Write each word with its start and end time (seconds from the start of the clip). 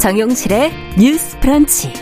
정용실의 0.00 0.72
뉴스 0.96 1.38
브런치. 1.40 1.92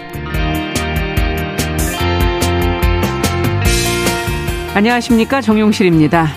안녕하십니까. 4.73 5.41
정용실입니다. 5.41 6.29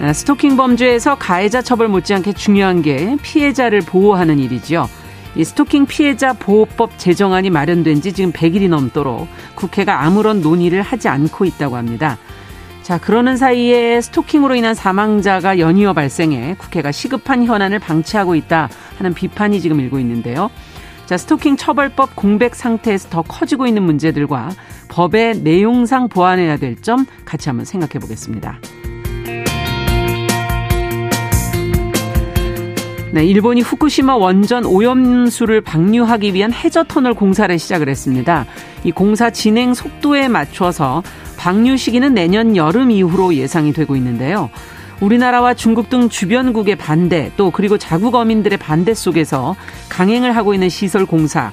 아, 0.00 0.12
스토킹 0.12 0.56
범죄에서 0.56 1.16
가해자 1.16 1.62
처벌 1.62 1.88
못지않게 1.88 2.34
중요한 2.34 2.82
게 2.82 3.16
피해자를 3.22 3.80
보호하는 3.80 4.38
일이죠. 4.38 4.88
이 5.34 5.42
스토킹 5.42 5.86
피해자 5.86 6.32
보호법 6.32 6.96
제정안이 6.96 7.50
마련된 7.50 8.00
지 8.00 8.12
지금 8.12 8.30
100일이 8.30 8.68
넘도록 8.68 9.26
국회가 9.56 10.04
아무런 10.04 10.40
논의를 10.40 10.80
하지 10.80 11.08
않고 11.08 11.44
있다고 11.44 11.76
합니다. 11.76 12.18
자, 12.84 12.98
그러는 12.98 13.36
사이에 13.36 14.00
스토킹으로 14.00 14.54
인한 14.54 14.74
사망자가 14.74 15.58
연이어 15.58 15.92
발생해 15.92 16.54
국회가 16.56 16.92
시급한 16.92 17.44
현안을 17.46 17.80
방치하고 17.80 18.36
있다 18.36 18.68
하는 18.98 19.12
비판이 19.12 19.60
지금 19.60 19.80
일고 19.80 19.98
있는데요. 19.98 20.50
자, 21.10 21.16
스토킹 21.16 21.56
처벌법 21.56 22.14
공백 22.14 22.54
상태에서 22.54 23.08
더 23.08 23.22
커지고 23.22 23.66
있는 23.66 23.82
문제들과 23.82 24.50
법의 24.86 25.38
내용상 25.38 26.08
보완해야 26.08 26.56
될 26.56 26.76
점 26.82 27.04
같이 27.24 27.48
한번 27.48 27.64
생각해 27.64 27.98
보겠습니다. 27.98 28.60
네, 33.12 33.24
일본이 33.24 33.60
후쿠시마 33.60 34.14
원전 34.14 34.64
오염수를 34.64 35.62
방류하기 35.62 36.32
위한 36.32 36.52
해저 36.52 36.84
터널 36.84 37.14
공사를 37.14 37.58
시작을 37.58 37.88
했습니다. 37.88 38.46
이 38.84 38.92
공사 38.92 39.30
진행 39.30 39.74
속도에 39.74 40.28
맞춰서 40.28 41.02
방류 41.36 41.76
시기는 41.76 42.14
내년 42.14 42.54
여름 42.54 42.92
이후로 42.92 43.34
예상이 43.34 43.72
되고 43.72 43.96
있는데요. 43.96 44.48
우리나라와 45.00 45.54
중국 45.54 45.88
등 45.88 46.08
주변국의 46.08 46.76
반대 46.76 47.32
또 47.36 47.50
그리고 47.50 47.78
자국 47.78 48.14
어민들의 48.14 48.58
반대 48.58 48.94
속에서 48.94 49.56
강행을 49.88 50.36
하고 50.36 50.54
있는 50.54 50.68
시설 50.68 51.06
공사. 51.06 51.52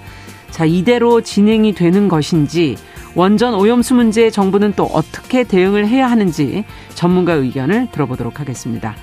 자, 0.51 0.65
이대로 0.65 1.21
진행이 1.21 1.73
되는 1.73 2.07
것인지 2.07 2.77
원전 3.15 3.53
오염수 3.53 3.95
문제에 3.95 4.29
정부는 4.29 4.73
또 4.75 4.83
어떻게 4.85 5.43
대응을 5.43 5.87
해야 5.87 6.09
하는지 6.09 6.65
전문가 6.93 7.33
의견을 7.33 7.89
들어보도록 7.91 8.39
하겠습니다. 8.39 8.95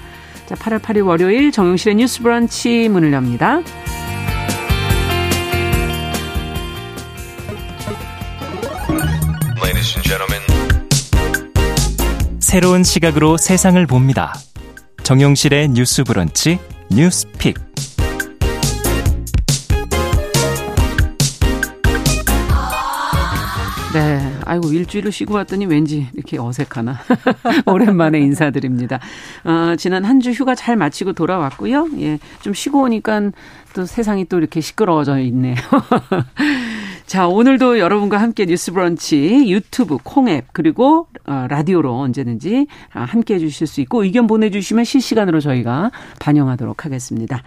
자, 0.46 0.54
8월 0.54 0.80
8일 0.80 1.06
월요일 1.06 1.50
정용실의 1.50 1.96
뉴스 1.96 2.22
브런치 2.22 2.88
문을 2.90 3.12
엽니다. 3.12 3.60
새로운 12.54 12.84
시각으로 12.84 13.36
세상을 13.36 13.84
봅니다. 13.88 14.32
정용실의 15.02 15.70
뉴스 15.70 16.04
브런치 16.04 16.60
뉴스픽. 16.88 17.56
네. 23.92 24.20
아이고, 24.44 24.72
일주일을 24.72 25.12
쉬고 25.12 25.34
왔더니 25.34 25.66
왠지 25.66 26.08
이렇게 26.14 26.38
어색하나. 26.38 26.98
오랜만에 27.66 28.18
인사드립니다. 28.20 28.98
어, 29.44 29.74
지난 29.76 30.04
한 30.04 30.20
주 30.20 30.30
휴가 30.30 30.54
잘 30.54 30.76
마치고 30.76 31.12
돌아왔고요. 31.12 31.88
예. 31.98 32.18
좀 32.40 32.54
쉬고 32.54 32.82
오니까 32.82 33.30
또 33.74 33.84
세상이 33.84 34.24
또 34.26 34.38
이렇게 34.38 34.60
시끄러워져 34.60 35.18
있네요. 35.18 35.56
자, 37.06 37.28
오늘도 37.28 37.78
여러분과 37.78 38.16
함께 38.16 38.46
뉴스 38.46 38.72
브런치 38.72 39.44
유튜브, 39.48 39.98
콩앱, 40.02 40.46
그리고 40.52 41.06
어, 41.26 41.46
라디오로 41.48 41.94
언제든지 41.94 42.66
함께 42.88 43.34
해 43.34 43.38
주실 43.38 43.66
수 43.66 43.80
있고 43.82 44.04
의견 44.04 44.26
보내 44.26 44.50
주시면 44.50 44.84
실시간으로 44.84 45.40
저희가 45.40 45.90
반영하도록 46.18 46.84
하겠습니다. 46.84 47.42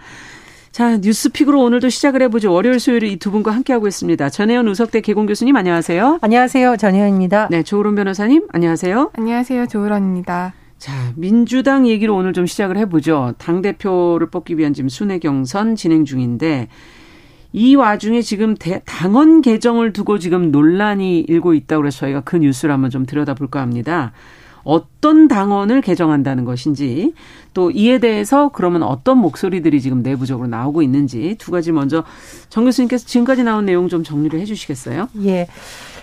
자, 0.70 0.98
뉴스픽으로 0.98 1.60
오늘도 1.60 1.88
시작을 1.88 2.22
해보죠. 2.22 2.52
월요일, 2.52 2.78
수요일 2.78 3.02
이 3.04 3.16
두 3.16 3.32
분과 3.32 3.50
함께하고 3.50 3.88
있습니다. 3.88 4.28
전혜연 4.30 4.68
우석대 4.68 5.00
개공 5.00 5.26
교수님, 5.26 5.56
안녕하세요. 5.56 6.20
안녕하세요. 6.22 6.76
전혜연입니다. 6.76 7.48
네, 7.50 7.62
조으론 7.64 7.96
변호사님, 7.96 8.46
안녕하세요. 8.52 9.10
안녕하세요. 9.14 9.66
조으론입니다. 9.66 10.54
자, 10.78 10.92
민주당 11.16 11.88
얘기로 11.88 12.14
오늘 12.14 12.32
좀 12.32 12.46
시작을 12.46 12.76
해보죠. 12.78 13.34
당대표를 13.38 14.28
뽑기 14.30 14.56
위한 14.56 14.72
지금 14.72 14.88
순회 14.88 15.18
경선 15.18 15.74
진행 15.74 16.04
중인데, 16.04 16.68
이 17.52 17.74
와중에 17.74 18.22
지금 18.22 18.54
대, 18.54 18.82
당원 18.84 19.40
개정을 19.40 19.92
두고 19.92 20.18
지금 20.18 20.50
논란이 20.50 21.20
일고 21.20 21.54
있다고 21.54 21.82
그래서 21.82 22.00
저희가 22.00 22.20
그 22.20 22.36
뉴스를 22.36 22.72
한번 22.72 22.90
좀 22.90 23.06
들여다볼까 23.06 23.60
합니다. 23.60 24.12
어떤 24.64 25.28
당원을 25.28 25.80
개정한다는 25.80 26.44
것인지 26.44 27.14
또 27.54 27.70
이에 27.70 27.98
대해서 27.98 28.50
그러면 28.50 28.82
어떤 28.82 29.16
목소리들이 29.16 29.80
지금 29.80 30.02
내부적으로 30.02 30.46
나오고 30.46 30.82
있는지 30.82 31.36
두 31.38 31.50
가지 31.50 31.72
먼저 31.72 32.04
정 32.50 32.64
교수님께서 32.64 33.06
지금까지 33.06 33.44
나온 33.44 33.64
내용 33.64 33.88
좀 33.88 34.04
정리를 34.04 34.38
해 34.38 34.44
주시겠어요? 34.44 35.08
예. 35.24 35.46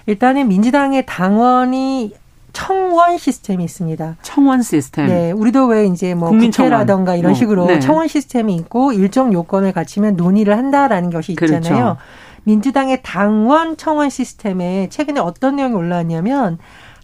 일단은 0.07 0.47
민주당의 0.47 1.05
당원이 1.05 2.13
청원 2.55 3.17
시스템이 3.17 3.63
있습니다. 3.65 4.15
청원 4.21 4.61
시스템. 4.61 5.07
네, 5.07 5.31
우리도 5.31 5.67
왜 5.67 5.85
이제 5.85 6.15
뭐 6.15 6.29
국회라던가 6.31 7.15
이런 7.15 7.33
어, 7.33 7.35
식으로 7.35 7.65
네. 7.67 7.79
청원 7.79 8.07
시스템이 8.07 8.55
있고 8.55 8.93
일정 8.93 9.33
요건을 9.33 9.73
갖추면 9.73 10.15
논의를 10.15 10.57
한다라는 10.57 11.09
것이 11.09 11.33
있잖아요. 11.33 11.61
그렇죠. 11.61 11.97
민주당의 12.43 13.01
당원 13.03 13.75
청원 13.75 14.09
시스템에 14.09 14.87
최근에 14.89 15.19
어떤 15.19 15.57
내용이 15.57 15.75
올라왔냐면 15.75 16.57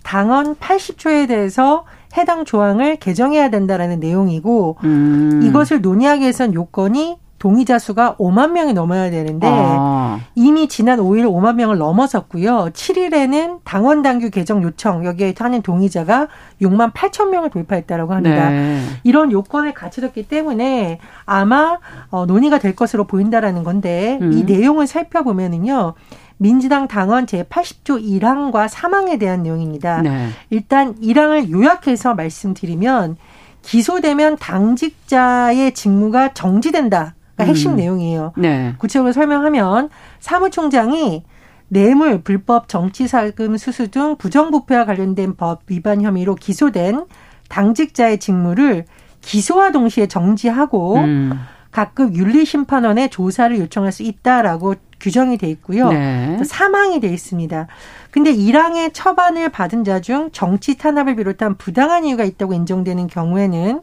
당원 0.03 0.55
80조에 0.55 1.27
대해서 1.27 1.83
해당 2.17 2.45
조항을 2.45 2.95
개정해야 2.95 3.49
된다라는 3.49 3.99
내용이고 3.99 4.77
음. 4.83 5.41
이것을 5.43 5.81
논의하기 5.81 6.21
위해선 6.21 6.53
요건이 6.53 7.17
동의자 7.41 7.79
수가 7.79 8.17
5만 8.19 8.51
명이 8.51 8.73
넘어야 8.73 9.09
되는데 9.09 9.47
아. 9.49 10.19
이미 10.35 10.67
지난 10.67 10.99
5일 10.99 11.25
5만 11.25 11.55
명을 11.55 11.79
넘어섰고요. 11.79 12.69
7일에는 12.71 13.61
당원 13.63 14.03
당규 14.03 14.29
개정 14.29 14.61
요청 14.61 15.05
여기에 15.05 15.33
하는 15.39 15.63
동의자가 15.63 16.27
6만 16.61 16.93
8천 16.93 17.29
명을 17.29 17.49
돌파했다라고 17.49 18.13
합니다. 18.13 18.51
네. 18.51 18.83
이런 19.03 19.31
요건을 19.31 19.73
갖춰졌기 19.73 20.27
때문에 20.27 20.99
아마 21.25 21.79
어, 22.11 22.27
논의가 22.27 22.59
될 22.59 22.75
것으로 22.75 23.07
보인다라는 23.07 23.63
건데 23.63 24.19
음. 24.21 24.33
이 24.33 24.43
내용을 24.43 24.85
살펴보면은요. 24.85 25.95
민주당 26.37 26.87
당원 26.87 27.25
제80조 27.25 28.03
1항과 28.03 28.69
3항에 28.69 29.19
대한 29.19 29.41
내용입니다. 29.41 30.03
네. 30.03 30.27
일단 30.51 30.93
1항을 31.01 31.49
요약해서 31.49 32.13
말씀드리면 32.13 33.17
기소되면 33.63 34.37
당직자의 34.37 35.73
직무가 35.73 36.33
정지된다. 36.35 37.15
가 37.41 37.47
핵심 37.47 37.71
음. 37.71 37.75
내용이에요. 37.77 38.33
네. 38.37 38.73
구체적으로 38.77 39.11
설명하면 39.13 39.89
사무총장이 40.19 41.23
뇌물, 41.67 42.21
불법 42.21 42.67
정치자금 42.67 43.57
수수 43.57 43.89
등 43.91 44.15
부정부패와 44.17 44.85
관련된 44.85 45.35
법 45.35 45.61
위반 45.67 46.01
혐의로 46.01 46.35
기소된 46.35 47.05
당직자의 47.49 48.19
직무를 48.19 48.85
기소와 49.21 49.71
동시에 49.71 50.07
정지하고 50.07 50.95
음. 50.97 51.39
각급 51.71 52.15
윤리심판원에 52.15 53.09
조사를 53.09 53.57
요청할 53.59 53.91
수 53.93 54.03
있다라고 54.03 54.75
규정이 54.99 55.37
돼 55.37 55.49
있고요. 55.51 55.89
네. 55.89 56.37
사망이 56.43 56.99
돼 56.99 57.07
있습니다. 57.07 57.67
근데 58.11 58.33
1항의 58.35 58.91
처반을 58.93 59.49
받은 59.49 59.83
자 59.85 59.99
중 60.01 60.29
정치 60.31 60.77
탄압을 60.77 61.15
비롯한 61.15 61.55
부당한 61.57 62.03
이유가 62.05 62.23
있다고 62.25 62.53
인정되는 62.53 63.07
경우에는 63.07 63.81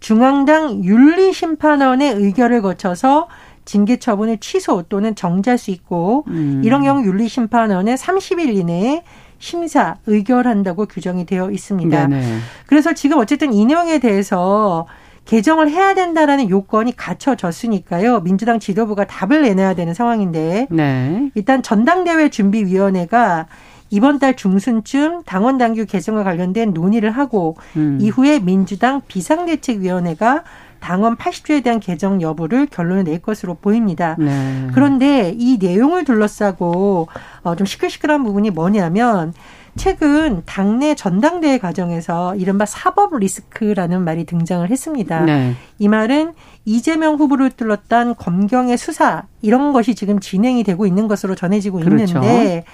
중앙당 0.00 0.82
윤리심판원의 0.84 2.14
의결을 2.14 2.62
거쳐서 2.62 3.28
징계 3.64 3.98
처분을 3.98 4.38
취소 4.38 4.82
또는 4.88 5.14
정지할 5.14 5.58
수 5.58 5.70
있고 5.70 6.24
음. 6.28 6.62
이런 6.64 6.82
경우 6.82 7.04
윤리심판원은 7.04 7.94
30일 7.94 8.56
이내에 8.56 9.04
심사 9.38 9.96
의결한다고 10.06 10.86
규정이 10.86 11.24
되어 11.26 11.50
있습니다. 11.50 12.08
네네. 12.08 12.38
그래서 12.66 12.92
지금 12.94 13.18
어쨌든 13.18 13.52
이 13.52 13.64
내용에 13.64 13.98
대해서 13.98 14.86
개정을 15.24 15.70
해야 15.70 15.94
된다라는 15.94 16.50
요건이 16.50 16.96
갖춰졌으니까요. 16.96 18.20
민주당 18.20 18.58
지도부가 18.58 19.04
답을 19.04 19.42
내놔야 19.42 19.74
되는 19.74 19.94
상황인데 19.94 20.66
네. 20.70 21.30
일단 21.34 21.62
전당대회 21.62 22.30
준비위원회가 22.30 23.46
이번 23.90 24.18
달 24.18 24.36
중순쯤 24.36 25.24
당원 25.24 25.58
당규 25.58 25.84
개정과 25.86 26.24
관련된 26.24 26.72
논의를 26.72 27.10
하고 27.10 27.56
음. 27.76 27.98
이후에 28.00 28.38
민주당 28.38 29.02
비상대책위원회가 29.06 30.44
당원 30.78 31.16
80조에 31.16 31.62
대한 31.62 31.78
개정 31.78 32.22
여부를 32.22 32.66
결론을 32.66 33.04
낼 33.04 33.20
것으로 33.20 33.54
보입니다. 33.54 34.16
네. 34.18 34.68
그런데 34.72 35.34
이 35.36 35.58
내용을 35.60 36.04
둘러싸고 36.04 37.08
어, 37.42 37.56
좀 37.56 37.66
시끌시끌한 37.66 38.24
부분이 38.24 38.50
뭐냐면 38.50 39.34
최근 39.76 40.42
당내 40.46 40.94
전당대회 40.94 41.58
과정에서 41.58 42.34
이른바 42.34 42.66
사법 42.66 43.16
리스크라는 43.16 44.02
말이 44.02 44.24
등장을 44.24 44.68
했습니다. 44.68 45.20
네. 45.20 45.54
이 45.78 45.88
말은 45.88 46.32
이재명 46.64 47.16
후보를 47.16 47.50
뚫었던 47.50 48.16
검경의 48.16 48.76
수사 48.76 49.24
이런 49.42 49.72
것이 49.72 49.94
지금 49.94 50.18
진행이 50.18 50.64
되고 50.64 50.86
있는 50.86 51.08
것으로 51.08 51.34
전해지고 51.34 51.78
그렇죠. 51.78 52.18
있는데 52.18 52.64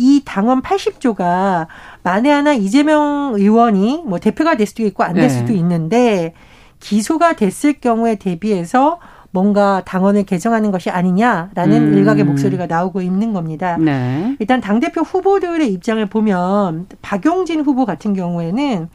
이 0.00 0.22
당원 0.24 0.62
80조가 0.62 1.66
만에 2.02 2.30
하나 2.30 2.54
이재명 2.54 3.34
의원이 3.34 4.04
뭐 4.06 4.18
대표가 4.18 4.56
될 4.56 4.66
수도 4.66 4.82
있고 4.84 5.04
안될 5.04 5.24
네. 5.24 5.28
수도 5.28 5.52
있는데 5.52 6.32
기소가 6.80 7.34
됐을 7.34 7.74
경우에 7.74 8.14
대비해서 8.14 8.98
뭔가 9.30 9.82
당원을 9.84 10.24
개정하는 10.24 10.70
것이 10.70 10.88
아니냐라는 10.88 11.92
음. 11.92 11.98
일각의 11.98 12.24
목소리가 12.24 12.66
나오고 12.66 13.02
있는 13.02 13.34
겁니다. 13.34 13.76
네. 13.76 14.36
일단 14.40 14.62
당대표 14.62 15.02
후보들의 15.02 15.70
입장을 15.70 16.04
보면 16.06 16.86
박용진 17.02 17.60
후보 17.60 17.84
같은 17.84 18.14
경우에는 18.14 18.88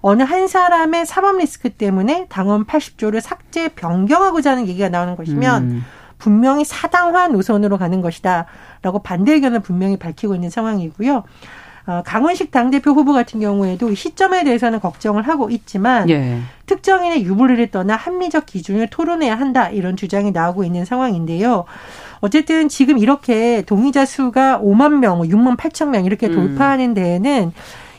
어느 0.00 0.22
한 0.22 0.46
사람의 0.46 1.06
사법 1.06 1.38
리스크 1.38 1.70
때문에 1.70 2.26
당원 2.28 2.64
80조를 2.66 3.20
삭제 3.20 3.68
변경하고자 3.68 4.52
하는 4.52 4.68
얘기가 4.68 4.88
나오는 4.88 5.16
것이면 5.16 5.62
음. 5.62 5.84
분명히 6.22 6.64
사당화 6.64 7.26
노선으로 7.28 7.78
가는 7.78 8.00
것이다라고 8.00 9.00
반대 9.02 9.32
의견을 9.32 9.58
분명히 9.58 9.96
밝히고 9.96 10.36
있는 10.36 10.50
상황이고요. 10.50 11.24
어, 11.84 12.02
강원식 12.06 12.52
당대표 12.52 12.92
후보 12.92 13.12
같은 13.12 13.40
경우에도 13.40 13.92
시점에 13.92 14.44
대해서는 14.44 14.78
걱정을 14.78 15.26
하고 15.26 15.50
있지만 15.50 16.08
예. 16.10 16.38
특정인의 16.66 17.24
유불리를 17.24 17.72
떠나 17.72 17.96
합리적 17.96 18.46
기준을 18.46 18.86
토론해야 18.86 19.34
한다 19.34 19.68
이런 19.68 19.96
주장이 19.96 20.30
나오고 20.30 20.62
있는 20.62 20.84
상황인데요. 20.84 21.64
어쨌든 22.20 22.68
지금 22.68 22.98
이렇게 22.98 23.62
동의자 23.62 24.04
수가 24.04 24.60
5만 24.60 24.98
명, 25.00 25.22
6만 25.22 25.56
8천 25.56 25.88
명 25.88 26.04
이렇게 26.04 26.28
음. 26.28 26.34
돌파하는 26.36 26.94
데에는 26.94 27.52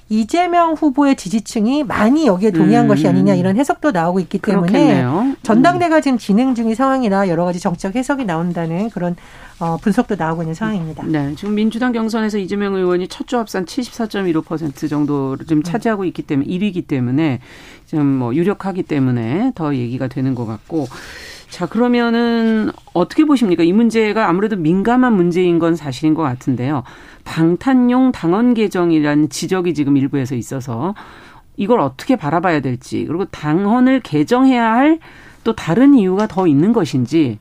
이재명 0.10 0.74
후보의 0.74 1.16
지지층이 1.16 1.84
많이 1.86 2.28
여기에 2.28 2.52
동의한 2.52 2.86
음. 2.86 2.88
것이 2.88 3.08
아니냐 3.08 3.34
이런 3.36 3.58
해석도 3.58 3.92
나오고 3.92 4.20
있기 4.22 4.40
때문에 4.40 4.72
그렇겠네요. 4.72 5.36
전당대가 5.44 6.02
지금 6.02 6.18
진행 6.18 6.54
중인 6.56 6.76
상황이라 6.76 7.30
여러 7.30 7.46
가지 7.46 7.60
정책 7.60 7.96
해석이 7.96 8.26
나온다는 8.26 8.90
그런 8.90 9.16
어, 9.60 9.78
분석도 9.78 10.16
나오고 10.16 10.44
있는 10.44 10.54
상황입니다. 10.54 11.04
네, 11.08 11.34
지금 11.36 11.56
민주당 11.56 11.92
경선에서 11.94 12.38
이재명 12.38 12.76
의원이 12.76 13.08
첫 13.08 13.24
주 13.28 13.38
합산 13.38 13.66
74.15% 13.66 14.90
정도를 14.90 15.46
좀 15.46 15.60
음. 15.60 15.64
차지하고 15.64 16.04
있기 16.06 16.22
때문에 16.24 16.48
1위기 16.50 16.86
때문에 16.88 17.40
지금 17.86 18.06
뭐 18.06 18.36
유력하기 18.36 18.84
때문에 18.84 19.54
더 19.56 19.74
얘기가 19.76 20.08
되는 20.08 20.36
것 20.36 20.46
같고. 20.46 20.88
자, 21.50 21.68
그러면은 21.68 22.72
어떻게 22.94 23.26
보십니까? 23.26 23.62
이 23.62 23.72
문제가 23.74 24.28
아무래도 24.28 24.56
민감한 24.56 25.14
문제인 25.14 25.60
건 25.60 25.76
사실인 25.76 26.16
것 26.16 26.24
같은데요. 26.24 26.82
방탄용 27.24 28.12
당원 28.12 28.54
개정이라는 28.54 29.30
지적이 29.30 29.74
지금 29.74 29.98
일부에서 29.98 30.36
있어서 30.36 30.96
이걸 31.56 31.80
어떻게 31.80 32.16
바라봐야 32.16 32.62
될지 32.62 33.06
그리고 33.06 33.25
당헌을 33.25 34.02
개정해야 34.02 34.74
할 34.74 35.00
또 35.44 35.54
다른 35.54 35.94
이유가 35.94 36.28
더 36.28 36.48
있는 36.48 36.74
것인지 36.74 37.40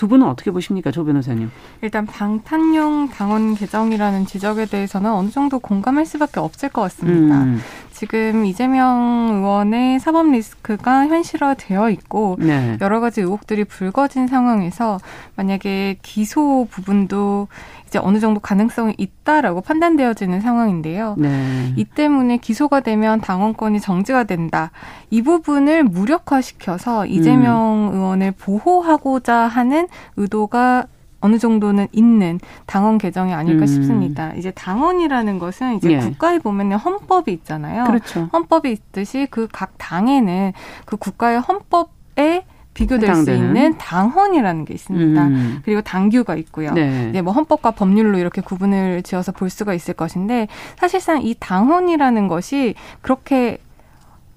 두 0.00 0.08
분은 0.08 0.26
어떻게 0.26 0.50
보십니까, 0.50 0.90
조 0.90 1.04
변호사님? 1.04 1.50
일단 1.82 2.06
방탄용 2.06 3.10
당원 3.10 3.54
개정이라는 3.54 4.24
지적에 4.24 4.64
대해서는 4.64 5.12
어느 5.12 5.28
정도 5.28 5.58
공감할 5.58 6.06
수밖에 6.06 6.40
없을 6.40 6.70
것 6.70 6.80
같습니다. 6.80 7.42
음. 7.42 7.60
지금 7.90 8.46
이재명 8.46 9.28
의원의 9.30 10.00
사법 10.00 10.30
리스크가 10.30 11.06
현실화되어 11.08 11.90
있고 11.90 12.38
네. 12.38 12.78
여러 12.80 12.98
가지 12.98 13.20
의혹들이 13.20 13.64
불거진 13.64 14.26
상황에서 14.26 14.98
만약에 15.36 15.98
기소 16.00 16.66
부분도 16.70 17.48
이제 17.86 17.98
어느 18.00 18.20
정도 18.20 18.40
가능성이 18.40 18.94
있다라고 18.96 19.60
판단되어지는 19.60 20.40
상황인데요. 20.40 21.16
네. 21.18 21.74
이 21.76 21.84
때문에 21.84 22.38
기소가 22.38 22.80
되면 22.80 23.20
당원권이 23.20 23.80
정지가 23.80 24.24
된다. 24.24 24.70
이 25.10 25.20
부분을 25.20 25.82
무력화시켜서 25.82 27.04
이재명 27.04 27.90
음. 27.90 27.96
의원을 27.96 28.32
보호하고자 28.32 29.34
하는 29.34 29.88
의도가 30.16 30.86
어느 31.22 31.38
정도는 31.38 31.88
있는 31.92 32.40
당원 32.66 32.96
개정이 32.96 33.34
아닐까 33.34 33.64
음. 33.64 33.66
싶습니다. 33.66 34.32
이제 34.34 34.50
당원이라는 34.52 35.38
것은 35.38 35.76
이제 35.76 35.92
예. 35.92 35.98
국가에 35.98 36.38
보면 36.38 36.72
헌법이 36.72 37.30
있잖아요. 37.32 37.84
그렇죠. 37.84 38.28
헌법이 38.32 38.70
있듯이 38.72 39.26
그 39.30 39.46
각 39.52 39.72
당에는 39.76 40.52
그 40.86 40.96
국가의 40.96 41.40
헌법에 41.40 42.44
비교될 42.72 43.14
수 43.16 43.32
있는 43.32 43.76
당헌이라는 43.76 44.64
게 44.64 44.72
있습니다. 44.72 45.26
음. 45.26 45.60
그리고 45.64 45.82
당규가 45.82 46.36
있고요. 46.36 46.72
네. 46.72 47.10
네, 47.12 47.20
뭐 47.20 47.32
헌법과 47.32 47.72
법률로 47.72 48.16
이렇게 48.16 48.40
구분을 48.40 49.02
지어서 49.02 49.32
볼 49.32 49.50
수가 49.50 49.74
있을 49.74 49.92
것인데 49.94 50.48
사실상 50.78 51.20
이 51.22 51.34
당헌이라는 51.38 52.28
것이 52.28 52.74
그렇게 53.02 53.58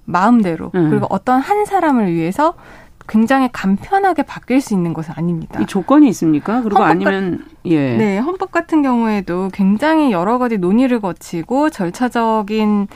마음대로 0.04 0.70
음. 0.74 0.90
그리고 0.90 1.06
어떤 1.08 1.40
한 1.40 1.64
사람을 1.64 2.12
위해서 2.12 2.54
굉장히 3.06 3.48
간편하게 3.52 4.22
바뀔 4.22 4.60
수 4.60 4.72
있는 4.74 4.94
것은 4.94 5.14
아닙니다. 5.16 5.60
이 5.60 5.66
조건이 5.66 6.08
있습니까? 6.08 6.62
그리고 6.62 6.82
아니면 6.82 7.38
가, 7.38 7.44
예. 7.66 7.96
네, 7.96 8.18
헌법 8.18 8.50
같은 8.50 8.82
경우에도 8.82 9.50
굉장히 9.52 10.10
여러 10.10 10.38
가지 10.38 10.56
논의를 10.58 11.00
거치고 11.00 11.70
절차적인 11.70 12.88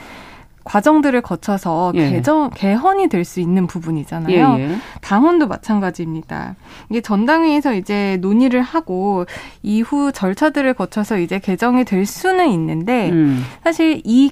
과정들을 0.63 1.21
거쳐서 1.21 1.93
예. 1.95 2.09
개정 2.11 2.49
개헌이 2.53 3.07
될 3.09 3.23
수 3.25 3.39
있는 3.39 3.65
부분이잖아요. 3.67 4.55
예, 4.57 4.61
예. 4.61 4.77
당원도 5.01 5.47
마찬가지입니다. 5.47 6.55
이게 6.89 7.01
전당회에서 7.01 7.73
이제 7.73 8.17
논의를 8.21 8.61
하고 8.61 9.25
이후 9.63 10.11
절차들을 10.11 10.73
거쳐서 10.73 11.19
이제 11.19 11.39
개정이 11.39 11.85
될 11.85 12.05
수는 12.05 12.49
있는데 12.49 13.09
음. 13.09 13.43
사실 13.63 14.01
이 14.05 14.31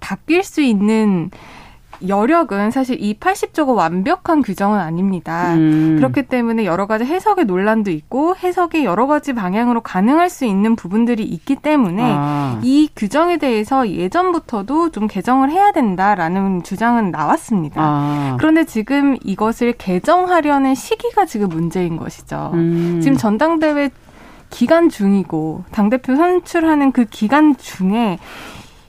바뀔 0.00 0.42
수 0.42 0.60
있는 0.60 1.30
여력은 2.06 2.70
사실 2.70 3.02
이 3.02 3.14
80조가 3.18 3.74
완벽한 3.74 4.42
규정은 4.42 4.78
아닙니다. 4.78 5.54
음. 5.54 5.96
그렇기 5.96 6.24
때문에 6.24 6.64
여러 6.64 6.86
가지 6.86 7.04
해석의 7.04 7.46
논란도 7.46 7.90
있고 7.90 8.36
해석이 8.36 8.84
여러 8.84 9.06
가지 9.06 9.32
방향으로 9.32 9.80
가능할 9.80 10.30
수 10.30 10.44
있는 10.44 10.76
부분들이 10.76 11.24
있기 11.24 11.56
때문에 11.56 12.02
아. 12.04 12.60
이 12.62 12.88
규정에 12.94 13.38
대해서 13.38 13.88
예전부터도 13.88 14.90
좀 14.90 15.06
개정을 15.06 15.50
해야 15.50 15.72
된다라는 15.72 16.62
주장은 16.62 17.10
나왔습니다. 17.10 17.80
아. 17.82 18.36
그런데 18.38 18.64
지금 18.64 19.16
이것을 19.24 19.72
개정하려는 19.72 20.74
시기가 20.74 21.26
지금 21.26 21.48
문제인 21.48 21.96
것이죠. 21.96 22.50
음. 22.54 23.00
지금 23.02 23.16
전당대회 23.16 23.90
기간 24.50 24.88
중이고 24.88 25.64
당대표 25.70 26.16
선출하는 26.16 26.92
그 26.92 27.04
기간 27.04 27.56
중에 27.56 28.18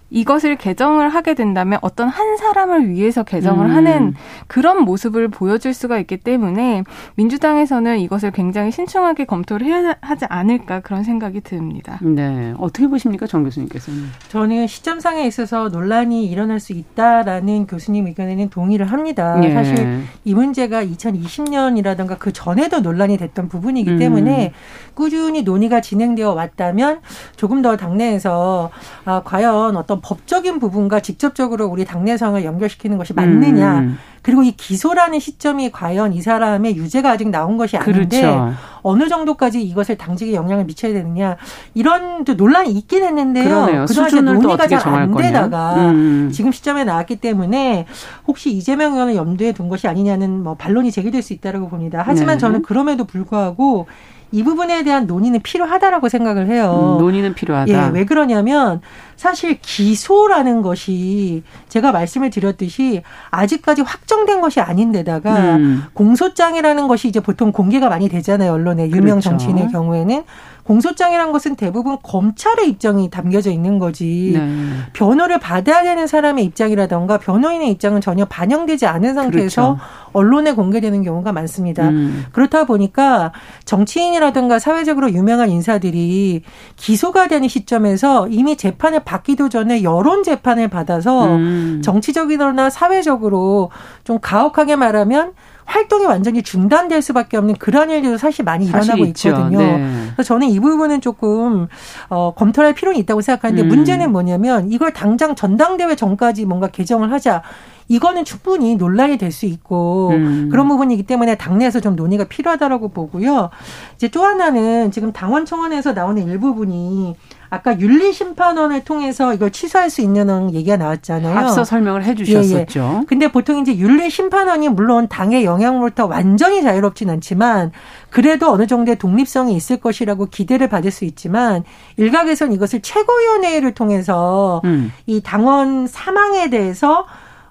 이것을 0.09 0.56
개정을 0.56 1.09
하게 1.09 1.33
된다면 1.33 1.79
어떤 1.81 2.09
한 2.09 2.38
사람을 2.38 2.89
위해서 2.89 3.23
개정을 3.23 3.67
음. 3.67 3.75
하는 3.75 4.13
그런 4.47 4.83
모습을 4.83 5.27
보여줄 5.27 5.73
수가 5.73 6.00
있기 6.00 6.17
때문에 6.17 6.83
민주당에서는 7.15 8.00
이것을 8.00 8.31
굉장히 8.31 8.71
신중하게 8.71 9.25
검토를 9.25 9.67
해야 9.67 9.95
하지 10.01 10.25
않을까 10.29 10.79
그런 10.81 11.03
생각이 11.03 11.41
듭니다. 11.41 12.00
네. 12.01 12.53
어떻게 12.57 12.88
보십니까, 12.88 13.27
정 13.27 13.43
교수님께서는? 13.43 14.05
저는 14.29 14.67
시점상에 14.67 15.25
있어서 15.27 15.69
논란이 15.69 16.25
일어날 16.25 16.60
수 16.60 16.74
있다라는 16.74 17.67
교수님 17.67 18.07
의견에는 18.07 18.50
동의를 18.50 18.91
합니다. 18.91 19.38
네. 19.39 19.53
사실 19.53 20.03
이 20.25 20.34
문제가 20.34 20.84
2020년이라든가 20.84 22.17
그 22.17 22.34
전에도 22.34 22.79
논란이 22.79 23.17
됐던 23.17 23.50
부분이기 23.50 23.91
음. 23.91 24.00
때문에 24.00 24.53
꾸준히 24.93 25.43
논의가 25.43 25.81
진행되어 25.81 26.34
왔다면 26.34 27.01
조금 27.36 27.62
더 27.62 27.77
당내에서 27.77 28.69
아, 29.05 29.22
과연 29.24 29.77
어떤 29.77 29.99
법적인 30.01 30.60
부분과 30.60 31.00
직접적으로 31.00 31.68
우리 31.68 31.86
당내 31.86 32.18
상을 32.18 32.44
연결시키는 32.44 32.98
것이 32.98 33.13
맞느냐. 33.13 33.79
음. 33.79 33.98
그리고 34.22 34.44
이 34.44 34.51
기소라는 34.51 35.20
시점이 35.20 35.72
과연 35.72 36.12
이 36.12 36.22
사람의 36.22 36.75
유죄가 36.75 37.12
아직 37.12 37.29
나온 37.29 37.56
것이 37.56 37.77
아닌데 37.77 38.22
그렇죠. 38.22 38.53
어느 38.82 39.08
정도까지 39.08 39.62
이것을 39.63 39.98
당직에 39.98 40.34
영향을 40.34 40.65
미쳐야 40.65 40.91
되느냐 40.91 41.38
이런 41.74 42.25
논란이 42.25 42.70
있긴 42.74 43.03
했는데요. 43.06 43.86
그동안 43.88 44.25
논의가 44.25 44.68
잘 44.68 44.94
안 44.94 45.15
되다가 45.15 45.75
음. 45.91 46.29
지금 46.34 46.51
시점에 46.51 46.84
나왔기 46.84 47.18
때문에 47.18 47.86
혹시 48.27 48.51
이재명 48.51 48.94
의원을 48.94 49.15
염두에 49.15 49.53
둔 49.53 49.70
것이 49.70 49.88
아니냐는 49.88 50.44
뭐 50.44 50.56
반론이 50.56 50.91
제기될 50.91 51.22
수 51.22 51.32
있다고 51.34 51.70
봅니다. 51.70 52.03
하지만 52.06 52.36
네. 52.36 52.39
저는 52.39 52.62
그럼에도 52.63 53.06
불구하고 53.06 53.88
이 54.32 54.44
부분에 54.44 54.84
대한 54.84 55.08
논의는 55.08 55.41
필요하다라고 55.41 56.08
생각을 56.10 56.48
해요. 56.48 56.98
음, 56.98 57.01
논의는 57.03 57.34
필요하다. 57.34 57.72
예, 57.72 57.89
왜 57.94 58.06
그러냐면 58.06 58.82
사실 59.19 59.59
기소라는 59.59 60.61
것이 60.61 61.43
제가 61.67 61.91
말씀을 61.91 62.29
드렸듯이 62.29 63.03
아직까지 63.31 63.81
확정된 63.81 64.39
것이 64.39 64.61
아닌데다가 64.61 65.57
음. 65.57 65.83
공소장이라는 65.91 66.88
것이 66.88 67.09
이제 67.09 67.19
보통 67.19 67.51
공개가 67.51 67.89
많이 67.89 68.07
되잖아요 68.07 68.53
언론에 68.53 68.83
유명 68.83 69.19
그렇죠. 69.19 69.31
정치인의 69.31 69.67
경우에는 69.73 70.23
공소장이란 70.69 71.31
것은 71.31 71.55
대부분 71.55 71.97
검찰의 72.03 72.69
입장이 72.69 73.09
담겨져 73.09 73.49
있는 73.49 73.79
거지 73.79 74.33
네. 74.35 74.71
변호를 74.93 75.39
받아야 75.39 75.81
되는 75.81 76.05
사람의 76.05 76.45
입장이라던가 76.45 77.17
변호인의 77.17 77.71
입장은 77.71 78.01
전혀 78.01 78.23
반영되지 78.25 78.85
않은 78.85 79.15
상태에서 79.15 79.61
그렇죠. 79.63 79.79
언론에 80.13 80.51
공개되는 80.53 81.03
경우가 81.03 81.31
많습니다. 81.31 81.89
음. 81.89 82.25
그렇다 82.33 82.65
보니까 82.65 83.31
정치인이라든가 83.65 84.59
사회적으로 84.59 85.11
유명한 85.11 85.49
인사들이 85.49 86.43
기소가 86.75 87.27
되는 87.27 87.47
시점에서 87.47 88.27
이미 88.27 88.55
재판을 88.55 88.99
받기도 89.10 89.50
전에 89.50 89.82
여론 89.82 90.22
재판을 90.22 90.68
받아서 90.68 91.25
음. 91.25 91.82
정치적이거나 91.84 92.70
사회적으로 92.70 93.72
좀 94.04 94.20
가혹하게 94.22 94.75
말하면 94.75 95.34
활동이 95.66 96.06
완전히 96.06 96.44
중단될 96.44 97.01
수밖에 97.01 97.38
없는 97.38 97.56
그런 97.56 97.89
일들도 97.89 98.18
사실 98.18 98.46
많이 98.46 98.68
일어나고 98.68 99.06
있거든요. 99.06 99.58
네. 99.58 100.10
그래서 100.13 100.24
저는 100.28 100.50
이 100.50 100.60
부분은 100.60 101.01
조금 101.01 101.68
어, 102.10 102.34
검토할 102.36 102.74
필요는 102.74 103.00
있다고 103.00 103.22
생각하는데 103.22 103.63
음. 103.63 103.68
문제는 103.68 104.12
뭐냐면 104.12 104.72
이걸 104.72 104.94
당장 104.94 105.34
전당대회 105.34 105.96
전까지 105.96 106.46
뭔가 106.46 106.68
개정을 106.68 107.12
하자 107.12 107.42
이거는 107.89 108.24
충분히 108.24 108.75
논란이 108.75 109.17
될 109.17 109.29
수 109.31 109.46
있고 109.46 110.10
음. 110.13 110.50
그런 110.50 110.67
부분이기 110.67 111.03
때문에 111.03 111.36
당내에서 111.36 111.79
좀 111.81 111.96
논의가 111.96 112.24
필요하다라고 112.24 112.89
보고요. 112.89 113.50
이제 113.96 114.08
또 114.08 114.24
하나는 114.24 114.89
지금 114.91 115.12
당원 115.12 115.46
청원에서 115.46 115.93
나오는 115.93 116.27
일부분이 116.27 117.15
아까 117.51 117.79
윤리심판원을 117.79 118.84
통해서 118.84 119.34
이걸 119.34 119.51
취소할 119.51 119.89
수 119.89 120.01
있는 120.01 120.53
얘기가 120.53 120.77
나왔잖아요. 120.77 121.38
앞서 121.38 121.63
설명을 121.63 122.03
해 122.03 122.15
주셨었죠. 122.15 122.79
예, 122.79 123.00
예. 123.01 123.05
근데 123.08 123.31
보통 123.31 123.60
이제 123.60 123.75
윤리심판원이 123.75 124.69
물론 124.69 125.08
당의 125.08 125.46
영향으로부터 125.46 126.05
완전히 126.05 126.62
자유롭진 126.62 127.10
않지만 127.10 127.72
그래도 128.10 128.51
어느 128.51 128.67
정도의 128.67 128.98
독립성이 128.98 129.55
있을 129.55 129.77
것이라고 129.77 130.27
기대를 130.27 130.69
받을 130.69 130.91
수 130.91 131.05
있지만 131.05 131.63
일각에서는 131.98 132.53
이것을 132.53 132.81
최고위원회를 132.81 133.74
통해서 133.74 134.62
음. 134.65 134.91
이 135.05 135.22
당원 135.22 135.88
사망에 135.88 136.50
대해서 136.50 137.05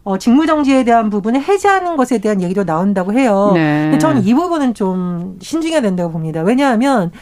어, 0.08 0.16
직무정지에 0.16 0.84
대한 0.84 1.10
부분을 1.10 1.42
해제하는 1.42 1.98
것에 1.98 2.16
대한 2.16 2.40
얘기도 2.40 2.64
나온다고 2.64 3.12
해요. 3.12 3.50
네. 3.52 3.82
근데 3.82 3.98
저는 3.98 4.24
이 4.24 4.32
부분은 4.32 4.72
좀 4.72 5.36
신중해야 5.42 5.82
된다고 5.82 6.10
봅니다. 6.10 6.40
왜냐하면 6.40 7.12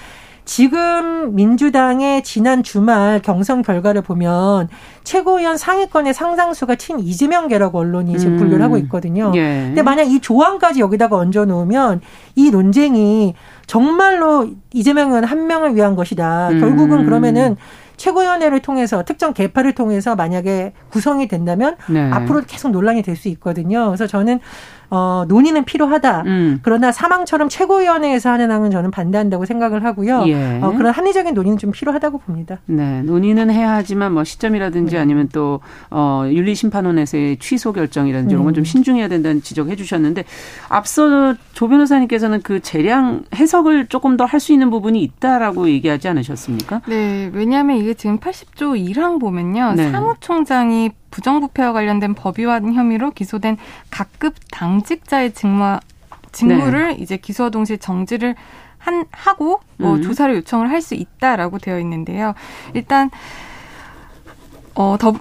지금 0.45 1.35
민주당의 1.35 2.23
지난 2.23 2.63
주말 2.63 3.21
경선 3.21 3.63
결과를 3.63 4.03
보면 4.03 4.69
최고위원 5.03 5.57
상위권의 5.57 6.15
상당수가 6.15 6.77
친 6.77 7.01
이재명계라고 7.01 7.77
언론이 7.77 8.17
지금 8.21 8.35
음. 8.35 8.39
분류를 8.39 8.65
하고 8.65 8.79
있거든요. 8.79 9.33
예. 9.35 9.65
근데 9.67 9.83
만약 9.83 10.05
이 10.05 10.21
조항까지 10.21 10.79
여기다가 10.79 11.17
얹어 11.17 11.45
놓으면 11.45 12.01
이 12.37 12.53
논쟁이 12.53 13.35
정말로 13.67 14.49
이재명 14.73 15.09
의원 15.09 15.25
한 15.25 15.49
명을 15.49 15.75
위한 15.75 15.97
것이다. 15.97 16.51
음. 16.51 16.61
결국은 16.61 17.05
그러면은 17.05 17.57
최고위원회를 17.97 18.61
통해서 18.61 19.05
특정 19.05 19.33
개파를 19.33 19.75
통해서 19.75 20.15
만약에 20.17 20.73
구성이 20.91 21.29
된다면 21.29 21.77
네. 21.89 22.11
앞으로 22.13 22.43
계속 22.47 22.71
논란이 22.71 23.03
될 23.03 23.17
수 23.17 23.29
있거든요. 23.29 23.87
그래서 23.87 24.07
저는 24.07 24.41
어, 24.91 25.25
논의는 25.27 25.65
필요하다. 25.65 26.23
음. 26.27 26.61
그러나 26.63 26.93
사망처럼 26.93 27.49
최고위원회에서 27.49 28.31
하는 28.31 28.51
항은 28.51 28.71
저는 28.71 28.91
반대한다고 28.91 29.45
생각을 29.47 29.85
하고요. 29.85 30.25
예. 30.29 30.61
어, 30.63 30.73
그런 30.77 30.93
합리적인 30.93 31.35
논의는 31.35 31.59
좀 31.59 31.73
필요하다고 31.73 32.19
봅니다. 32.19 32.59
네, 32.67 33.03
논의는 33.03 33.51
해야 33.51 33.73
하지만 33.73 34.13
뭐 34.13 34.23
시점이라든지 34.23 34.95
네. 34.95 35.01
아니면 35.01 35.29
또 35.33 35.61
어, 35.91 36.25
윤리심판원에서의 36.27 37.39
취소 37.39 37.73
결정이라든지 37.73 38.35
이런 38.35 38.45
건좀 38.45 38.63
음. 38.63 38.65
신중해야 38.65 39.09
된다는 39.09 39.43
지적해 39.43 39.77
주셨는데 39.77 40.25
앞서 40.69 41.35
조 41.53 41.69
변호사님께서는 41.69 42.43
그 42.43 42.61
재량 42.61 43.25
해석을 43.35 43.87
조금 43.87 44.17
더 44.17 44.27
할 44.27 44.37
수 44.41 44.53
있는 44.53 44.71
부분이 44.71 45.01
있다라고 45.03 45.69
얘기하지 45.71 46.09
않으셨습니까? 46.09 46.83
네, 46.89 47.31
왜냐하면 47.33 47.79
이게 47.79 47.95
지금 47.95 48.19
80조 48.19 48.77
1항 48.93 49.19
보면요. 49.21 49.73
네. 49.77 49.91
사무총장이 49.91 50.91
부정부패와 51.17 51.73
관련된 51.73 52.13
법위반 52.15 52.75
혐의로 52.75 53.11
기소된 53.11 53.57
각급 53.91 54.35
당직자의 54.53 55.33
직무 55.33 55.79
직무를 56.33 56.89
네. 56.89 56.97
이제 57.01 57.17
기소와 57.17 57.49
동시에 57.49 57.79
정지를 57.79 58.35
한 58.77 59.07
하고 59.11 59.61
뭐 59.79 59.95
음. 59.95 60.03
조사를 60.03 60.35
요청을 60.37 60.71
할 60.71 60.83
수 60.83 60.95
있다라고 60.95 61.59
되어 61.59 61.81
있는데요. 61.81 62.35
일단 62.75 63.11
어 64.75 64.97
더 65.01 65.13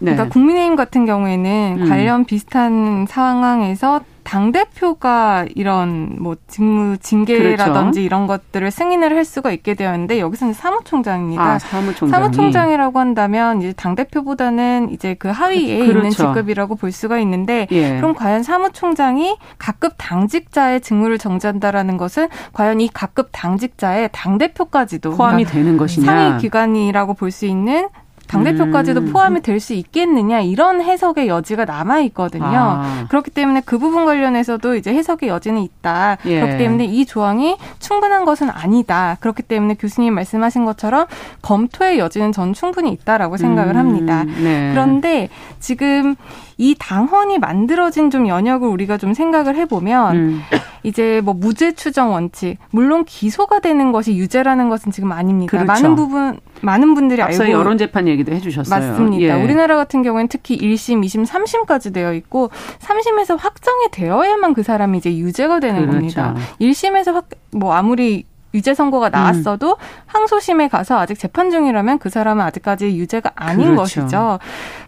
네. 0.00 0.12
그러니까 0.12 0.28
국민의힘 0.32 0.76
같은 0.76 1.04
경우에는 1.06 1.76
음. 1.82 1.88
관련 1.88 2.24
비슷한 2.24 3.06
상황에서 3.08 4.00
당 4.28 4.52
대표가 4.52 5.46
이런 5.54 6.16
뭐 6.20 6.36
직무 6.48 6.98
징계라든지 6.98 7.72
그렇죠. 7.72 8.00
이런 8.00 8.26
것들을 8.26 8.70
승인을 8.70 9.16
할 9.16 9.24
수가 9.24 9.52
있게 9.52 9.72
되었는데 9.72 10.20
여기서는 10.20 10.52
사무총장입니다. 10.52 11.42
아, 11.42 11.58
사무총장 11.58 12.10
사무총장이라고 12.10 13.00
한다면 13.00 13.62
이제 13.62 13.72
당 13.74 13.94
대표보다는 13.94 14.90
이제 14.90 15.14
그 15.14 15.28
하위에 15.28 15.78
그렇죠. 15.78 15.92
있는 15.98 16.10
직급이라고 16.10 16.74
볼 16.74 16.92
수가 16.92 17.18
있는데 17.20 17.68
예. 17.70 17.96
그럼 17.96 18.14
과연 18.14 18.42
사무총장이 18.42 19.38
각급 19.56 19.94
당직자의 19.96 20.82
직무를 20.82 21.16
정지한다라는 21.16 21.96
것은 21.96 22.28
과연 22.52 22.82
이 22.82 22.90
각급 22.92 23.30
당직자의 23.32 24.10
당 24.12 24.36
대표까지도 24.36 25.12
포함이 25.12 25.44
그러니까 25.44 25.52
되는 25.52 25.78
것이냐 25.78 26.04
상위 26.04 26.38
기관이라고 26.42 27.14
볼 27.14 27.30
수 27.30 27.46
있는 27.46 27.88
당대표까지도 28.28 29.00
음. 29.00 29.12
포함이 29.12 29.42
될 29.42 29.58
수 29.58 29.72
있겠느냐 29.74 30.40
이런 30.40 30.80
해석의 30.80 31.26
여지가 31.26 31.64
남아 31.64 32.00
있거든요. 32.02 32.44
아. 32.46 33.06
그렇기 33.08 33.32
때문에 33.32 33.62
그 33.64 33.78
부분 33.78 34.04
관련해서도 34.04 34.76
이제 34.76 34.94
해석의 34.94 35.28
여지는 35.28 35.60
있다. 35.62 36.18
예. 36.26 36.40
그렇기 36.40 36.58
때문에 36.58 36.84
이 36.84 37.04
조항이 37.06 37.56
충분한 37.80 38.24
것은 38.24 38.48
아니다. 38.50 39.16
그렇기 39.20 39.42
때문에 39.42 39.74
교수님 39.74 40.14
말씀하신 40.14 40.64
것처럼 40.64 41.06
검토의 41.42 41.98
여지는 41.98 42.30
전 42.30 42.52
충분히 42.52 42.92
있다라고 42.92 43.36
생각을 43.36 43.74
음. 43.74 43.78
합니다. 43.78 44.24
네. 44.24 44.70
그런데 44.70 45.28
지금 45.58 46.14
이 46.56 46.74
당헌이 46.78 47.38
만들어진 47.38 48.10
좀 48.10 48.28
연역을 48.28 48.68
우리가 48.68 48.96
좀 48.98 49.14
생각을 49.14 49.56
해보면 49.56 50.16
음. 50.16 50.40
이제 50.82 51.20
뭐 51.24 51.34
무죄 51.34 51.72
추정 51.72 52.12
원칙 52.12 52.58
물론 52.70 53.04
기소가 53.04 53.60
되는 53.60 53.92
것이 53.92 54.16
유죄라는 54.16 54.68
것은 54.68 54.92
지금 54.92 55.12
아닙니다. 55.12 55.50
그렇죠. 55.50 55.66
많은 55.66 55.94
부분 55.96 56.38
많은 56.62 56.94
분들이 56.94 57.22
앞서 57.22 57.44
알고 57.44 57.52
여론 57.52 57.78
재판 57.78 58.08
얘기도 58.08 58.32
해주셨어요. 58.32 58.78
맞습니다. 58.78 59.38
예. 59.38 59.42
우리나라 59.42 59.76
같은 59.76 60.02
경우에는 60.02 60.28
특히 60.28 60.58
1심, 60.58 61.04
2심, 61.04 61.26
3심까지 61.26 61.92
되어 61.92 62.14
있고 62.14 62.50
3심에서 62.80 63.36
확정이 63.38 63.88
되어야만 63.90 64.54
그 64.54 64.62
사람이 64.62 64.98
이제 64.98 65.16
유죄가 65.16 65.60
되는 65.60 65.80
그렇죠. 65.80 65.96
겁니다. 65.96 66.34
1심에서 66.60 67.12
확, 67.12 67.28
뭐 67.52 67.74
아무리 67.74 68.24
유죄 68.54 68.74
선고가 68.74 69.10
나왔어도 69.10 69.70
음. 69.72 69.76
항소심에 70.06 70.68
가서 70.68 70.98
아직 70.98 71.18
재판 71.18 71.50
중이라면 71.50 71.98
그 71.98 72.08
사람은 72.08 72.44
아직까지 72.44 72.86
유죄가 72.96 73.32
아닌 73.34 73.74
그렇죠. 73.74 74.00
것이죠. 74.00 74.38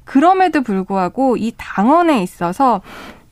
그럼에도 0.04 0.62
불구하고 0.62 1.36
이 1.36 1.52
당원에 1.56 2.22
있어서 2.22 2.80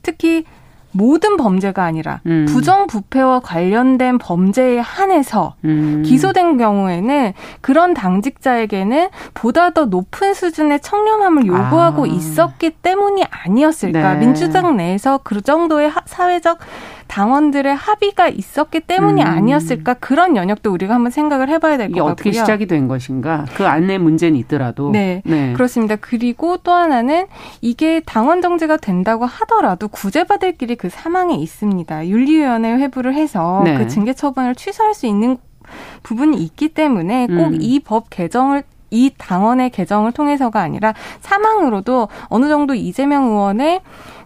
특히 0.03 0.45
모든 0.91 1.37
범죄가 1.37 1.83
아니라 1.83 2.21
음. 2.25 2.45
부정부패와 2.49 3.41
관련된 3.41 4.17
범죄에 4.17 4.79
한해서 4.79 5.55
음. 5.65 6.03
기소된 6.05 6.57
경우에는 6.57 7.33
그런 7.61 7.93
당직자에게는 7.93 9.09
보다 9.33 9.69
더 9.71 9.85
높은 9.85 10.33
수준의 10.33 10.81
청렴함을 10.81 11.45
요구하고 11.45 12.03
아. 12.03 12.07
있었기 12.07 12.71
때문이 12.81 13.23
아니었을까. 13.29 14.13
네. 14.13 14.19
민주당 14.19 14.77
내에서 14.77 15.19
그 15.23 15.41
정도의 15.41 15.91
사회적 16.05 16.59
당원들의 17.09 17.75
합의가 17.75 18.27
있었기 18.29 18.81
때문이 18.81 19.21
음. 19.21 19.27
아니었을까 19.27 19.95
그런 19.95 20.37
연역도 20.37 20.71
우리가 20.71 20.93
한번 20.93 21.11
생각을 21.11 21.49
해봐야 21.49 21.75
될 21.77 21.87
것 21.89 21.95
같고요. 21.95 22.11
어떻게 22.11 22.31
시작이 22.31 22.67
된 22.67 22.87
것인가 22.87 23.45
그 23.55 23.65
안내 23.67 23.97
문제는 23.97 24.37
있더라도 24.41 24.91
네, 24.91 25.21
네, 25.25 25.53
그렇습니다. 25.53 25.95
그리고 25.95 26.57
또 26.57 26.71
하나는 26.71 27.25
이게 27.61 27.99
당원 28.05 28.41
정지가 28.41 28.77
된다고 28.77 29.25
하더라도 29.25 29.87
구제받을 29.87 30.53
길이 30.53 30.75
그 30.75 30.89
사망에 30.89 31.33
있습니다. 31.33 32.07
윤리위원회 32.07 32.73
회부를 32.75 33.15
해서 33.15 33.63
네. 33.65 33.75
그 33.77 33.87
징계 33.87 34.13
처분을 34.13 34.53
취소할 34.53 34.93
수 34.93 35.07
있는 35.07 35.37
부분이 36.03 36.37
있기 36.37 36.69
때문에 36.69 37.27
꼭 37.27 37.55
이법 37.59 38.05
음. 38.05 38.07
개정을 38.11 38.63
이 38.91 39.11
당원의 39.17 39.69
개정을 39.71 40.11
통해서가 40.11 40.61
아니라 40.61 40.93
사망으로도 41.21 42.07
어느 42.27 42.47
정도 42.47 42.73
이재명 42.73 43.25
의원의 43.25 43.81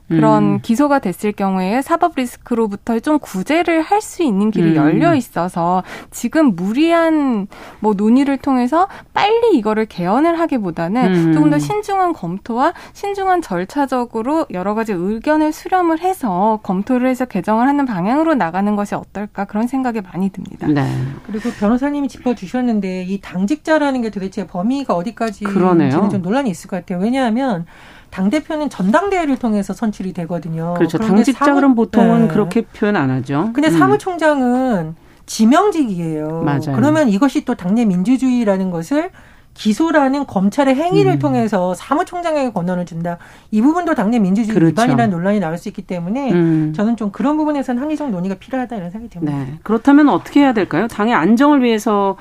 그런 0.07 0.43
음. 0.43 0.59
기소가 0.61 0.99
됐을 0.99 1.31
경우에 1.31 1.81
사법 1.81 2.13
리스크로부터 2.15 2.99
좀 2.99 3.19
구제를 3.19 3.81
할 3.81 4.03
수 4.03 4.21
있는 4.21 4.51
길이 4.51 4.71
음. 4.71 4.75
열려 4.75 5.15
있어서 5.15 5.81
지금 6.11 6.55
무리한 6.55 7.47
뭐 7.79 7.93
논의를 7.93 8.37
통해서 8.37 8.87
빨리 9.13 9.57
이거를 9.57 9.85
개헌을 9.85 10.37
하기보다는 10.39 11.15
음. 11.15 11.33
조금 11.33 11.49
더 11.49 11.57
신중한 11.57 12.11
검토와 12.11 12.73
신중한 12.91 13.41
절차적으로 13.41 14.45
여러 14.51 14.75
가지 14.75 14.91
의견을 14.91 15.53
수렴을 15.53 16.01
해서 16.01 16.59
검토를 16.63 17.07
해서 17.07 17.23
개정을 17.25 17.67
하는 17.67 17.85
방향으로 17.85 18.35
나가는 18.35 18.75
것이 18.75 18.93
어떨까 18.93 19.45
그런 19.45 19.67
생각이 19.67 20.01
많이 20.01 20.29
듭니다. 20.29 20.67
네. 20.67 20.85
그리고 21.25 21.49
변호사님이 21.51 22.09
짚어주셨는데 22.09 23.03
이 23.03 23.21
당직자라는 23.21 24.01
게 24.01 24.09
도대체 24.09 24.45
범위가 24.45 24.93
어디까지 24.95 25.45
지는 25.45 26.09
좀 26.09 26.21
논란이 26.21 26.49
있을 26.49 26.69
것 26.69 26.77
같아요. 26.77 26.99
왜냐하면 26.99 27.65
당 28.13 28.29
대표는 28.29 28.69
전당대회를 28.69 29.39
통해서 29.39 29.73
선출이 29.73 30.13
되거든요. 30.13 30.75
그렇죠. 30.75 30.99
당직자 30.99 31.55
그럼 31.55 31.73
보통은 31.73 32.21
네. 32.21 32.27
그렇게 32.27 32.61
표현 32.61 32.95
안 32.95 33.09
하죠. 33.09 33.49
근데 33.53 33.69
음. 33.69 33.79
사무총장은 33.79 34.95
지명직이에요. 35.25 36.43
맞아요. 36.43 36.75
그러면 36.75 37.09
이것이 37.09 37.43
또 37.43 37.55
당내 37.55 37.85
민주주의라는 37.85 38.69
것을 38.69 39.09
기소라는 39.55 40.27
검찰의 40.27 40.75
행위를 40.75 41.13
음. 41.13 41.19
통해서 41.19 41.73
사무총장에게 41.73 42.51
권한을 42.51 42.85
준다. 42.85 43.17
이 43.49 43.63
부분도 43.63 43.95
당내 43.95 44.19
민주주의 44.19 44.53
그렇죠. 44.53 44.69
위반이라는 44.69 45.09
논란이 45.09 45.39
나올 45.39 45.57
수 45.57 45.67
있기 45.69 45.81
때문에 45.81 46.31
음. 46.33 46.73
저는 46.75 46.97
좀 46.97 47.09
그런 47.11 47.35
부분에서는 47.37 47.81
합리적 47.81 48.11
논의가 48.11 48.35
필요하다 48.35 48.75
이런 48.75 48.91
생각이 48.91 49.09
듭니다. 49.11 49.35
네. 49.35 49.59
그렇다면 49.63 50.09
어떻게 50.09 50.41
해야 50.41 50.53
될까요? 50.53 50.87
당의 50.87 51.15
안정을 51.15 51.63
위해서 51.63 52.15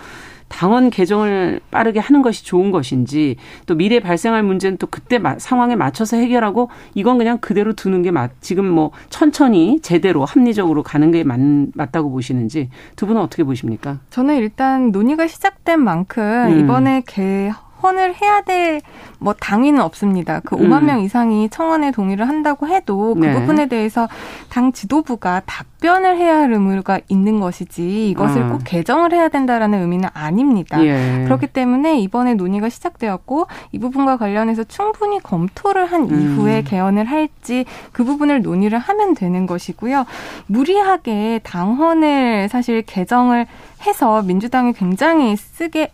당원 0.53 0.91
개정을 0.91 1.61
빠르게 1.71 1.99
하는 1.99 2.21
것이 2.21 2.45
좋은 2.45 2.71
것인지 2.71 3.37
또 3.67 3.75
미래 3.75 4.01
발생할 4.01 4.43
문제는 4.43 4.77
또 4.77 4.87
그때 4.87 5.19
상황에 5.39 5.75
맞춰서 5.77 6.19
해결하고 6.19 6.69
이건 6.95 7.17
그냥 7.17 7.39
그대로 7.39 7.73
두는 7.73 8.03
게 8.03 8.11
맞, 8.11 8.31
지금 8.41 8.67
뭐 8.67 8.91
천천히 9.09 9.81
제대로 9.81 10.25
합리적으로 10.27 10.83
가는 10.83 11.11
게 11.11 11.25
맞, 11.25 11.41
맞다고 11.75 12.11
보시는지 12.11 12.69
두 12.97 13.07
분은 13.07 13.21
어떻게 13.21 13.45
보십니까? 13.45 14.01
저는 14.11 14.37
일단 14.37 14.91
논의가 14.93 15.27
시작된 15.27 15.81
만큼 15.81 16.23
음. 16.23 16.61
이번에 16.61 17.03
개 17.07 17.51
헌을 17.83 18.15
해야 18.15 18.43
될 18.43 18.81
뭐 19.23 19.35
당위는 19.35 19.81
없습니다. 19.81 20.41
그 20.45 20.57
음. 20.57 20.69
5만 20.69 20.85
명 20.85 21.01
이상이 21.01 21.49
청원에 21.49 21.93
동의를 21.93 22.29
한다고 22.29 22.67
해도 22.67 23.15
그 23.15 23.25
네. 23.25 23.35
부분에 23.35 23.67
대해서 23.67 24.09
당 24.51 24.73
지도부가 24.73 25.43
답변을 25.47 26.17
해야 26.17 26.39
할 26.39 26.53
의무가 26.53 26.99
있는 27.09 27.39
것이지 27.39 28.11
이것을 28.11 28.43
음. 28.43 28.53
꼭 28.53 28.63
개정을 28.65 29.13
해야 29.13 29.29
된다라는 29.29 29.81
의미는 29.81 30.09
아닙니다. 30.13 30.85
예. 30.85 31.23
그렇기 31.25 31.47
때문에 31.47 32.01
이번에 32.01 32.35
논의가 32.35 32.69
시작되었고 32.69 33.47
이 33.71 33.79
부분과 33.79 34.17
관련해서 34.17 34.65
충분히 34.65 35.21
검토를 35.21 35.87
한 35.87 36.03
음. 36.03 36.21
이후에 36.21 36.63
개헌을 36.63 37.05
할지 37.05 37.65
그 37.93 38.03
부분을 38.03 38.43
논의를 38.43 38.79
하면 38.79 39.15
되는 39.15 39.47
것이고요. 39.47 40.05
무리하게 40.49 41.41
당헌을 41.45 42.49
사실 42.49 42.83
개정을 42.83 43.47
해서 43.87 44.23
민주당이 44.23 44.73
굉장히 44.73 45.37
쓰게 45.37 45.91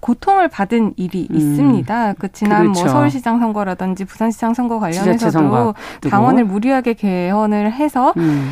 고통을 0.00 0.48
받은 0.48 0.94
일이 0.96 1.28
음. 1.30 1.36
있습니다. 1.36 2.14
그 2.14 2.32
지난 2.32 2.64
뭐 2.64 2.72
그렇죠. 2.72 2.84
뭐 2.84 2.92
서울시장 2.92 3.38
선거라든지 3.38 4.04
부산시장 4.04 4.54
선거 4.54 4.78
관련해서도 4.78 5.74
당원을 6.10 6.44
무리하게 6.44 6.94
개헌을 6.94 7.72
해서 7.72 8.12
음. 8.16 8.50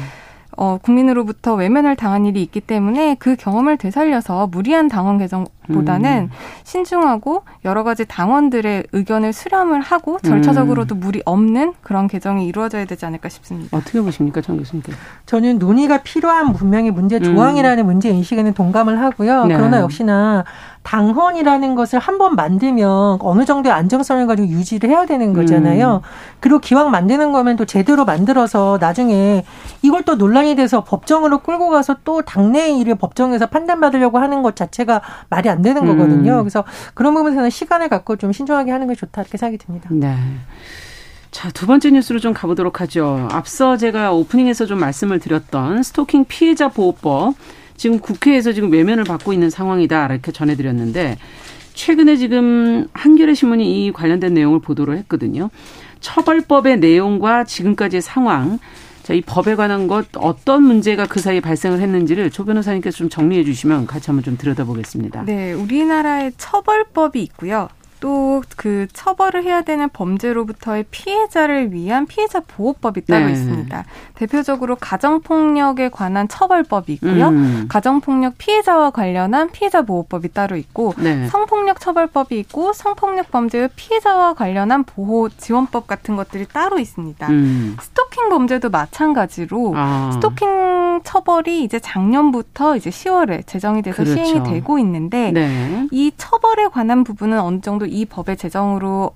어, 0.56 0.76
국민으로부터 0.82 1.54
외면을 1.54 1.94
당한 1.96 2.26
일이 2.26 2.42
있기 2.42 2.60
때문에 2.60 3.14
그 3.18 3.36
경험을 3.36 3.76
되살려서 3.76 4.48
무리한 4.48 4.88
당원 4.88 5.18
개정 5.18 5.46
보다는 5.68 6.30
음. 6.30 6.36
신중하고 6.64 7.42
여러 7.64 7.84
가지 7.84 8.04
당원들의 8.04 8.84
의견을 8.92 9.32
수렴을 9.32 9.80
하고 9.80 10.18
절차적으로도 10.20 10.94
음. 10.96 11.00
무리 11.00 11.22
없는 11.24 11.74
그런 11.82 12.08
개정이 12.08 12.46
이루어져야 12.46 12.84
되지 12.84 13.06
않을까 13.06 13.28
싶습니다. 13.28 13.76
어떻게 13.76 14.00
보십니까, 14.00 14.40
정 14.40 14.56
교수님께? 14.56 14.92
저는 15.26 15.58
논의가 15.58 15.98
필요한 15.98 16.52
분명히 16.52 16.90
문제 16.90 17.20
조항이라는 17.20 17.84
음. 17.84 17.86
문제 17.86 18.10
인식에는 18.10 18.54
동감을 18.54 19.00
하고요. 19.00 19.46
네. 19.46 19.56
그러나 19.56 19.80
역시나 19.80 20.44
당헌이라는 20.82 21.74
것을 21.74 21.98
한번 21.98 22.34
만들면 22.34 23.18
어느 23.20 23.44
정도의 23.44 23.74
안정성을 23.74 24.26
가지고 24.26 24.48
유지를 24.48 24.88
해야 24.88 25.04
되는 25.04 25.34
거잖아요. 25.34 25.96
음. 25.96 26.08
그리고 26.40 26.60
기왕 26.60 26.90
만드는 26.90 27.32
거면 27.32 27.56
또 27.56 27.66
제대로 27.66 28.06
만들어서 28.06 28.78
나중에 28.80 29.44
이걸 29.82 30.02
또 30.04 30.14
논란이 30.14 30.56
돼서 30.56 30.84
법정으로 30.84 31.38
끌고 31.40 31.68
가서 31.68 31.96
또 32.04 32.22
당내 32.22 32.70
일을 32.78 32.94
법정에서 32.94 33.46
판단받으려고 33.46 34.18
하는 34.18 34.42
것 34.42 34.56
자체가 34.56 35.02
말이 35.28 35.50
안 35.50 35.57
되는 35.62 35.86
거거든요. 35.86 36.38
음. 36.38 36.42
그래서 36.42 36.64
그런 36.94 37.14
부분에서는 37.14 37.50
시간을 37.50 37.88
갖고 37.88 38.16
좀 38.16 38.32
신중하게 38.32 38.70
하는 38.70 38.88
게 38.88 38.94
좋다 38.94 39.22
이렇게 39.22 39.38
생각이 39.38 39.58
듭니다. 39.58 39.88
네. 39.92 40.14
자, 41.30 41.50
두 41.50 41.66
번째 41.66 41.90
뉴스로 41.90 42.18
좀 42.18 42.32
가보도록 42.32 42.80
하죠. 42.80 43.28
앞서 43.30 43.76
제가 43.76 44.12
오프닝에서 44.12 44.66
좀 44.66 44.78
말씀을 44.78 45.20
드렸던 45.20 45.82
스토킹 45.82 46.24
피해자 46.26 46.68
보호법 46.68 47.34
지금 47.76 48.00
국회에서 48.00 48.52
지금 48.52 48.72
외면을 48.72 49.04
받고 49.04 49.32
있는 49.32 49.50
상황이다 49.50 50.06
이렇게 50.06 50.32
전해드렸는데 50.32 51.16
최근에 51.74 52.16
지금 52.16 52.88
한겨레 52.92 53.34
신문이 53.34 53.86
이 53.86 53.92
관련된 53.92 54.34
내용을 54.34 54.60
보도를 54.60 54.96
했거든요. 54.98 55.48
처벌법의 56.00 56.80
내용과 56.80 57.44
지금까지의 57.44 58.02
상황, 58.02 58.58
자, 59.08 59.14
이 59.14 59.22
법에 59.22 59.54
관한 59.54 59.86
것 59.86 60.06
어떤 60.18 60.64
문제가 60.64 61.06
그 61.06 61.18
사이에 61.18 61.40
발생을 61.40 61.80
했는지를 61.80 62.30
조 62.30 62.44
변호사님께서 62.44 62.94
좀 62.94 63.08
정리해 63.08 63.42
주시면 63.42 63.86
같이 63.86 64.08
한번 64.08 64.22
좀 64.22 64.36
들여다보겠습니다. 64.36 65.24
네, 65.24 65.54
우리나라에 65.54 66.32
처벌법이 66.36 67.22
있고요. 67.22 67.70
또 68.00 68.42
그 68.56 68.86
처벌을 68.92 69.44
해야 69.44 69.62
되는 69.62 69.88
범죄로부터의 69.88 70.86
피해자를 70.90 71.72
위한 71.72 72.06
피해자 72.06 72.40
보호법이 72.40 73.06
따로 73.06 73.26
네. 73.26 73.32
있습니다. 73.32 73.84
대표적으로 74.14 74.76
가정폭력에 74.76 75.90
관한 75.90 76.28
처벌법이 76.28 76.94
있고요. 76.94 77.28
음. 77.28 77.66
가정폭력 77.68 78.34
피해자와 78.38 78.90
관련한 78.90 79.50
피해자 79.50 79.82
보호법이 79.82 80.32
따로 80.32 80.56
있고 80.56 80.94
네. 80.98 81.28
성폭력 81.28 81.80
처벌법이 81.80 82.38
있고 82.40 82.72
성폭력 82.72 83.30
범죄의 83.30 83.70
피해자와 83.76 84.34
관련한 84.34 84.84
보호 84.84 85.28
지원법 85.28 85.86
같은 85.86 86.16
것들이 86.16 86.46
따로 86.46 86.78
있습니다. 86.78 87.28
음. 87.28 87.76
스토킹 87.80 88.28
범죄도 88.28 88.70
마찬가지로 88.70 89.74
아. 89.76 90.10
스토킹 90.14 91.02
처벌이 91.04 91.62
이제 91.62 91.78
작년부터 91.78 92.76
이제 92.76 92.90
10월에 92.90 93.46
제정이 93.46 93.82
돼서 93.82 94.02
그렇죠. 94.02 94.24
시행이 94.24 94.50
되고 94.50 94.78
있는데 94.80 95.30
네. 95.30 95.86
이 95.92 96.10
처벌에 96.16 96.66
관한 96.68 97.04
부분은 97.04 97.38
어느 97.38 97.60
정도 97.60 97.86
이 97.88 98.04
법의 98.04 98.36
제정으로 98.36 99.12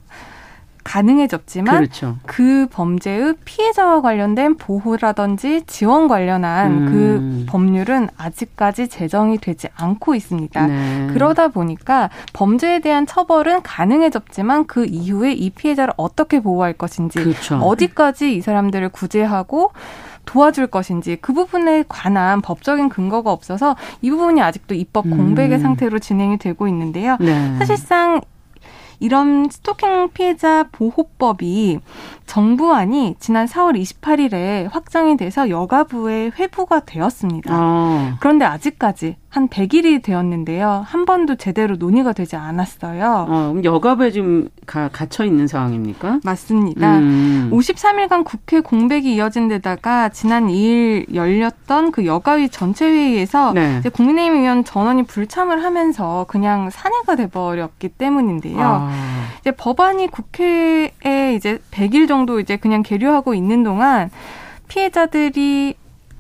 가능해졌지만 0.85 1.77
그렇죠. 1.77 2.17
그 2.27 2.67
범죄의 2.71 3.35
피해자와 3.45 4.01
관련된 4.01 4.57
보호라든지 4.57 5.63
지원 5.67 6.09
관련한 6.09 6.71
음. 6.73 6.87
그 6.87 7.51
법률은 7.51 8.09
아직까지 8.17 8.89
제정이 8.89 9.39
되지 9.39 9.69
않고 9.77 10.15
있습니다. 10.15 10.67
네. 10.67 11.07
그러다 11.13 11.49
보니까 11.49 12.11
범죄에 12.33 12.81
대한 12.81 13.07
처벌은 13.07 13.63
가능해졌지만 13.63 14.67
그 14.67 14.85
이후에 14.85 15.33
이 15.33 15.51
피해자를 15.51 15.95
어떻게 15.97 16.41
보호할 16.41 16.73
것인지 16.73 17.21
그렇죠. 17.21 17.57
어디까지 17.59 18.37
이 18.37 18.41
사람들을 18.41 18.89
구제하고 18.89 19.73
도와줄 20.25 20.69
것인지 20.69 21.17
그 21.21 21.33
부분에 21.33 21.85
관한 21.89 22.41
법적인 22.41 22.89
근거가 22.89 23.33
없어서 23.33 23.77
이 24.03 24.11
부분이 24.11 24.41
아직도 24.41 24.75
입법 24.75 25.03
공백의 25.11 25.59
음. 25.59 25.63
상태로 25.63 25.99
진행이 25.99 26.39
되고 26.39 26.69
있는데요. 26.69 27.17
네. 27.21 27.57
사실상 27.59 28.21
이런 29.01 29.49
스토킹 29.51 30.11
피해자 30.13 30.65
보호법이 30.73 31.81
정부안이 32.27 33.17
지난 33.19 33.47
4월 33.47 33.79
28일에 33.81 34.69
확정이 34.71 35.17
돼서 35.17 35.51
여가부에 35.51 36.31
회부가 36.39 36.81
되었습니다. 36.81 37.51
아. 37.55 38.17
그런데 38.21 38.45
아직까지 38.45 39.17
한 39.33 39.49
100일이 39.49 40.03
되었는데요. 40.03 40.85
한 40.87 41.07
번도 41.07 41.37
제대로 41.37 41.77
논의가 41.77 42.13
되지 42.13 42.37
않았어요. 42.37 43.27
어, 43.29 43.49
그럼 43.51 43.65
여가부에 43.65 44.11
지금 44.11 44.49
가, 44.67 44.89
갇혀 44.89 45.25
있는 45.25 45.47
상황입니까? 45.47 46.21
맞습니다. 46.23 46.99
음. 46.99 47.51
53일간 47.51 48.25
국회 48.25 48.61
공백이 48.61 49.15
이어진 49.15 49.49
데다가 49.49 50.11
지난 50.11 50.49
2일 50.49 51.15
열렸던 51.15 51.93
그 51.93 52.05
여가위 52.05 52.51
전체 52.51 52.85
회의에서 52.85 53.53
네. 53.55 53.79
이제 53.79 53.89
국민의힘 53.89 54.41
의원 54.43 54.65
전원이 54.65 55.05
불참을 55.05 55.65
하면서 55.65 56.27
그냥 56.29 56.69
산해가 56.69 57.17
돼 57.17 57.27
버렸기 57.27 57.89
때문인데요. 57.89 58.61
아. 58.61 58.82
이제 59.41 59.51
법안이 59.51 60.09
국회에 60.09 61.35
이제 61.35 61.59
100일 61.71 62.09
정도 62.09 62.41
이제 62.41 62.57
그냥 62.57 62.83
계류하고 62.83 63.35
있는 63.35 63.63
동안 63.63 64.11
피해자들이 64.69 65.75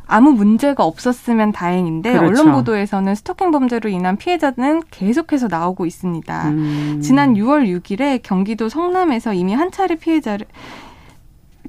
아무 0.07 0.33
문제가 0.33 0.85
없었으면 0.85 1.53
다행인데 1.53 2.13
그렇죠. 2.13 2.43
언론 2.43 2.53
보도에서는 2.53 3.15
스토킹 3.15 3.51
범죄로 3.51 3.89
인한 3.89 4.17
피해자는 4.17 4.83
계속해서 4.91 5.49
나오고 5.49 5.87
있습니다. 5.87 6.49
음. 6.49 7.01
지난 7.03 7.35
6월 7.35 7.67
6일에 7.81 8.21
경기도 8.23 8.69
성남에서 8.69 9.33
이미 9.33 9.55
한 9.55 9.71
차례 9.71 9.95
피해자를 9.95 10.47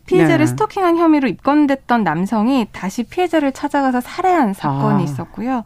피해자를 0.06 0.39
네. 0.39 0.47
스토킹한 0.47 0.97
혐의로 0.97 1.29
입건됐던 1.29 2.03
남성이 2.03 2.67
다시 2.73 3.03
피해자를 3.03 3.53
찾아가서 3.53 4.01
살해한 4.01 4.53
사건이 4.53 5.01
아. 5.01 5.06
있었고요. 5.06 5.63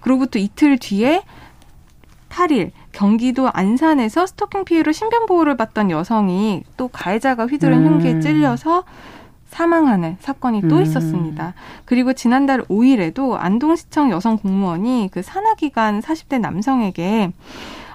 그로부터 0.00 0.38
이틀 0.38 0.78
뒤에 0.78 1.22
8일 2.28 2.70
경기도 2.92 3.50
안산에서 3.52 4.26
스토킹 4.26 4.64
피해로 4.64 4.92
신변 4.92 5.26
보호를 5.26 5.56
받던 5.56 5.90
여성이 5.90 6.62
또 6.76 6.88
가해자가 6.88 7.46
휘두른 7.46 7.78
음. 7.78 7.94
흉기에 7.94 8.20
찔려서 8.20 8.84
사망하는 9.48 10.16
사건이 10.20 10.62
또 10.68 10.76
음. 10.76 10.82
있었습니다. 10.82 11.54
그리고 11.84 12.12
지난달 12.12 12.62
5일에도 12.62 13.36
안동시청 13.38 14.10
여성 14.10 14.38
공무원이 14.38 15.10
그 15.12 15.22
산하기간 15.22 16.00
40대 16.00 16.38
남성에게 16.40 17.32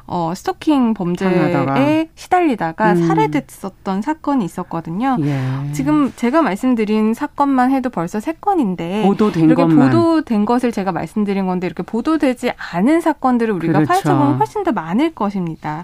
어, 0.09 0.33
스토킹 0.33 0.93
범죄에 0.93 1.51
당하다가. 1.51 2.05
시달리다가 2.15 2.93
음. 2.93 3.07
살해됐었던 3.07 4.01
사건이 4.01 4.45
있었거든요. 4.45 5.17
예. 5.19 5.71
지금 5.73 6.13
제가 6.15 6.41
말씀드린 6.41 7.13
사건만 7.13 7.71
해도 7.71 7.89
벌써 7.89 8.21
세 8.21 8.31
건인데 8.31 9.03
보도된 9.05 9.43
이렇게 9.43 9.63
것만. 9.63 9.89
보도된 9.89 10.45
것을 10.45 10.71
제가 10.71 10.93
말씀드린 10.93 11.45
건데 11.45 11.67
이렇게 11.67 11.83
보도되지 11.83 12.53
않은 12.57 13.01
사건들을 13.01 13.53
우리가 13.53 13.73
그렇죠. 13.73 13.87
파헤쳐보면 13.89 14.37
훨씬 14.37 14.63
더 14.63 14.71
많을 14.71 15.13
것입니다. 15.13 15.83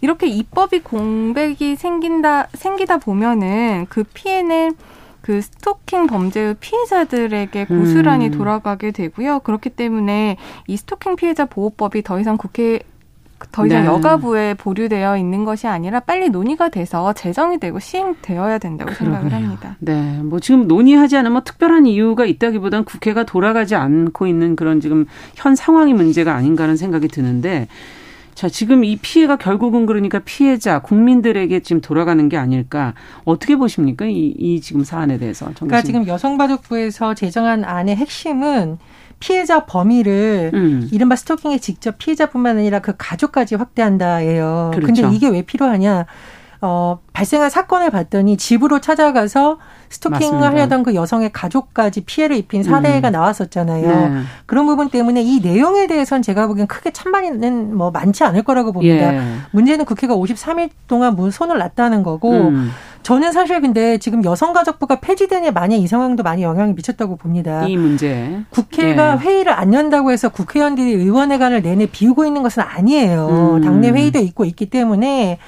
이렇게 0.00 0.26
입법이 0.26 0.80
공백이 0.80 1.76
생긴다 1.76 2.48
생기다 2.54 2.96
보면은 2.96 3.84
그 3.90 4.04
피해는 4.04 4.74
그 5.20 5.42
스토킹 5.42 6.06
범죄의 6.06 6.54
피해자들에게 6.60 7.66
고스란히 7.66 8.28
음. 8.28 8.30
돌아가게 8.30 8.90
되고요. 8.90 9.40
그렇기 9.40 9.68
때문에 9.68 10.38
이 10.66 10.76
스토킹 10.78 11.16
피해자 11.16 11.44
보호법이 11.44 12.02
더 12.02 12.18
이상 12.18 12.38
국회 12.38 12.80
더 13.52 13.66
이상 13.66 13.82
네. 13.82 13.86
여가부에 13.86 14.54
보류되어 14.54 15.16
있는 15.16 15.44
것이 15.44 15.66
아니라 15.66 16.00
빨리 16.00 16.28
논의가 16.28 16.68
돼서 16.68 17.12
제정이 17.12 17.58
되고 17.58 17.78
시행되어야 17.78 18.58
된다고 18.58 18.92
그러네요. 18.92 19.20
생각을 19.20 19.44
합니다. 19.44 19.76
네. 19.80 20.20
뭐 20.22 20.40
지금 20.40 20.68
논의하지 20.68 21.16
않으면 21.16 21.32
뭐 21.32 21.42
특별한 21.42 21.86
이유가 21.86 22.24
있다기보단 22.26 22.84
국회가 22.84 23.24
돌아가지 23.24 23.74
않고 23.74 24.26
있는 24.26 24.56
그런 24.56 24.80
지금 24.80 25.06
현 25.34 25.54
상황이 25.54 25.94
문제가 25.94 26.34
아닌가 26.34 26.64
하는 26.64 26.76
생각이 26.76 27.08
드는데 27.08 27.68
자, 28.34 28.48
지금 28.48 28.84
이 28.84 28.96
피해가 28.96 29.36
결국은 29.36 29.84
그러니까 29.84 30.18
피해자, 30.20 30.78
국민들에게 30.78 31.60
지금 31.60 31.82
돌아가는 31.82 32.26
게 32.30 32.38
아닐까. 32.38 32.94
어떻게 33.24 33.54
보십니까? 33.54 34.06
이, 34.06 34.34
이 34.38 34.62
지금 34.62 34.82
사안에 34.82 35.18
대해서. 35.18 35.50
그러니까 35.56 35.82
지금 35.82 36.06
여성가족부에서 36.06 37.12
제정한 37.14 37.64
안의 37.64 37.96
핵심은 37.96 38.78
피해자 39.20 39.66
범위를 39.66 40.50
음. 40.54 40.88
이른바 40.90 41.14
스토킹의 41.14 41.60
직접 41.60 41.98
피해자뿐만 41.98 42.58
아니라 42.58 42.80
그 42.80 42.94
가족까지 42.96 43.54
확대한다예요. 43.54 44.72
그렇죠. 44.74 45.02
근데 45.02 45.16
이게 45.16 45.28
왜 45.28 45.42
필요하냐? 45.42 46.06
어, 46.62 46.98
발생한 47.14 47.48
사건을 47.48 47.90
봤더니 47.90 48.36
집으로 48.36 48.80
찾아가서 48.80 49.58
스토킹을 49.88 50.20
맞습니다. 50.20 50.46
하려던 50.46 50.82
그 50.82 50.94
여성의 50.94 51.32
가족까지 51.32 52.02
피해를 52.02 52.36
입힌 52.36 52.62
사례가 52.62 53.08
음. 53.08 53.12
나왔었잖아요. 53.12 53.86
네. 53.86 54.20
그런 54.46 54.66
부분 54.66 54.90
때문에 54.90 55.22
이 55.22 55.40
내용에 55.40 55.86
대해서는 55.86 56.22
제가 56.22 56.46
보기엔 56.46 56.66
크게 56.66 56.90
찬반은 56.90 57.76
뭐 57.76 57.90
많지 57.90 58.24
않을 58.24 58.42
거라고 58.42 58.72
봅니다. 58.72 59.14
예. 59.14 59.20
문제는 59.52 59.86
국회가 59.86 60.14
53일 60.14 60.70
동안 60.86 61.16
뭐 61.16 61.30
손을 61.30 61.58
놨다는 61.58 62.02
거고 62.02 62.30
음. 62.30 62.70
저는 63.02 63.32
사실 63.32 63.60
근데 63.62 63.96
지금 63.96 64.22
여성가족부가 64.22 65.00
폐지되니 65.00 65.50
만약 65.52 65.76
이 65.76 65.86
상황도 65.86 66.22
많이 66.22 66.42
영향이 66.42 66.74
미쳤다고 66.74 67.16
봅니다. 67.16 67.64
이 67.66 67.76
문제. 67.76 68.42
국회가 68.50 69.14
예. 69.14 69.18
회의를 69.18 69.52
안 69.52 69.72
연다고 69.72 70.12
해서 70.12 70.28
국회의원들이 70.28 70.92
의원회관을 70.92 71.62
내내 71.62 71.86
비우고 71.86 72.26
있는 72.26 72.42
것은 72.42 72.62
아니에요. 72.62 73.56
음. 73.56 73.60
당내 73.62 73.90
회의도 73.90 74.18
있고 74.18 74.44
있기 74.44 74.66
때문에 74.68 75.38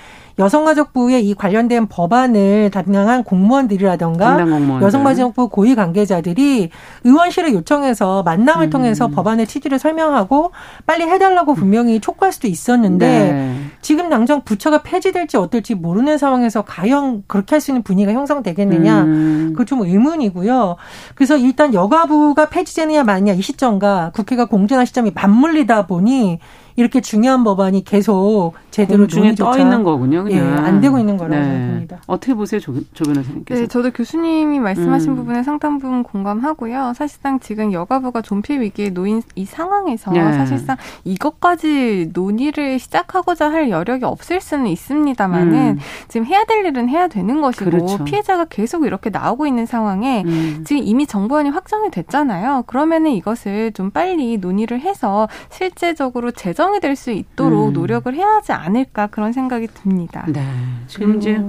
여성가족부에 0.43 1.21
이 1.21 1.35
관련된 1.35 1.87
법안을 1.87 2.71
담당한 2.71 3.25
공무원들이라던가 3.25 4.39
여성가족부 4.83 5.49
고위 5.49 5.75
관계자들이 5.75 6.69
의원실을 7.05 7.55
요청해서 7.55 8.23
만남을 8.23 8.67
음. 8.67 8.71
통해서 8.71 9.09
법안의 9.09 9.47
취지를 9.47 9.79
설명하고 9.79 10.53
빨리 10.87 11.05
해달라고 11.05 11.55
분명히 11.55 12.01
촉구할 12.01 12.33
수도 12.33 12.49
있었는데 12.49 13.07
네. 13.07 13.57
지금 13.81 14.11
당장 14.11 14.43
부처가 14.43 14.83
폐지될지 14.83 15.37
어떨지 15.39 15.75
모르는 15.75 16.19
상황에서 16.19 16.63
과연 16.63 17.25
그렇게 17.27 17.55
할 17.55 17.63
수 17.63 17.71
있는 17.71 17.83
분위기가 17.83 18.13
형성되겠느냐 18.13 19.03
음. 19.03 19.49
그거 19.53 19.65
좀 19.65 19.81
의문이고요. 19.83 20.77
그래서 21.15 21.39
일단 21.39 21.73
여가부가 21.73 22.51
폐지되느냐 22.51 23.05
마느냐 23.05 23.33
이 23.33 23.41
시점과 23.41 24.11
국회가 24.15 24.45
공전한 24.45 24.85
시점이 24.85 25.13
맞물리다 25.15 25.87
보니 25.87 26.41
이렇게 26.77 27.01
중요한 27.01 27.45
법안이 27.45 27.85
계속 27.85 28.55
제대로 28.71 29.07
중에 29.07 29.35
떠 29.35 29.59
있는 29.59 29.83
거군요. 29.85 30.25
그냥. 30.25 30.39
예, 30.39 30.43
안 30.43 30.81
되고 30.81 30.99
있는 30.99 31.17
거라고 31.17 31.35
네. 31.35 31.69
봅니다. 31.69 32.01
어떻게 32.07 32.35
보세요, 32.35 32.61
조, 32.61 32.75
조 32.95 33.05
변호사님께서? 33.05 33.61
네, 33.61 33.67
저도 33.67 33.91
교수님이 33.91 34.61
말씀하신 34.61 35.11
음. 35.11 35.17
부분에 35.17 35.43
상당 35.43 35.79
부분 35.79 36.03
공감하고요. 36.03 36.95
사실상 36.97 37.39
지금 37.41 37.73
여가부가 37.73 38.23
존폐 38.23 38.59
위기에 38.61 38.91
놓인 38.91 39.23
이 39.35 39.45
상황에서 39.45 40.11
네. 40.13 40.21
사실상 40.33 40.77
이것까지 41.05 42.11
논의를 42.15 42.79
시작하고자 42.79 43.53
할 43.53 43.69
여력이 43.69 44.05
없을 44.05 44.41
수는 44.41 44.69
있습니다만은 44.69 45.53
음. 45.53 45.79
지금 46.09 46.27
해야 46.27 46.45
될 46.45 46.65
일은 46.65 46.89
해야 46.89 47.09
되는 47.09 47.41
것이고 47.41 47.71
그렇죠. 47.71 48.05
피해자가 48.05 48.47
계속 48.47 48.87
이렇게 48.87 49.11
나오고 49.11 49.47
있는 49.47 49.67
상황에 49.67 50.23
음. 50.25 50.65
지금 50.67 50.83
이미 50.85 51.07
정부안이 51.07 51.51
확정이 51.51 51.91
됐잖아요. 51.91 52.65
그러면은 52.67 53.11
이것을 53.11 53.73
좀 53.73 53.91
빨리 53.91 54.39
논의를 54.39 54.81
해서 54.81 55.29
실제적으로 55.51 56.31
제정 56.31 56.62
이 56.77 56.81
될 56.81 56.95
수 56.97 57.11
있도록 57.11 57.69
음. 57.69 57.73
노력을 57.73 58.13
해야 58.15 58.27
하지 58.27 58.53
않을까 58.53 59.09
그런 59.09 59.33
생각이 59.33 59.67
듭니다. 59.69 60.25
네. 60.29 60.43
지금 60.87 61.17
이제 61.17 61.41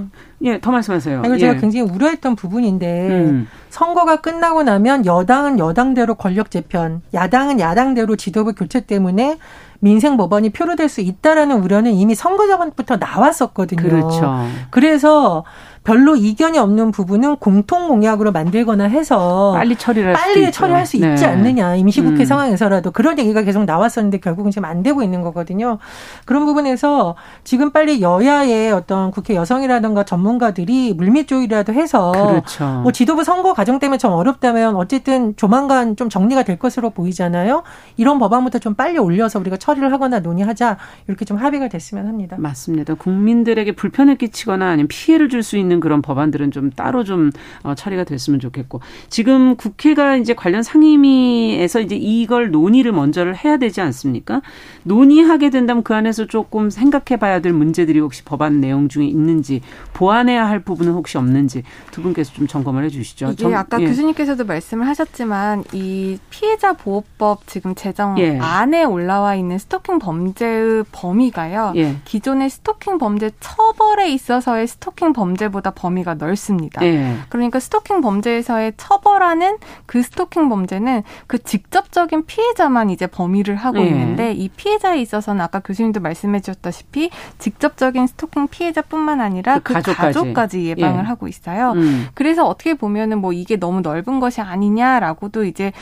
예, 0.42 0.60
더 0.60 0.70
말씀하세요. 0.70 1.20
이걸 1.24 1.34
예. 1.34 1.38
제가 1.38 1.54
굉장히 1.60 1.88
우려했던 1.90 2.36
부분인데 2.36 3.08
음. 3.08 3.48
선거가 3.70 4.20
끝나고 4.20 4.62
나면 4.62 5.06
여당은 5.06 5.58
여당대로 5.58 6.14
권력 6.16 6.50
재편, 6.50 7.02
야당은 7.14 7.60
야당대로 7.60 8.16
지도부 8.16 8.52
교체 8.54 8.80
때문에 8.80 9.38
민생 9.80 10.16
법안이 10.16 10.50
표류될 10.50 10.88
수 10.88 11.00
있다라는 11.00 11.60
우려는 11.62 11.92
이미 11.92 12.14
선거 12.14 12.46
전부터 12.46 12.96
나왔었거든요. 12.96 13.82
그렇죠. 13.82 14.44
그래서 14.70 15.44
별로 15.84 16.16
이견이 16.16 16.58
없는 16.58 16.90
부분은 16.90 17.36
공통 17.36 17.88
공약으로 17.88 18.32
만들거나 18.32 18.84
해서 18.84 19.52
빨리 19.54 19.76
처리를 19.76 20.12
빨리 20.14 20.50
처리할 20.50 20.86
수 20.86 20.96
있지 20.96 21.06
네. 21.06 21.26
않느냐 21.26 21.76
임시국회 21.76 22.20
음. 22.20 22.24
상황에서라도 22.24 22.90
그런 22.90 23.18
얘기가 23.18 23.42
계속 23.42 23.64
나왔었는데 23.64 24.18
결국은 24.18 24.50
지금 24.50 24.64
안 24.64 24.82
되고 24.82 25.02
있는 25.02 25.22
거거든요. 25.22 25.78
그런 26.24 26.46
부분에서 26.46 27.14
지금 27.44 27.70
빨리 27.70 28.00
여야의 28.00 28.72
어떤 28.72 29.10
국회 29.10 29.34
여성이라든가 29.34 30.04
전문가들이 30.04 30.94
물밑조이라도 30.94 31.72
해서 31.72 32.12
그렇죠. 32.12 32.80
뭐 32.82 32.90
지도부 32.90 33.22
선거 33.22 33.52
과정 33.52 33.78
때문에 33.78 33.98
좀 33.98 34.12
어렵다면 34.12 34.76
어쨌든 34.76 35.36
조만간 35.36 35.96
좀 35.96 36.08
정리가 36.08 36.42
될 36.42 36.58
것으로 36.58 36.90
보이잖아요. 36.90 37.62
이런 37.96 38.18
법안부터 38.18 38.58
좀 38.58 38.74
빨리 38.74 38.98
올려서 38.98 39.38
우리가 39.38 39.58
처리를 39.58 39.92
하거나 39.92 40.20
논의하자 40.20 40.78
이렇게 41.06 41.24
좀 41.24 41.36
합의가 41.36 41.68
됐으면 41.68 42.08
합니다. 42.08 42.36
맞습니다. 42.40 42.94
국민들에게 42.94 43.72
불편을 43.72 44.16
끼치거나 44.16 44.66
아니면 44.70 44.88
피해를 44.88 45.28
줄 45.28 45.44
수 45.44 45.56
있는 45.58 45.73
있는 45.74 45.80
그런 45.80 46.00
법안들은 46.02 46.50
좀 46.52 46.70
따로 46.70 47.04
좀 47.04 47.30
어, 47.62 47.74
처리가 47.74 48.04
됐으면 48.04 48.40
좋겠고 48.40 48.80
지금 49.08 49.56
국회가 49.56 50.16
이제 50.16 50.34
관련 50.34 50.62
상임위에서 50.62 51.80
이제 51.80 51.96
이걸 51.96 52.50
논의를 52.50 52.92
먼저를 52.92 53.36
해야 53.36 53.56
되지 53.56 53.80
않습니까? 53.80 54.40
논의하게 54.84 55.50
된다면 55.50 55.82
그 55.82 55.94
안에서 55.94 56.26
조금 56.26 56.70
생각해봐야 56.70 57.40
될 57.40 57.52
문제들이 57.52 57.98
혹시 57.98 58.22
법안 58.24 58.60
내용 58.60 58.88
중에 58.88 59.06
있는지 59.06 59.60
보완해야 59.92 60.46
할 60.46 60.60
부분은 60.60 60.92
혹시 60.92 61.18
없는지 61.18 61.62
두 61.90 62.02
분께서 62.02 62.32
좀 62.32 62.46
점검을 62.46 62.84
해주시죠. 62.84 63.32
이게 63.32 63.42
점, 63.42 63.54
아까 63.54 63.80
예. 63.80 63.86
교수님께서도 63.86 64.44
말씀을 64.44 64.86
하셨지만 64.86 65.64
이 65.72 66.18
피해자 66.30 66.72
보호법 66.74 67.46
지금 67.46 67.74
제정 67.74 68.18
예. 68.18 68.38
안에 68.38 68.84
올라와 68.84 69.34
있는 69.34 69.58
스토킹 69.58 69.98
범죄의 69.98 70.84
범위가요. 70.92 71.72
예. 71.76 71.96
기존의 72.04 72.50
스토킹 72.50 72.98
범죄 72.98 73.30
처벌에 73.40 74.10
있어서의 74.12 74.66
스토킹 74.66 75.12
범죄보다 75.12 75.63
범죄보다 75.64 75.70
범위가 75.70 76.14
넓습니다. 76.14 76.82
네. 76.82 77.16
그러니까 77.30 77.58
스토킹 77.58 78.02
범죄에서의 78.02 78.74
처벌하는 78.76 79.56
그 79.86 80.02
스토킹 80.02 80.50
범죄는 80.50 81.02
그 81.26 81.42
직접적인 81.42 82.26
피해자만 82.26 82.90
이제 82.90 83.06
범위를 83.06 83.56
하고 83.56 83.78
네. 83.78 83.86
있는데 83.86 84.32
이 84.32 84.48
피해자에 84.50 85.00
있어서는 85.00 85.40
아까 85.40 85.60
교수님도 85.60 86.00
말씀해 86.00 86.40
주셨다시피 86.40 87.10
직접적인 87.38 88.06
스토킹 88.06 88.48
피해자뿐만 88.48 89.20
아니라 89.20 89.54
그, 89.54 89.62
그 89.62 89.74
가족까지. 89.74 90.18
가족까지, 90.18 90.64
예방을 90.66 91.02
네. 91.02 91.08
하고 91.08 91.26
있어요. 91.26 91.72
음. 91.72 92.08
그래서 92.14 92.46
어떻게 92.46 92.74
보면은 92.74 93.18
뭐 93.18 93.32
이게 93.32 93.56
너무 93.56 93.80
넓은 93.80 94.20
것이 94.20 94.40
아니냐라고도 94.40 95.44
이제 95.44 95.72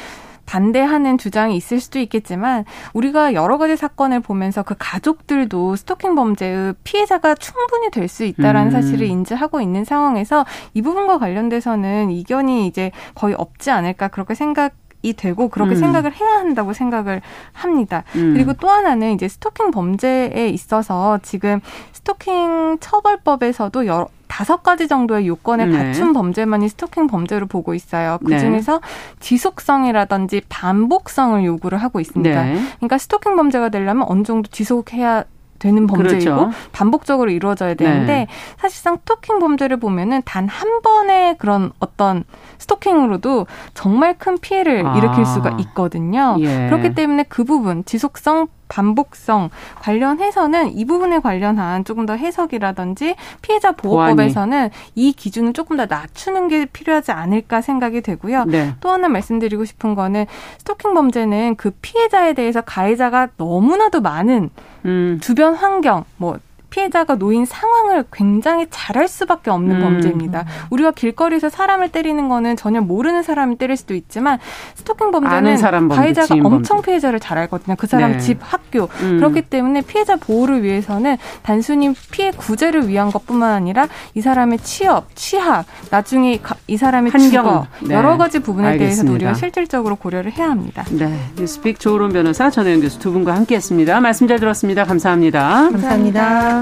반대하는 0.46 1.18
주장이 1.18 1.56
있을 1.56 1.80
수도 1.80 1.98
있겠지만 1.98 2.64
우리가 2.92 3.34
여러 3.34 3.58
가지 3.58 3.76
사건을 3.76 4.20
보면서 4.20 4.62
그 4.62 4.74
가족들도 4.78 5.76
스토킹 5.76 6.14
범죄의 6.14 6.74
피해자가 6.84 7.34
충분히 7.34 7.90
될 7.90 8.02
수 8.12 8.24
있다라는 8.24 8.66
음. 8.68 8.70
사실을 8.70 9.06
인지하고 9.06 9.60
있는 9.60 9.84
상황에서 9.84 10.44
이 10.74 10.82
부분과 10.82 11.18
관련돼서는 11.18 12.10
이견이 12.10 12.66
이제 12.66 12.90
거의 13.14 13.34
없지 13.34 13.70
않을까 13.70 14.08
그렇게 14.08 14.34
생각 14.34 14.72
이 14.72 14.81
되고 15.12 15.48
그렇게 15.48 15.72
음. 15.72 15.76
생각을 15.76 16.14
해야 16.14 16.30
한다고 16.38 16.72
생각을 16.72 17.20
합니다. 17.52 18.04
음. 18.14 18.34
그리고 18.34 18.52
또 18.52 18.68
하나는 18.68 19.12
이제 19.12 19.26
스토킹 19.26 19.72
범죄에 19.72 20.48
있어서 20.48 21.18
지금 21.22 21.60
스토킹 21.92 22.78
처벌법에서도 22.80 23.86
여러 23.86 24.08
다섯 24.28 24.62
가지 24.62 24.88
정도의 24.88 25.26
요건을 25.26 25.70
네. 25.70 25.76
갖춘 25.76 26.14
범죄만이 26.14 26.68
스토킹 26.70 27.06
범죄로 27.06 27.46
보고 27.46 27.74
있어요. 27.74 28.18
그 28.24 28.30
네. 28.30 28.38
중에서 28.38 28.80
네. 28.80 28.86
지속성이라든지 29.20 30.42
반복성을 30.48 31.44
요구를 31.44 31.76
하고 31.76 32.00
있습니다. 32.00 32.44
네. 32.44 32.58
그러니까 32.76 32.96
스토킹 32.96 33.36
범죄가 33.36 33.68
되려면 33.68 34.06
어느 34.08 34.22
정도 34.22 34.48
지속해야 34.50 35.24
되는 35.62 35.86
범죄이고 35.86 36.34
그렇죠. 36.34 36.50
반복적으로 36.72 37.30
이루어져야 37.30 37.74
되는데 37.74 38.12
네. 38.12 38.26
사실상 38.58 38.96
스토킹 38.98 39.38
범죄를 39.38 39.78
보면은 39.78 40.22
단 40.24 40.42
한 40.48 40.82
번의 40.82 41.38
그런 41.38 41.70
어떤 41.78 42.24
스토킹으로도 42.58 43.46
정말 43.74 44.18
큰 44.18 44.38
피해를 44.38 44.84
아. 44.84 44.96
일으킬 44.96 45.24
수가 45.24 45.56
있거든요. 45.60 46.36
예. 46.40 46.66
그렇기 46.68 46.94
때문에 46.94 47.24
그 47.28 47.44
부분 47.44 47.84
지속성 47.84 48.48
반복성 48.72 49.50
관련해서는 49.80 50.72
이 50.72 50.86
부분에 50.86 51.18
관련한 51.18 51.84
조금 51.84 52.06
더 52.06 52.14
해석이라든지 52.14 53.16
피해자 53.42 53.72
보호법에서는 53.72 54.50
보완이. 54.50 54.70
이 54.94 55.12
기준을 55.12 55.52
조금 55.52 55.76
더 55.76 55.84
낮추는 55.84 56.48
게 56.48 56.64
필요하지 56.64 57.12
않을까 57.12 57.60
생각이 57.60 58.00
되고요. 58.00 58.44
네. 58.46 58.74
또 58.80 58.90
하나 58.90 59.08
말씀드리고 59.08 59.66
싶은 59.66 59.94
거는 59.94 60.24
스토킹 60.58 60.94
범죄는 60.94 61.56
그 61.56 61.70
피해자에 61.82 62.32
대해서 62.32 62.62
가해자가 62.62 63.28
너무나도 63.36 64.00
많은 64.00 64.48
음. 64.86 65.18
주변 65.20 65.54
환경 65.54 66.04
뭐 66.16 66.38
피해자가 66.72 67.16
놓인 67.16 67.44
상황을 67.44 68.04
굉장히 68.10 68.66
잘할 68.70 69.06
수밖에 69.06 69.50
없는 69.50 69.76
음. 69.76 69.82
범죄입니다. 69.82 70.46
우리가 70.70 70.92
길거리에서 70.92 71.50
사람을 71.50 71.90
때리는 71.90 72.28
거는 72.30 72.56
전혀 72.56 72.80
모르는 72.80 73.22
사람을 73.22 73.58
때릴 73.58 73.76
수도 73.76 73.94
있지만 73.94 74.38
스토킹 74.76 75.10
범죄는 75.10 75.88
가해자가 75.90 76.34
엄청 76.42 76.78
범죄. 76.78 76.86
피해자를 76.92 77.20
잘 77.20 77.36
알거든요. 77.38 77.76
그 77.78 77.86
사람 77.86 78.12
네. 78.12 78.18
집, 78.18 78.38
학교. 78.40 78.88
음. 79.02 79.18
그렇기 79.18 79.42
때문에 79.42 79.82
피해자 79.82 80.16
보호를 80.16 80.62
위해서는 80.62 81.18
단순히 81.42 81.92
피해 82.10 82.30
구제를 82.30 82.88
위한 82.88 83.12
것뿐만 83.12 83.52
아니라 83.52 83.86
이 84.14 84.22
사람의 84.22 84.58
취업, 84.60 85.14
취학, 85.14 85.66
나중에 85.90 86.40
이 86.66 86.76
사람의 86.78 87.12
환경, 87.12 87.66
네. 87.82 87.94
여러 87.94 88.16
가지 88.16 88.38
부분에 88.38 88.68
알겠습니다. 88.68 89.02
대해서 89.02 89.12
우리가 89.12 89.34
실질적으로 89.34 89.96
고려를 89.96 90.32
해야 90.32 90.48
합니다. 90.50 90.84
네, 90.90 91.14
뉴스픽 91.36 91.78
조론 91.78 92.12
변호사 92.12 92.48
전혜영 92.48 92.80
교수 92.80 92.98
두 92.98 93.12
분과 93.12 93.34
함께했습니다. 93.34 94.00
말씀 94.00 94.26
잘 94.26 94.38
들었습니다. 94.40 94.84
감사합니다. 94.84 95.68
감사합니다. 95.70 96.61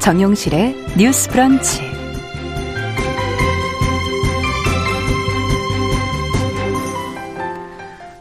정용실의 0.00 0.74
뉴스 0.98 1.28
브런치. 1.28 1.82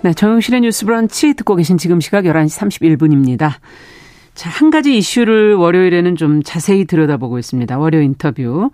네, 0.01 0.13
정용실의 0.13 0.61
뉴스 0.61 0.85
브런치 0.85 1.35
듣고 1.35 1.55
계신 1.55 1.77
지금 1.77 2.01
시각 2.01 2.25
11시 2.25 2.97
31분입니다. 2.99 3.53
자, 4.35 4.49
한 4.49 4.71
가지 4.71 4.97
이슈를 4.97 5.55
월요일에는 5.55 6.17
좀 6.17 6.43
자세히 6.43 6.83
들여다보고 6.83 7.39
있습니다. 7.39 7.77
월요 7.79 8.01
인터뷰. 8.01 8.71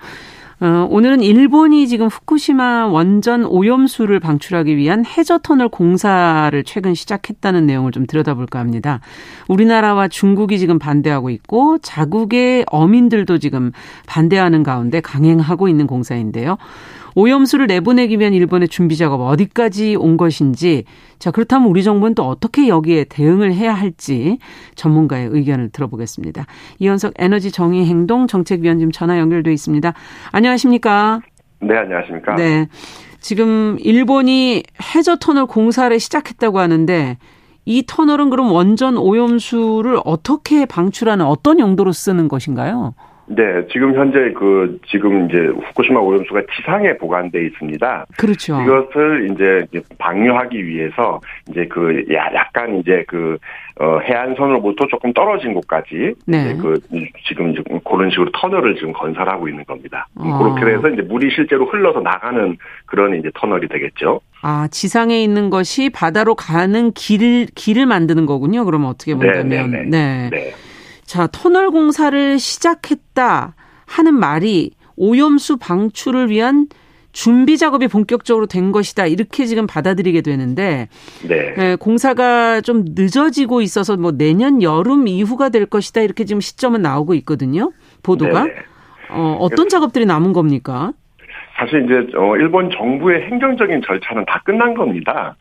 어, 0.62 0.88
오늘은 0.90 1.22
일본이 1.22 1.86
지금 1.88 2.08
후쿠시마 2.08 2.88
원전 2.88 3.44
오염수를 3.44 4.22
방출하기 4.22 4.78
위한 4.78 5.04
해저 5.06 5.38
터널 5.38 5.68
공사를 5.68 6.64
최근 6.64 6.94
시작했다는 6.94 7.66
내용을 7.66 7.92
좀 7.92 8.06
들여다볼까 8.06 8.60
합니다. 8.60 9.02
우리나라와 9.50 10.08
중국이 10.08 10.58
지금 10.58 10.80
반대하고 10.80 11.30
있고 11.30 11.78
자국의 11.80 12.66
어민들도 12.72 13.38
지금 13.40 13.74
반대하는 14.08 14.64
가운데 14.64 15.02
강행하고 15.02 15.68
있는 15.68 15.88
공사인데요. 15.88 16.58
오염수를 17.16 17.68
내보내기 17.68 18.20
위한 18.20 18.34
일본의 18.34 18.68
준비 18.68 18.98
작업 18.98 19.22
어디까지 19.22 19.96
온 19.96 20.18
것인지 20.18 20.84
자 21.18 21.32
그렇다면 21.32 21.70
우리 21.70 21.84
정부는 21.84 22.14
또 22.14 22.24
어떻게 22.24 22.68
여기에 22.68 23.06
대응을 23.06 23.54
해야 23.54 23.74
할지 23.74 24.38
전문가의 24.76 25.30
의견을 25.32 25.70
들어보겠습니다. 25.70 26.46
이현석 26.80 27.14
에너지 27.18 27.52
정의 27.52 27.86
행동 27.86 28.28
정책위원님 28.28 28.92
전화 28.92 29.18
연결돼 29.18 29.52
있습니다. 29.54 29.94
안녕하십니까? 30.32 31.22
네, 31.62 31.78
안녕하십니까? 31.78 32.36
네. 32.36 32.68
지금 33.22 33.78
일본이 33.80 34.62
해저 34.94 35.16
터널 35.16 35.48
공사를 35.48 35.98
시작했다고 36.00 36.60
하는데 36.60 37.18
이 37.66 37.84
터널은 37.88 38.30
그럼 38.30 38.52
원전 38.52 38.98
오염수를 38.98 40.00
어떻게 40.06 40.66
방출하는 40.66 41.26
어떤 41.26 41.60
용도로 41.60 41.92
쓰는 41.92 42.28
것인가요? 42.28 42.94
네, 43.28 43.66
지금 43.72 43.96
현재 43.96 44.32
그 44.34 44.80
지금 44.88 45.28
이제 45.28 45.38
후쿠시마 45.38 46.00
오염수가 46.00 46.42
지상에 46.56 46.96
보관돼 46.98 47.46
있습니다. 47.48 48.06
그렇죠. 48.18 48.62
이것을 48.62 49.32
이제 49.32 49.82
방류하기 49.98 50.66
위해서 50.66 51.20
이제 51.50 51.66
그 51.68 52.06
약간 52.12 52.78
이제 52.78 53.04
그 53.08 53.38
어, 53.78 54.00
해안선으로부터 54.00 54.88
조금 54.88 55.12
떨어진 55.14 55.54
곳까지 55.54 56.14
네. 56.28 56.56
그 56.62 56.80
지금 57.28 57.52
이제 57.52 57.62
그런 57.84 58.10
식으로 58.10 58.32
터널을 58.32 58.76
지금 58.76 58.94
건설하고 58.94 59.50
있는 59.50 59.66
겁니다. 59.66 60.08
아. 60.18 60.38
그렇게 60.38 60.78
해서 60.78 60.88
이제 60.90 61.02
물이 61.02 61.30
실제로 61.36 61.66
흘러서 61.66 62.00
나가는 62.00 62.58
그런 62.86 63.16
이제 63.16 63.30
터널이 63.34 63.68
되겠죠. 63.68 64.22
아 64.42 64.68
지상에 64.70 65.22
있는 65.22 65.50
것이 65.50 65.90
바다로 65.90 66.36
가는 66.36 66.92
길을 66.92 67.48
길을 67.56 67.86
만드는 67.88 68.28
거군요. 68.28 68.64
그러면 68.66 68.90
어떻게 68.90 69.14
네, 69.16 69.32
본다면 69.32 69.72
네. 69.72 69.84
네. 69.90 70.30
네. 70.30 70.54
네. 71.06 71.14
자, 71.14 71.28
터널 71.32 71.72
공사를 71.72 72.40
시작했다 72.40 73.56
하는 73.86 74.14
말이 74.16 74.72
오염수 74.98 75.58
방출을 75.58 76.30
위한 76.30 76.68
준비 77.12 77.58
작업이 77.58 77.88
본격적으로 77.88 78.46
된 78.46 78.74
것이다. 78.74 79.06
이렇게 79.06 79.46
지금 79.46 79.68
받아들이게 79.68 80.22
되는데 80.22 80.90
네. 81.26 81.54
네, 81.56 81.76
공사가 81.78 82.60
좀 82.60 82.84
늦어지고 82.90 83.62
있어서 83.62 83.96
뭐 83.96 84.12
내년 84.12 84.62
여름 84.62 85.08
이후가 85.08 85.50
될 85.50 85.66
것이다. 85.66 86.02
이렇게 86.02 86.26
지금 86.26 86.42
시점은 86.42 86.82
나오고 86.82 87.14
있거든요. 87.16 87.72
보도가. 88.04 88.44
네. 88.44 88.54
어, 89.12 89.38
어떤 89.40 89.70
작업들이 89.70 90.06
남은 90.06 90.34
겁니까? 90.34 90.92
사실 91.58 91.86
이제 91.86 92.18
어, 92.18 92.36
일본 92.36 92.70
정부의 92.70 93.22
행정적인 93.32 93.82
절차는 93.86 94.26
다 94.26 94.42
끝난 94.44 94.74
겁니다. 94.74 95.38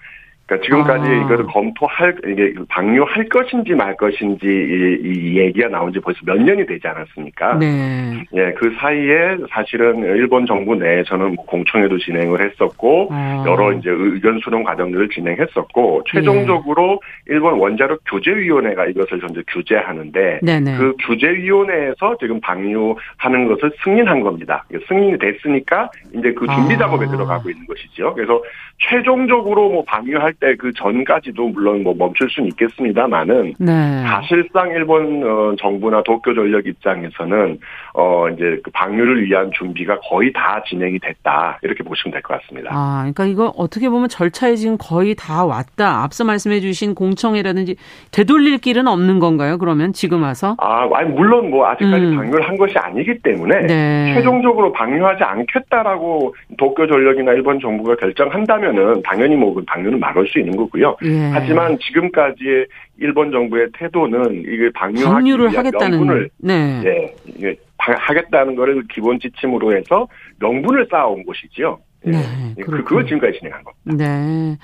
그러니까 0.46 0.66
지금까지 0.66 1.10
아. 1.10 1.14
이거를 1.14 1.46
검토할 1.46 2.16
이게 2.26 2.54
방류할 2.68 3.28
것인지 3.28 3.72
말 3.72 3.96
것인지 3.96 4.46
이, 4.46 4.98
이, 5.02 5.38
얘기가 5.38 5.68
나온 5.68 5.92
지 5.92 6.00
벌써 6.00 6.20
몇 6.26 6.36
년이 6.36 6.66
되지 6.66 6.86
않았습니까? 6.86 7.54
네. 7.58 8.24
예, 8.34 8.52
그 8.52 8.74
사이에 8.78 9.38
사실은 9.50 10.00
일본 10.00 10.46
정부 10.46 10.74
내에서는 10.74 11.34
뭐 11.34 11.46
공청회도 11.46 11.98
진행을 11.98 12.44
했었고 12.44 13.08
아. 13.10 13.44
여러 13.46 13.72
이제 13.72 13.88
의견 13.90 14.38
수렴 14.40 14.64
과정들을 14.64 15.08
진행했었고 15.08 16.04
최종적으로 16.10 17.00
네. 17.26 17.34
일본 17.34 17.54
원자력 17.54 18.00
규제위원회가 18.04 18.86
이것을 18.86 19.22
현재 19.22 19.42
규제하는데 19.48 20.40
네네. 20.42 20.76
그 20.76 20.94
규제위원회에서 21.06 22.18
지금 22.20 22.40
방류하는 22.40 23.48
것을 23.48 23.72
승인한 23.82 24.20
겁니다. 24.20 24.64
승인이 24.88 25.18
됐으니까 25.18 25.90
이제 26.12 26.32
그 26.34 26.46
준비 26.48 26.74
아. 26.74 26.78
작업에 26.78 27.06
아. 27.06 27.10
들어가고 27.10 27.48
있는 27.48 27.66
것이죠. 27.66 28.12
그래서 28.14 28.42
최종적으로 28.78 29.70
뭐 29.70 29.84
방류할 29.84 30.33
때 30.40 30.54
그 30.58 30.72
전까지도 30.74 31.48
물론 31.48 31.82
뭐 31.82 31.94
멈출 31.94 32.28
수는 32.30 32.48
있겠습니다만은 32.50 33.54
네. 33.58 34.02
사실상 34.06 34.70
일본 34.70 35.22
어, 35.24 35.54
정부나 35.58 36.02
도쿄 36.02 36.32
전력 36.34 36.66
입장에서는 36.66 37.58
어 37.94 38.28
이제 38.30 38.60
그 38.62 38.70
방류를 38.72 39.24
위한 39.24 39.50
준비가 39.52 39.98
거의 40.08 40.32
다 40.32 40.62
진행이 40.66 40.98
됐다 41.00 41.58
이렇게 41.62 41.82
보시면 41.84 42.12
될 42.12 42.22
것 42.22 42.40
같습니다. 42.40 42.70
아, 42.72 42.98
그러니까 43.00 43.26
이거 43.26 43.52
어떻게 43.56 43.88
보면 43.88 44.08
절차에 44.08 44.56
지금 44.56 44.76
거의 44.78 45.14
다 45.14 45.44
왔다. 45.44 46.02
앞서 46.02 46.24
말씀해주신 46.24 46.94
공청회라든지 46.94 47.76
되돌릴 48.12 48.58
길은 48.58 48.86
없는 48.88 49.18
건가요? 49.18 49.58
그러면 49.58 49.92
지금 49.92 50.22
와서? 50.22 50.56
아, 50.58 50.88
아니 50.94 51.10
물론 51.10 51.50
뭐 51.50 51.66
아직까지 51.66 52.04
음. 52.06 52.16
방류를 52.16 52.48
한 52.48 52.56
것이 52.56 52.76
아니기 52.78 53.18
때문에 53.18 53.66
네. 53.66 54.14
최종적으로 54.14 54.72
방류하지 54.72 55.22
않겠다라고 55.24 56.34
도쿄 56.58 56.86
전력이나 56.86 57.32
일본 57.32 57.60
정부가 57.60 57.96
결정한다면은 57.96 59.02
당연히 59.02 59.36
뭐그 59.36 59.64
방류는 59.66 60.00
막을 60.00 60.23
수 60.26 60.38
있는 60.38 60.56
거고요. 60.56 60.96
예. 61.04 61.30
하지만 61.32 61.78
지금까지의 61.78 62.66
일본 62.98 63.30
정부의 63.30 63.68
태도는 63.78 64.42
이게 64.46 64.70
방류하기 64.74 65.36
를 65.36 65.56
하겠다는 65.56 65.98
명분을 65.98 66.30
네. 66.38 66.80
네. 66.82 67.14
이게 67.26 67.56
하겠다는 67.78 68.54
거를 68.54 68.84
기본 68.92 69.18
지침으로 69.20 69.76
해서 69.76 70.06
명분을 70.38 70.86
쌓아온 70.90 71.24
것이지요. 71.24 71.78
예. 72.06 72.10
네. 72.10 72.18
네. 72.56 72.62
그, 72.62 72.84
그걸 72.84 73.04
지금까지 73.06 73.38
진행한 73.38 73.62
겁니다. 73.64 74.04
네. 74.04 74.58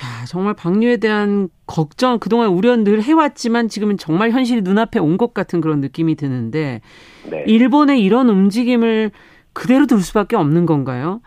야, 0.00 0.24
정말 0.26 0.54
방류에 0.54 0.98
대한 0.98 1.48
걱정, 1.66 2.20
그동안 2.20 2.50
우려 2.50 2.76
늘 2.76 3.02
해왔지만 3.02 3.68
지금은 3.68 3.96
정말 3.96 4.30
현실이 4.30 4.62
눈앞에 4.62 5.00
온 5.00 5.16
것 5.18 5.34
같은 5.34 5.60
그런 5.60 5.80
느낌이 5.80 6.14
드는데, 6.14 6.80
네. 7.28 7.44
일본의 7.48 8.00
이런 8.00 8.28
움직임을 8.28 9.10
그대로 9.52 9.86
둘 9.86 9.98
수밖에 10.00 10.36
없는 10.36 10.66
건가요? 10.66 11.20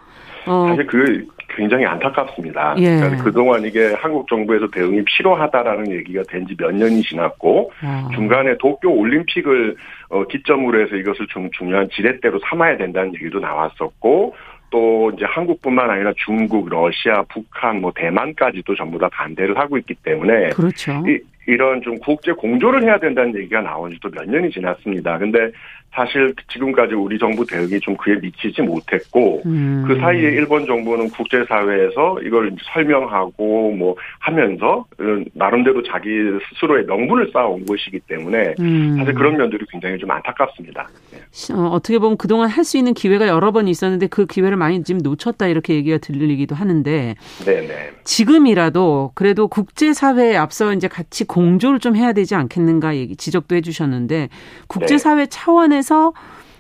어. 0.48 0.68
사실 0.70 0.88
그 0.88 1.28
굉장히 1.56 1.86
안타깝습니다. 1.86 2.76
예. 2.78 2.98
그러니까 2.98 3.24
그동안 3.24 3.64
이게 3.64 3.94
한국 3.94 4.28
정부에서 4.28 4.68
대응이 4.72 5.04
필요하다라는 5.06 5.92
얘기가 5.92 6.24
된 6.30 6.46
지 6.46 6.56
몇 6.58 6.72
년이 6.74 7.02
지났고 7.04 7.72
아. 7.82 8.10
중간에 8.14 8.58
도쿄 8.58 8.90
올림픽을 8.90 9.76
어, 10.10 10.24
기점으로 10.26 10.82
해서 10.82 10.96
이것을 10.96 11.28
좀 11.28 11.50
중요한 11.52 11.88
지렛대로 11.92 12.40
삼아야 12.50 12.78
된다는 12.78 13.14
얘기도 13.16 13.40
나왔었고 13.40 14.36
또 14.70 15.12
이제 15.16 15.26
한국뿐만 15.26 15.90
아니라 15.90 16.14
중국, 16.16 16.70
러시아, 16.70 17.24
북한, 17.30 17.82
뭐 17.82 17.92
대만까지도 17.94 18.74
전부 18.76 18.98
다 18.98 19.10
반대를 19.12 19.58
하고 19.58 19.78
있기 19.78 19.96
때문에 19.96 20.50
그렇죠. 20.50 21.04
이, 21.08 21.20
이런 21.48 21.82
좀 21.82 21.98
국제 22.00 22.32
공조를 22.32 22.84
해야 22.84 22.98
된다는 22.98 23.36
얘기가 23.36 23.62
나온 23.62 23.92
지도 23.92 24.10
몇 24.10 24.30
년이 24.30 24.52
지났습니다. 24.52 25.18
근데 25.18 25.52
사실 25.94 26.34
지금까지 26.48 26.96
우리 26.96 27.20
정부 27.20 27.46
대응이 27.46 27.80
좀 27.82 27.96
그에 27.98 28.16
미치지 28.16 28.62
못했고 28.62 29.42
음. 29.46 29.84
그 29.88 29.96
사이에 29.98 30.32
일본 30.32 30.66
정부는 30.66 31.10
국제사회에서 31.10 32.22
이걸 32.24 32.56
설명하고 32.74 33.72
뭐 33.74 33.96
하면서 34.20 34.86
나름대로 35.34 35.84
자기 35.84 36.10
스스로의 36.50 36.86
명분을 36.86 37.30
쌓아온 37.34 37.66
것이기 37.66 38.00
때문에 38.08 38.56
음. 38.60 38.96
사실 38.98 39.14
그런 39.14 39.38
면들이 39.38 39.66
굉장히 39.70 39.98
좀 39.98 40.10
안타깝습니다. 40.10 40.88
네. 41.12 41.54
어, 41.54 41.80
떻게 41.84 42.00
보면 42.00 42.18
그동안 42.18 42.50
할 42.50 42.62
수 42.72 42.78
있는 42.78 42.94
기회가 42.94 43.28
여러 43.28 43.52
번 43.52 43.68
있었는데 43.68 44.08
그 44.08 44.26
기회를 44.26 44.58
많이 44.58 44.84
지금 44.84 45.02
놓쳤다 45.02 45.48
이렇게 45.48 45.74
얘기가 45.76 45.98
들리기도 45.98 46.56
하는데 46.56 47.16
네네. 47.46 47.92
지금이라도 48.04 49.12
그래도 49.14 49.48
국제사회에 49.48 50.36
앞서 50.38 50.74
이제 50.74 50.88
같이 50.88 51.26
공조를 51.26 51.80
좀 51.80 51.96
해야 51.96 52.14
되지 52.14 52.36
않겠는가 52.36 52.96
얘기 52.96 53.16
지적도 53.16 53.56
해주셨는데 53.56 54.30
국제사회 54.68 55.24
네. 55.24 55.26
차원 55.28 55.74
에서 55.82 56.14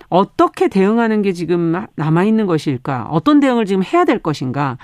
어떻게 0.09 0.67
대응하는 0.67 1.21
게 1.21 1.31
지금 1.31 1.85
남아 1.95 2.23
있는 2.23 2.47
것일까? 2.47 3.07
어떤 3.11 3.39
대응을 3.39 3.65
지금 3.65 3.83
해야 3.83 4.03
될 4.03 4.17
것인가? 4.17 4.77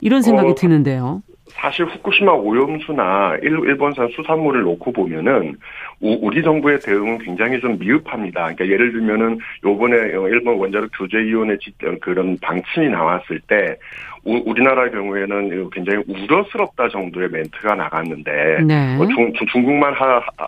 이런 0.00 0.20
생각이 0.20 0.50
어, 0.50 0.54
드는데요. 0.56 1.22
사실 1.52 1.84
후쿠시마 1.86 2.32
오염수나 2.32 3.36
일본산 3.42 4.08
수산물을 4.16 4.62
놓고 4.62 4.92
보면은 4.92 5.56
우리 6.00 6.42
정부의 6.42 6.80
대응은 6.80 7.18
굉장히 7.18 7.60
좀 7.60 7.78
미흡합니다. 7.78 8.52
그러니까 8.52 8.66
예를 8.66 8.92
들면은 8.92 9.38
요번에 9.64 9.96
일본 10.30 10.58
원자력 10.58 10.90
규제위원회 10.98 11.56
그런 12.00 12.36
방침이 12.40 12.88
나왔을 12.88 13.40
때 13.46 13.76
우리나라 14.24 14.90
경우에는 14.90 15.70
굉장히 15.70 16.02
우려스럽다 16.08 16.88
정도의 16.88 17.28
멘트가 17.28 17.74
나갔는데 17.74 18.62
네. 18.66 18.96
뭐 18.96 19.06
중, 19.06 19.32
중국만 19.52 19.92
하, 19.94 20.16
하, 20.16 20.46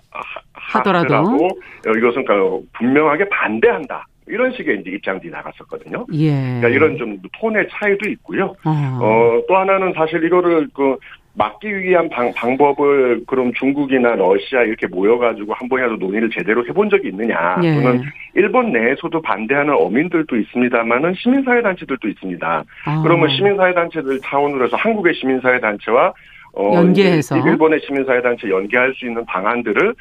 하더라도 0.78 1.48
이것은 1.96 2.24
그러니까 2.24 2.58
분명하게 2.78 3.28
반대한다. 3.28 4.06
이런 4.26 4.52
식의 4.52 4.80
이제 4.80 4.90
입장들이 4.90 5.30
나갔었거든요. 5.30 6.06
예. 6.14 6.30
그러니까 6.30 6.68
이런 6.68 6.96
좀 6.96 7.18
톤의 7.40 7.68
차이도 7.70 8.08
있고요. 8.10 8.54
어. 8.64 8.70
어, 8.70 9.42
또 9.46 9.56
하나는 9.56 9.92
사실 9.94 10.24
이거를 10.24 10.68
그 10.74 10.96
막기 11.36 11.76
위한 11.76 12.08
방, 12.08 12.32
방법을 12.32 13.24
그럼 13.26 13.52
중국이나 13.54 14.14
러시아 14.14 14.62
이렇게 14.62 14.86
모여가지고 14.86 15.52
한 15.52 15.68
번이라도 15.68 15.96
논의를 15.96 16.30
제대로 16.30 16.64
해본 16.66 16.90
적이 16.90 17.08
있느냐 17.08 17.58
예. 17.62 17.74
또는 17.74 18.02
일본 18.34 18.72
내에서도 18.72 19.20
반대하는 19.20 19.74
어민들도 19.74 20.36
있습니다만은 20.36 21.14
시민사회 21.16 21.60
단체들도 21.62 22.08
있습니다. 22.08 22.64
아. 22.86 23.02
그러면 23.02 23.28
시민사회 23.30 23.74
단체들 23.74 24.20
차원으로 24.20 24.66
해서 24.66 24.76
한국의 24.76 25.14
시민사회 25.14 25.60
단체와 25.60 26.12
어, 26.56 26.74
연계해서 26.74 27.38
일본의 27.38 27.80
시민사회단체 27.86 28.48
연계할 28.48 28.94
수 28.94 29.06
있는 29.06 29.24
방안들을 29.26 29.94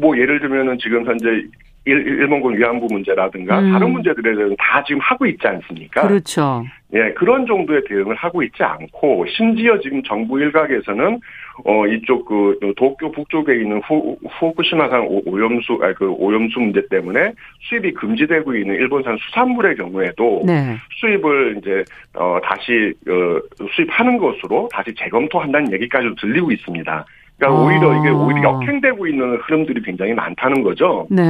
뭐 0.00 0.16
예를 0.16 0.40
들면은 0.40 0.78
지금 0.78 1.04
현재 1.06 1.42
일, 1.84 2.26
본군 2.28 2.58
위안부 2.58 2.86
문제라든가 2.90 3.60
음. 3.60 3.72
다른 3.72 3.90
문제들에 3.92 4.34
대해서 4.34 4.54
다 4.58 4.84
지금 4.86 5.00
하고 5.00 5.24
있지 5.26 5.46
않습니까? 5.46 6.06
그렇죠. 6.06 6.64
예, 6.92 7.12
그런 7.14 7.46
정도의 7.46 7.82
대응을 7.88 8.14
하고 8.14 8.42
있지 8.42 8.62
않고 8.62 9.24
심지어 9.34 9.78
지금 9.80 10.02
정부 10.02 10.38
일각에서는 10.38 11.20
어 11.64 11.86
이쪽 11.86 12.24
그 12.24 12.58
도쿄 12.76 13.10
북쪽에 13.10 13.54
있는 13.56 13.80
후, 13.80 14.16
후쿠시마산 14.38 15.06
오염수 15.26 15.78
아그 15.82 16.10
오염수 16.18 16.60
문제 16.60 16.86
때문에 16.88 17.32
수입이 17.68 17.94
금지되고 17.94 18.54
있는 18.54 18.74
일본산 18.76 19.16
수산물의 19.18 19.76
경우에도 19.76 20.42
네. 20.46 20.76
수입을 21.00 21.58
이제 21.58 21.84
어 22.14 22.38
다시 22.42 22.94
어 23.08 23.66
수입하는 23.74 24.18
것으로 24.18 24.68
다시 24.72 24.94
재검토한다는 24.94 25.72
얘기까지 25.72 26.08
들리고 26.20 26.52
있습니다. 26.52 27.04
그러니까 27.38 27.60
아. 27.60 27.64
오히려 27.64 27.98
이게 27.98 28.10
오히려 28.10 28.50
역행되고 28.50 29.06
있는 29.06 29.36
흐름들이 29.36 29.82
굉장히 29.82 30.12
많다는 30.12 30.62
거죠. 30.62 31.06
네. 31.10 31.22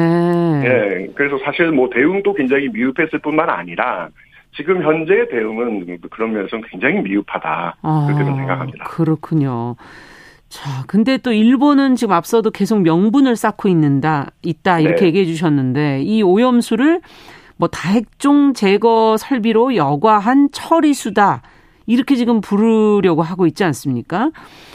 예. 0.65 1.07
그래서 1.15 1.39
사실 1.45 1.71
뭐 1.71 1.89
대응도 1.91 2.33
굉장히 2.35 2.69
미흡했을 2.69 3.19
뿐만 3.21 3.51
아니라 3.51 4.09
지금 4.57 4.83
현재의 4.83 5.29
대응은 5.29 5.99
그런 6.11 6.33
면에서 6.33 6.59
굉장히 6.71 7.01
미흡하다. 7.03 7.77
아, 7.83 8.07
그렇게 8.07 8.25
생각합니다. 8.25 8.85
그렇군요. 8.87 9.77
자, 10.49 10.85
근데 10.87 11.19
또 11.19 11.33
일본은 11.33 11.95
지금 11.97 12.15
앞서도 12.15 12.51
계속 12.51 12.81
명분을 12.81 13.37
쌓고 13.37 13.69
있는다, 13.69 14.31
있다, 14.43 14.81
이렇게 14.81 15.01
네. 15.03 15.07
얘기해 15.09 15.27
주셨는데, 15.27 16.03
이 16.03 16.23
오염수를 16.23 17.03
뭐 17.57 17.69
다핵종 17.69 18.55
제거 18.55 19.17
설비로 19.19 19.77
여과한 19.77 20.49
처리수다. 20.53 21.43
이렇게 21.89 22.15
지금 22.17 22.41
부르려고 22.41 23.23
하고 23.23 23.47
있지 23.47 23.65
않습니까? 23.65 24.31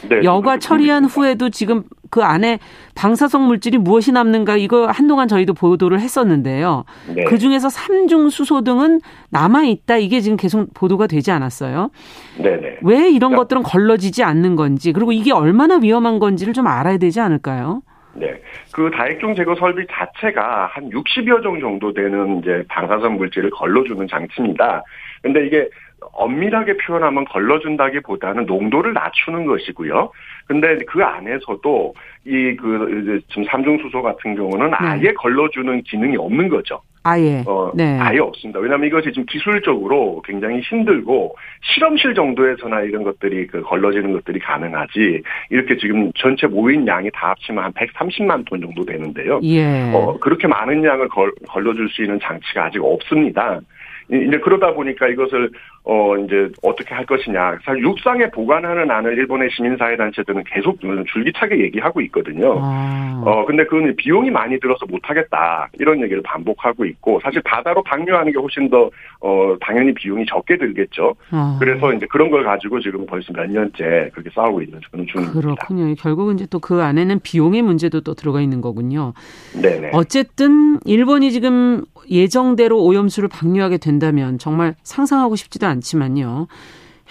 네, 0.08 0.22
여과 0.24 0.58
처리한 0.58 1.04
후에도 1.04 1.48
지금 1.48 1.84
그 2.10 2.22
안에 2.22 2.58
방사성 2.96 3.46
물질이 3.46 3.78
무엇이 3.78 4.12
남는가 4.12 4.56
이거 4.56 4.86
한동안 4.88 5.28
저희도 5.28 5.54
보도를 5.54 6.00
했었는데요. 6.00 6.84
네. 7.14 7.24
그 7.24 7.38
중에서 7.38 7.68
삼중 7.68 8.28
수소 8.30 8.62
등은 8.62 9.00
남아 9.30 9.62
있다 9.64 9.96
이게 9.96 10.20
지금 10.20 10.36
계속 10.36 10.74
보도가 10.74 11.06
되지 11.06 11.30
않았어요. 11.30 11.90
네, 12.38 12.56
네. 12.56 12.78
왜 12.82 13.08
이런 13.10 13.30
그러니까, 13.30 13.42
것들은 13.42 13.62
걸러지지 13.62 14.24
않는 14.24 14.56
건지 14.56 14.92
그리고 14.92 15.12
이게 15.12 15.32
얼마나 15.32 15.76
위험한 15.76 16.18
건지를 16.18 16.52
좀 16.52 16.66
알아야 16.66 16.98
되지 16.98 17.20
않을까요? 17.20 17.82
네. 18.14 18.40
그 18.72 18.90
다액종 18.92 19.34
제거 19.34 19.54
설비 19.56 19.86
자체가 19.90 20.66
한 20.66 20.90
60여 20.90 21.42
종 21.42 21.60
정도 21.60 21.92
되는 21.92 22.38
이제 22.38 22.64
방사성 22.68 23.16
물질을 23.16 23.50
걸러주는 23.50 24.06
장치입니다. 24.08 24.82
근데 25.22 25.46
이게 25.46 25.68
엄밀하게 26.16 26.76
표현하면 26.78 27.24
걸러준다기보다는 27.26 28.46
농도를 28.46 28.92
낮추는 28.92 29.46
것이고요. 29.46 30.10
근데 30.46 30.78
그 30.86 31.02
안에서도 31.02 31.94
이 32.26 32.56
그 32.56 33.20
지금 33.28 33.44
삼중 33.44 33.78
수소 33.78 34.02
같은 34.02 34.34
경우는 34.34 34.70
네. 34.70 34.76
아예 34.78 35.12
걸러주는 35.12 35.82
기능이 35.82 36.16
없는 36.16 36.48
거죠. 36.48 36.80
아예. 37.02 37.42
어, 37.46 37.70
네. 37.74 37.98
아예 38.00 38.18
없습니다. 38.18 38.58
왜냐하면 38.60 38.86
이것이 38.86 39.10
지금 39.12 39.26
기술적으로 39.26 40.22
굉장히 40.24 40.60
힘들고 40.60 41.36
실험실 41.62 42.14
정도에서나 42.14 42.80
이런 42.80 43.02
것들이 43.02 43.46
그 43.46 43.60
걸러지는 43.60 44.12
것들이 44.14 44.38
가능하지 44.38 45.22
이렇게 45.50 45.76
지금 45.76 46.10
전체 46.14 46.46
모인 46.46 46.86
양이 46.86 47.10
다 47.12 47.30
합치면 47.30 47.62
한 47.62 47.72
130만 47.72 48.46
톤 48.46 48.62
정도 48.62 48.84
되는데요. 48.86 49.40
예. 49.42 49.92
어, 49.92 50.16
그렇게 50.18 50.48
많은 50.48 50.82
양을 50.82 51.08
걸, 51.08 51.30
걸러줄 51.46 51.90
수 51.90 52.02
있는 52.02 52.18
장치가 52.20 52.64
아직 52.64 52.82
없습니다. 52.82 53.60
이제 54.10 54.38
그러다 54.38 54.72
보니까 54.72 55.08
이것을 55.08 55.50
어 55.86 56.16
이제 56.16 56.48
어떻게 56.62 56.94
할 56.94 57.04
것이냐. 57.04 57.58
사실 57.64 57.82
육상에 57.82 58.30
보관하는 58.30 58.90
안을 58.90 59.18
일본의 59.18 59.50
시민사회 59.54 59.96
단체들은 59.96 60.44
계속 60.46 60.78
줄기차게 60.80 61.60
얘기하고 61.60 62.00
있거든요. 62.02 62.58
아. 62.60 63.22
어 63.24 63.44
근데 63.44 63.64
그건 63.64 63.94
비용이 63.96 64.30
많이 64.30 64.58
들어서 64.58 64.86
못 64.86 65.00
하겠다 65.04 65.68
이런 65.78 66.00
얘기를 66.02 66.22
반복하고 66.22 66.84
있고 66.86 67.20
사실 67.22 67.42
바다로 67.44 67.82
방류하는 67.82 68.32
게 68.32 68.38
훨씬 68.38 68.68
더 68.70 68.90
어 69.20 69.56
당연히 69.60 69.94
비용이 69.94 70.26
적게 70.26 70.58
들겠죠. 70.58 71.14
아. 71.30 71.56
그래서 71.58 71.94
이제 71.94 72.04
그런 72.10 72.30
걸 72.30 72.44
가지고 72.44 72.78
지금 72.80 73.06
벌써 73.06 73.32
몇 73.32 73.50
년째 73.50 74.10
그렇게 74.12 74.28
싸우고 74.34 74.60
있는 74.60 74.78
그런 74.90 75.06
중입니다. 75.06 75.32
그렇군요. 75.40 75.94
결국은 75.94 76.34
이제 76.34 76.46
또 76.50 76.58
그 76.64 76.82
안에는 76.82 77.20
비용의 77.22 77.60
문제도 77.62 78.00
또 78.00 78.14
들어가 78.14 78.40
있는 78.40 78.60
거군요. 78.62 79.12
네네. 79.60 79.90
어쨌든 79.92 80.78
일본이 80.86 81.30
지금 81.30 81.84
예정대로 82.10 82.82
오염수를 82.82 83.28
방류하게 83.28 83.76
된다면 83.78 84.38
정말 84.38 84.74
상상하고 84.82 85.36
싶지도 85.36 85.66
않 85.66 85.73
지만요. 85.80 86.46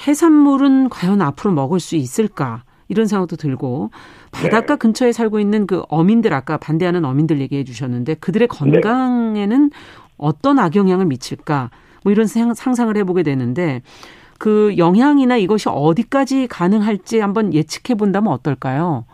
해산물은 0.08 0.89
과연 0.89 1.21
앞으로 1.21 1.54
먹을 1.54 1.80
수 1.80 1.95
있을까? 1.95 2.63
이런 2.88 3.08
생각도 3.08 3.36
들고 3.36 3.91
바닷가 4.32 4.76
네. 4.76 4.80
근처에 4.80 5.12
살고 5.12 5.39
있는 5.39 5.65
그 5.67 5.84
어민들 5.89 6.34
아까 6.34 6.58
반대하는 6.58 7.06
어민들 7.06 7.39
얘기해 7.39 7.63
주셨는데 7.63 8.15
그들의 8.15 8.47
네. 8.47 8.58
건강에는 8.58 9.69
네. 9.69 9.76
어떤 10.17 10.60
악영향을 10.60 11.06
미칠까? 11.06 11.69
뭐 12.04 12.12
이런 12.12 12.28
상상을 12.28 12.95
해보게 12.97 13.23
되는데 13.23 13.82
그 14.38 14.76
영향이나 14.78 15.38
이것이 15.38 15.69
어디까지 15.69 16.47
가능할지 16.47 17.19
한번 17.19 17.54
예측해 17.54 17.95
본다면 17.95 18.34
어떨까요? 18.34 19.06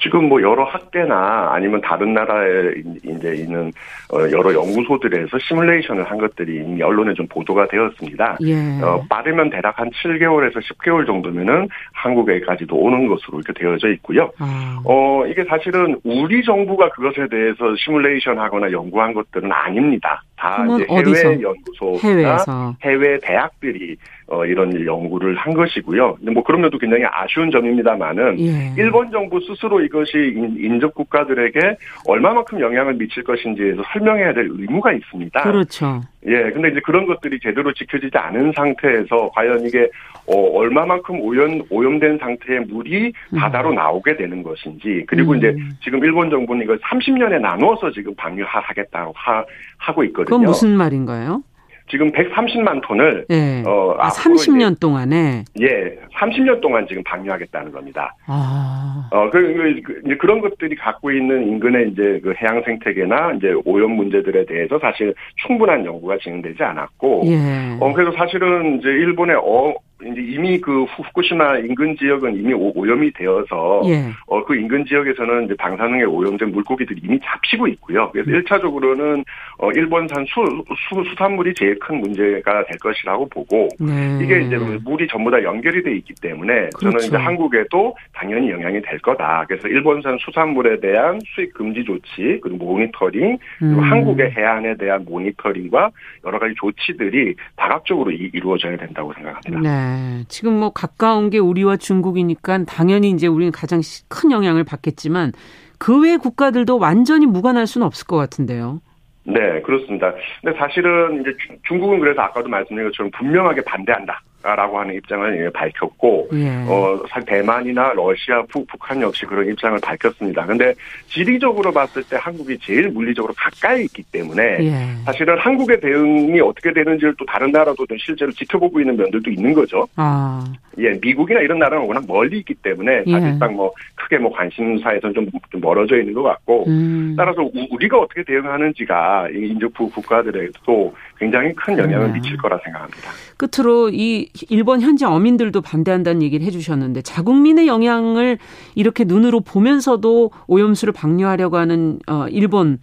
지금 0.00 0.28
뭐 0.28 0.40
여러 0.40 0.64
학계나 0.64 1.50
아니면 1.52 1.80
다른 1.80 2.14
나라에 2.14 2.72
이제 3.04 3.34
있는 3.34 3.72
어, 4.12 4.20
여러 4.30 4.54
연구소들에서 4.54 5.38
시뮬레이션을 5.38 6.04
한 6.04 6.18
것들이 6.18 6.56
이미 6.56 6.82
언론에 6.82 7.14
좀 7.14 7.26
보도가 7.28 7.66
되었습니다. 7.68 8.38
예. 8.42 8.82
어, 8.82 9.04
빠르면 9.08 9.50
대략 9.50 9.78
한 9.78 9.90
7개월에서 9.90 10.60
10개월 10.62 11.06
정도면은 11.06 11.68
한국에까지도 11.92 12.76
오는 12.76 13.06
것으로 13.08 13.40
이렇게 13.40 13.52
되어져 13.58 13.88
있고요. 13.92 14.30
아. 14.38 14.80
어, 14.84 15.24
이게 15.26 15.44
사실은 15.44 16.00
우리 16.04 16.42
정부가 16.44 16.90
그것에 16.90 17.28
대해서 17.28 17.74
시뮬레이션 17.76 18.38
하거나 18.38 18.70
연구한 18.70 19.14
것들은 19.14 19.50
아닙니다. 19.52 20.22
다 20.38 20.64
이제 20.64 20.86
해외 20.88 21.42
연구소나 21.42 21.98
해외에서. 22.02 22.76
해외 22.82 23.18
대학들이 23.18 23.96
어, 24.28 24.44
이런 24.44 24.84
연구를 24.84 25.34
한 25.36 25.52
것이고요. 25.54 26.14
근데 26.16 26.30
뭐 26.30 26.42
그런 26.44 26.60
면도 26.60 26.78
굉장히 26.78 27.04
아쉬운 27.10 27.50
점입니다만은 27.50 28.38
예. 28.40 28.74
일본 28.76 29.10
정부 29.10 29.40
스스로 29.40 29.80
이것이 29.80 30.16
인접 30.58 30.94
국가들에게 30.94 31.58
얼마만큼 32.06 32.60
영향을 32.60 32.94
미칠 32.94 33.24
것인지에 33.24 33.74
서 33.74 33.82
설명해야 33.92 34.34
될 34.34 34.48
의무가 34.50 34.92
있습니다. 34.92 35.42
그렇죠. 35.42 36.02
예, 36.26 36.50
근데 36.50 36.68
이제 36.68 36.80
그런 36.80 37.06
것들이 37.06 37.38
제대로 37.40 37.72
지켜지지 37.72 38.16
않은 38.18 38.52
상태에서 38.56 39.30
과연 39.34 39.64
이게 39.64 39.88
어, 40.26 40.34
얼마만큼 40.58 41.20
오염 41.20 41.62
오염된 41.70 42.18
상태의 42.18 42.60
물이 42.66 43.12
음. 43.34 43.38
바다로 43.38 43.72
나오게 43.72 44.16
되는 44.16 44.42
것인지 44.42 45.04
그리고 45.06 45.32
음. 45.32 45.38
이제 45.38 45.56
지금 45.82 46.04
일본 46.04 46.28
정부는 46.28 46.64
이걸 46.64 46.78
30년에 46.80 47.40
나누어서 47.40 47.92
지금 47.92 48.14
방류하겠다고 48.16 49.12
하, 49.14 49.44
하고 49.78 50.02
있거든요. 50.04 50.24
그건 50.24 50.42
무슨 50.42 50.76
말인가요? 50.76 51.42
지금 51.90 52.10
130만 52.12 52.82
톤을 52.82 53.26
네. 53.28 53.62
어 53.66 53.94
아, 53.98 54.08
30년 54.10 54.72
이제, 54.72 54.80
동안에 54.80 55.44
예, 55.60 55.98
30년 56.14 56.60
동안 56.60 56.86
지금 56.86 57.02
방류하겠다는 57.04 57.72
겁니다. 57.72 58.14
아. 58.26 59.08
어, 59.10 59.30
그, 59.30 59.40
그, 59.82 60.02
이제 60.04 60.16
그런 60.16 60.40
것들이 60.40 60.76
갖고 60.76 61.10
있는 61.10 61.48
인근의 61.48 61.90
이제 61.90 62.20
그 62.22 62.34
해양 62.40 62.62
생태계나 62.62 63.32
이제 63.34 63.54
오염 63.64 63.92
문제들에 63.92 64.44
대해서 64.46 64.78
사실 64.78 65.14
충분한 65.46 65.84
연구가 65.84 66.18
진행되지 66.18 66.62
않았고, 66.62 67.22
예. 67.26 67.76
어, 67.80 67.92
그래서 67.94 68.12
사실은 68.16 68.78
이제 68.78 68.88
일본의 68.88 69.36
어, 69.36 69.74
이제 70.04 70.20
이미 70.20 70.60
그 70.60 70.84
후쿠시마 70.84 71.58
인근 71.58 71.96
지역은 71.96 72.36
이미 72.36 72.54
오염이 72.54 73.12
되어서 73.12 73.82
예. 73.86 74.04
어, 74.26 74.44
그 74.44 74.54
인근 74.54 74.84
지역에서는 74.84 75.46
이제 75.46 75.54
방사능에 75.56 76.04
오염된 76.04 76.52
물고기들이 76.52 77.00
이미 77.02 77.18
잡히고 77.20 77.66
있고요. 77.68 78.10
그래서 78.12 78.30
음. 78.30 78.40
1차적으로는 78.42 79.24
어, 79.58 79.70
일본산 79.72 80.24
수, 80.26 80.40
수, 80.88 81.02
수산물이 81.10 81.54
제일 81.54 81.78
큰 81.80 82.00
문제가 82.00 82.64
될 82.66 82.78
것이라고 82.78 83.28
보고 83.28 83.68
네. 83.80 84.18
이게 84.22 84.40
이제 84.42 84.56
물이 84.56 85.08
전부 85.08 85.30
다 85.32 85.42
연결이 85.42 85.82
돼 85.82 85.96
있기 85.96 86.14
때문에 86.20 86.70
그렇죠. 86.76 86.90
저는 86.90 87.04
이제 87.06 87.16
한국에도 87.16 87.96
당연히 88.12 88.50
영향이 88.50 88.80
될 88.82 88.98
거다. 89.00 89.46
그래서 89.48 89.66
일본산 89.66 90.16
수산물에 90.20 90.78
대한 90.78 91.18
수입 91.34 91.54
금지 91.54 91.82
조치 91.84 92.38
그리고 92.40 92.56
모니터링 92.58 93.38
그리고 93.58 93.80
음. 93.80 93.90
한국의 93.90 94.30
해안에 94.30 94.76
대한 94.76 95.04
모니터링과 95.04 95.90
여러 96.24 96.38
가지 96.38 96.54
조치들이 96.56 97.34
다각적으로 97.56 98.12
이, 98.12 98.30
루어져야 98.32 98.76
된다고 98.76 99.12
생각합니다. 99.14 99.60
네. 99.60 99.87
지금 100.28 100.58
뭐 100.58 100.70
가까운 100.70 101.30
게 101.30 101.38
우리와 101.38 101.76
중국이니까 101.76 102.64
당연히 102.64 103.10
이제 103.10 103.26
우리는 103.26 103.52
가장 103.52 103.80
큰 104.08 104.30
영향을 104.30 104.64
받겠지만 104.64 105.32
그 105.78 106.00
외 106.00 106.16
국가들도 106.16 106.78
완전히 106.78 107.26
무관할 107.26 107.66
수는 107.66 107.86
없을 107.86 108.06
것 108.06 108.16
같은데요. 108.16 108.80
네, 109.24 109.60
그렇습니다. 109.62 110.12
근데 110.42 110.58
사실은 110.58 111.20
이제 111.20 111.30
중국은 111.66 112.00
그래서 112.00 112.22
아까도 112.22 112.48
말씀드린 112.48 112.88
것처럼 112.88 113.10
분명하게 113.12 113.62
반대한다. 113.62 114.20
라고 114.40 114.78
하는 114.78 114.94
입장을 114.94 115.50
밝혔고 115.52 116.28
예. 116.34 116.48
어 116.68 116.96
대만이나 117.26 117.92
러시아, 117.94 118.40
북, 118.48 118.66
북한 118.68 119.02
역시 119.02 119.26
그런 119.26 119.48
입장을 119.48 119.76
밝혔습니다. 119.82 120.46
근데 120.46 120.72
지리적으로 121.08 121.72
봤을 121.72 122.04
때 122.04 122.16
한국이 122.20 122.56
제일 122.60 122.88
물리적으로 122.88 123.34
가까이 123.36 123.82
있기 123.82 124.04
때문에 124.04 124.42
예. 124.60 124.72
사실은 125.04 125.36
한국의 125.38 125.80
대응이 125.80 126.40
어떻게 126.40 126.72
되는지를 126.72 127.14
또 127.18 127.26
다른 127.26 127.50
나라도 127.50 127.84
실제로 127.98 128.30
지켜보고 128.30 128.80
있는 128.80 128.96
면들도 128.96 129.28
있는 129.28 129.52
거죠. 129.52 129.88
아. 129.96 130.44
예, 130.78 130.96
미국이나 131.00 131.40
이런 131.40 131.58
나라는 131.58 131.86
워낙 131.86 132.04
멀리 132.06 132.38
있기 132.38 132.54
때문에 132.54 133.02
예. 133.06 133.10
사실상 133.10 133.56
뭐 133.56 133.72
크게 133.96 134.18
뭐 134.18 134.32
관심사에서는 134.32 135.14
좀, 135.14 135.26
좀 135.50 135.60
멀어져 135.60 135.98
있는 135.98 136.14
것 136.14 136.22
같고 136.22 136.64
음. 136.68 137.14
따라서 137.16 137.48
우리가 137.70 137.98
어떻게 137.98 138.22
대응하는지가 138.22 139.30
인접부 139.34 139.90
국가들에도 139.90 140.94
굉장히 141.18 141.52
큰 141.54 141.76
영향을 141.78 142.12
미칠 142.12 142.36
거라 142.36 142.58
생각합니다. 142.64 143.10
끝으로 143.36 143.90
이 143.90 144.30
일본 144.50 144.80
현지 144.80 145.04
어민들도 145.04 145.60
반대한다는 145.60 146.22
얘기를 146.22 146.46
해주셨는데 146.46 147.02
자국민의 147.02 147.66
영향을 147.66 148.38
이렇게 148.74 149.04
눈으로 149.04 149.40
보면서도 149.40 150.30
오염수를 150.46 150.92
방류하려고 150.92 151.56
하는 151.56 151.98
어, 152.06 152.26
일본 152.28 152.78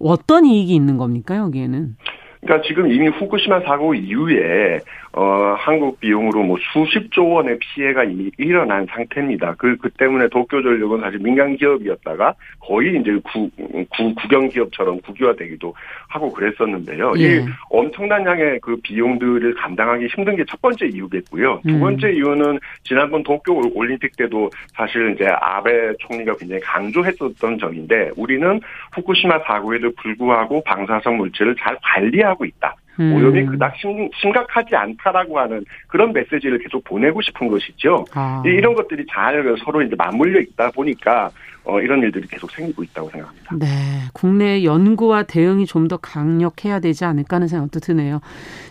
어떤 0.00 0.44
이익이 0.44 0.74
있는 0.74 0.96
겁니까 0.96 1.36
여기에는? 1.36 1.96
그러니까 2.40 2.66
지금 2.66 2.90
이미 2.90 3.08
후쿠시마 3.08 3.60
사고 3.60 3.94
이후에 3.94 4.80
어, 5.16 5.54
한국 5.58 6.00
비용으로 6.00 6.42
뭐 6.42 6.56
수십조 6.72 7.28
원의 7.28 7.58
피해가 7.58 8.04
이미 8.04 8.30
일어난 8.38 8.86
상태입니다. 8.86 9.54
그, 9.58 9.76
그 9.76 9.90
때문에 9.90 10.28
도쿄전력은 10.28 11.00
사실 11.00 11.18
민간 11.20 11.56
기업이었다가 11.56 12.34
거의 12.60 13.00
이제 13.00 13.18
구, 13.22 13.50
구, 13.90 14.14
국영 14.14 14.48
기업처럼 14.48 15.00
국유화되기도 15.02 15.74
하고 16.08 16.32
그랬었는데요. 16.32 17.14
예. 17.18 17.36
이 17.36 17.44
엄청난 17.70 18.24
양의 18.26 18.60
그 18.60 18.76
비용들을 18.82 19.54
감당하기 19.54 20.06
힘든 20.06 20.36
게 20.36 20.44
첫 20.54 20.60
번째 20.60 20.86
이유겠고요. 20.86 21.60
두 21.66 21.74
음. 21.74 21.80
번째 21.80 22.06
음. 22.08 22.14
이유는 22.14 22.60
지난번 22.84 23.22
도쿄 23.22 23.60
올림픽 23.74 24.16
때도 24.16 24.50
사실 24.74 25.14
이제 25.14 25.26
아베 25.40 25.92
총리가 25.98 26.36
굉장히 26.36 26.60
강조했었던 26.62 27.58
점인데 27.58 28.10
우리는 28.16 28.60
후쿠시마 28.92 29.40
사고에도 29.40 29.90
불구하고 29.96 30.62
방사성 30.64 31.16
물질을 31.16 31.56
잘 31.58 31.76
관리하고 31.82 32.44
있다. 32.44 32.76
음. 33.00 33.14
오염이 33.14 33.46
그닥 33.46 33.76
심, 33.76 34.08
각하지 34.32 34.74
않다라고 34.74 35.38
하는 35.38 35.64
그런 35.86 36.12
메시지를 36.12 36.58
계속 36.58 36.82
보내고 36.84 37.20
싶은 37.22 37.48
것이죠. 37.48 38.04
아. 38.14 38.42
이런 38.44 38.74
것들이 38.74 39.04
잘 39.10 39.42
서로 39.64 39.82
이제 39.82 39.94
맞물려 39.96 40.40
있다 40.40 40.70
보니까 40.70 41.30
어, 41.66 41.80
이런 41.80 42.02
일들이 42.02 42.26
계속 42.28 42.50
생기고 42.50 42.82
있다고 42.82 43.10
생각합니다. 43.10 43.56
네, 43.56 43.66
국내 44.12 44.64
연구와 44.64 45.22
대응이 45.24 45.66
좀 45.66 45.84
더 45.88 45.98
강력해야 45.98 46.80
되지 46.80 47.04
않을까 47.04 47.36
하는 47.36 47.46
생각도 47.46 47.78
드네요. 47.78 48.20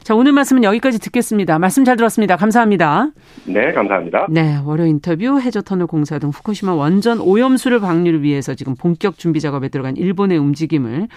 자, 0.02 0.16
오늘 0.16 0.32
말씀은 0.32 0.64
여기까지 0.64 0.98
듣겠습니다. 1.00 1.60
말씀 1.60 1.86
잘 1.86 1.96
들었습니다. 1.96 2.38
감사합니다. 2.38 3.12
네, 3.46 3.72
감사합니다. 3.72 4.26
네, 4.32 4.58
월요 4.66 4.88
인터뷰 4.88 5.40
해저터널 5.40 5.86
공사 5.86 6.18
등 6.18 6.30
후쿠시마 6.30 6.74
원전 6.74 7.20
오염수를 7.20 7.80
방류를 7.80 8.24
위해서 8.24 8.56
지금 8.56 8.76
본격 8.76 9.20
준비 9.20 9.40
작업에 9.40 9.70
들어간 9.70 9.96
일본의 9.96 10.40
움직임을 10.40 11.08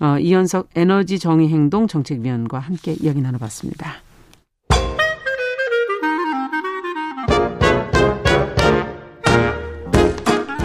어, 0.00 0.18
이현석 0.18 0.68
에너지 0.74 1.18
정의 1.18 1.48
행동 1.48 1.86
정책위원과 1.86 2.58
함께 2.58 2.92
이야기 3.00 3.22
나눠봤습니다. 3.22 4.05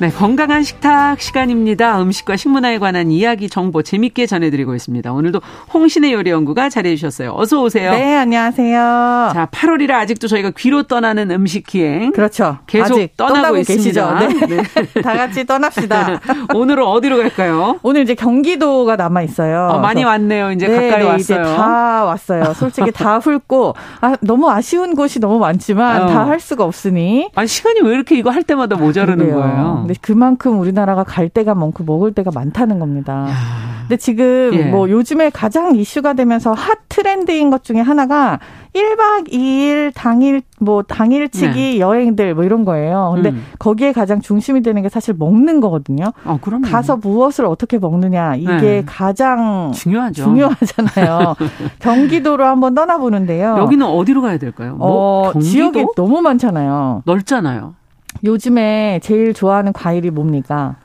네, 0.00 0.08
건강한 0.08 0.62
식탁 0.62 1.20
시간입니다. 1.20 2.00
음식과 2.00 2.36
식문화에 2.36 2.78
관한 2.78 3.10
이야기 3.10 3.50
정보 3.50 3.82
재밌게 3.82 4.24
전해드리고 4.24 4.74
있습니다. 4.74 5.12
오늘도 5.12 5.42
홍신의 5.74 6.14
요리 6.14 6.30
연구가 6.30 6.70
자리해 6.70 6.96
주셨어요. 6.96 7.34
어서 7.36 7.60
오세요. 7.60 7.90
네, 7.90 8.16
안녕하세요. 8.16 9.30
자, 9.34 9.46
8월이라 9.52 9.90
아직도 9.90 10.26
저희가 10.26 10.52
귀로 10.56 10.84
떠나는 10.84 11.30
음식 11.30 11.66
기행. 11.66 12.12
그렇죠. 12.12 12.56
계속 12.66 13.14
떠나고, 13.18 13.34
떠나고 13.34 13.56
있습니다. 13.58 14.18
계시죠. 14.24 14.46
네. 14.46 14.62
네. 14.94 15.02
다 15.02 15.12
같이 15.18 15.44
떠납시다. 15.44 16.20
오늘은 16.54 16.82
어디로 16.82 17.18
갈까요? 17.18 17.78
오늘 17.82 18.00
이제 18.00 18.14
경기도가 18.14 18.96
남아 18.96 19.20
있어요. 19.20 19.68
어, 19.70 19.78
많이 19.80 20.02
왔네요. 20.02 20.52
이제 20.52 20.66
네, 20.66 20.88
가까이 20.88 21.02
네, 21.04 21.10
왔어요. 21.10 21.18
이제 21.18 21.34
다 21.34 22.04
왔어요. 22.06 22.54
솔직히 22.54 22.90
다 22.90 23.18
훑고 23.18 23.74
아, 24.00 24.16
너무 24.22 24.50
아쉬운 24.50 24.94
곳이 24.94 25.20
너무 25.20 25.38
많지만 25.38 26.04
어. 26.04 26.06
다할 26.06 26.40
수가 26.40 26.64
없으니. 26.64 27.28
아, 27.34 27.44
시간이 27.44 27.82
왜 27.82 27.92
이렇게 27.92 28.16
이거 28.16 28.30
할 28.30 28.42
때마다 28.44 28.76
모자르는 28.76 29.26
그래요. 29.26 29.36
거예요? 29.42 29.89
근데 29.90 29.98
그만큼 30.00 30.60
우리나라가 30.60 31.02
갈 31.02 31.28
데가 31.28 31.56
많고 31.56 31.82
먹을 31.82 32.14
데가 32.14 32.30
많다는 32.32 32.78
겁니다. 32.78 33.26
야. 33.28 33.34
근데 33.80 33.96
지금 33.96 34.50
예. 34.54 34.62
뭐 34.62 34.88
요즘에 34.88 35.30
가장 35.30 35.74
이슈가 35.74 36.12
되면서 36.12 36.52
핫 36.52 36.78
트렌드인 36.88 37.50
것 37.50 37.64
중에 37.64 37.80
하나가 37.80 38.38
1박 38.72 39.32
2일 39.32 39.90
당일 39.92 40.42
뭐 40.60 40.84
당일치기 40.84 41.54
네. 41.54 41.78
여행들 41.80 42.36
뭐 42.36 42.44
이런 42.44 42.64
거예요. 42.64 43.10
근데 43.16 43.30
음. 43.30 43.44
거기에 43.58 43.90
가장 43.92 44.20
중심이 44.20 44.62
되는 44.62 44.80
게 44.82 44.88
사실 44.88 45.12
먹는 45.18 45.60
거거든요. 45.60 46.12
어, 46.24 46.38
그럼 46.40 46.62
가서 46.62 46.96
무엇을 46.96 47.46
어떻게 47.46 47.78
먹느냐 47.78 48.36
이게 48.36 48.60
네. 48.60 48.82
가장 48.86 49.72
중요하죠. 49.74 50.22
중요하잖아요. 50.22 51.34
경기도로 51.80 52.44
한번 52.44 52.76
떠나보는데요. 52.76 53.56
여기는 53.58 53.84
어디로 53.84 54.22
가야 54.22 54.38
될까요? 54.38 54.76
뭐 54.76 55.30
어, 55.34 55.40
지역이 55.40 55.86
너무 55.96 56.20
많잖아요. 56.20 57.02
넓잖아요. 57.06 57.79
요즘에 58.24 59.00
제일 59.02 59.34
좋아하는 59.34 59.72
과일이 59.72 60.10
뭡니까? 60.10 60.76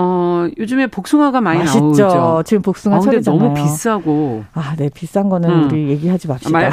어, 0.00 0.46
요즘에 0.58 0.86
복숭아가 0.86 1.40
많이 1.40 1.58
맛있죠. 1.60 1.80
나오죠. 1.80 2.42
지금 2.46 2.62
복숭아 2.62 2.96
아, 2.96 3.00
철이잖아요. 3.00 3.40
너무 3.40 3.54
비싸고. 3.54 4.44
아, 4.54 4.74
네, 4.76 4.88
비싼 4.94 5.28
거는 5.28 5.50
음. 5.50 5.64
우리 5.64 5.88
얘기하지 5.88 6.28
맙시다. 6.28 6.50
말, 6.50 6.70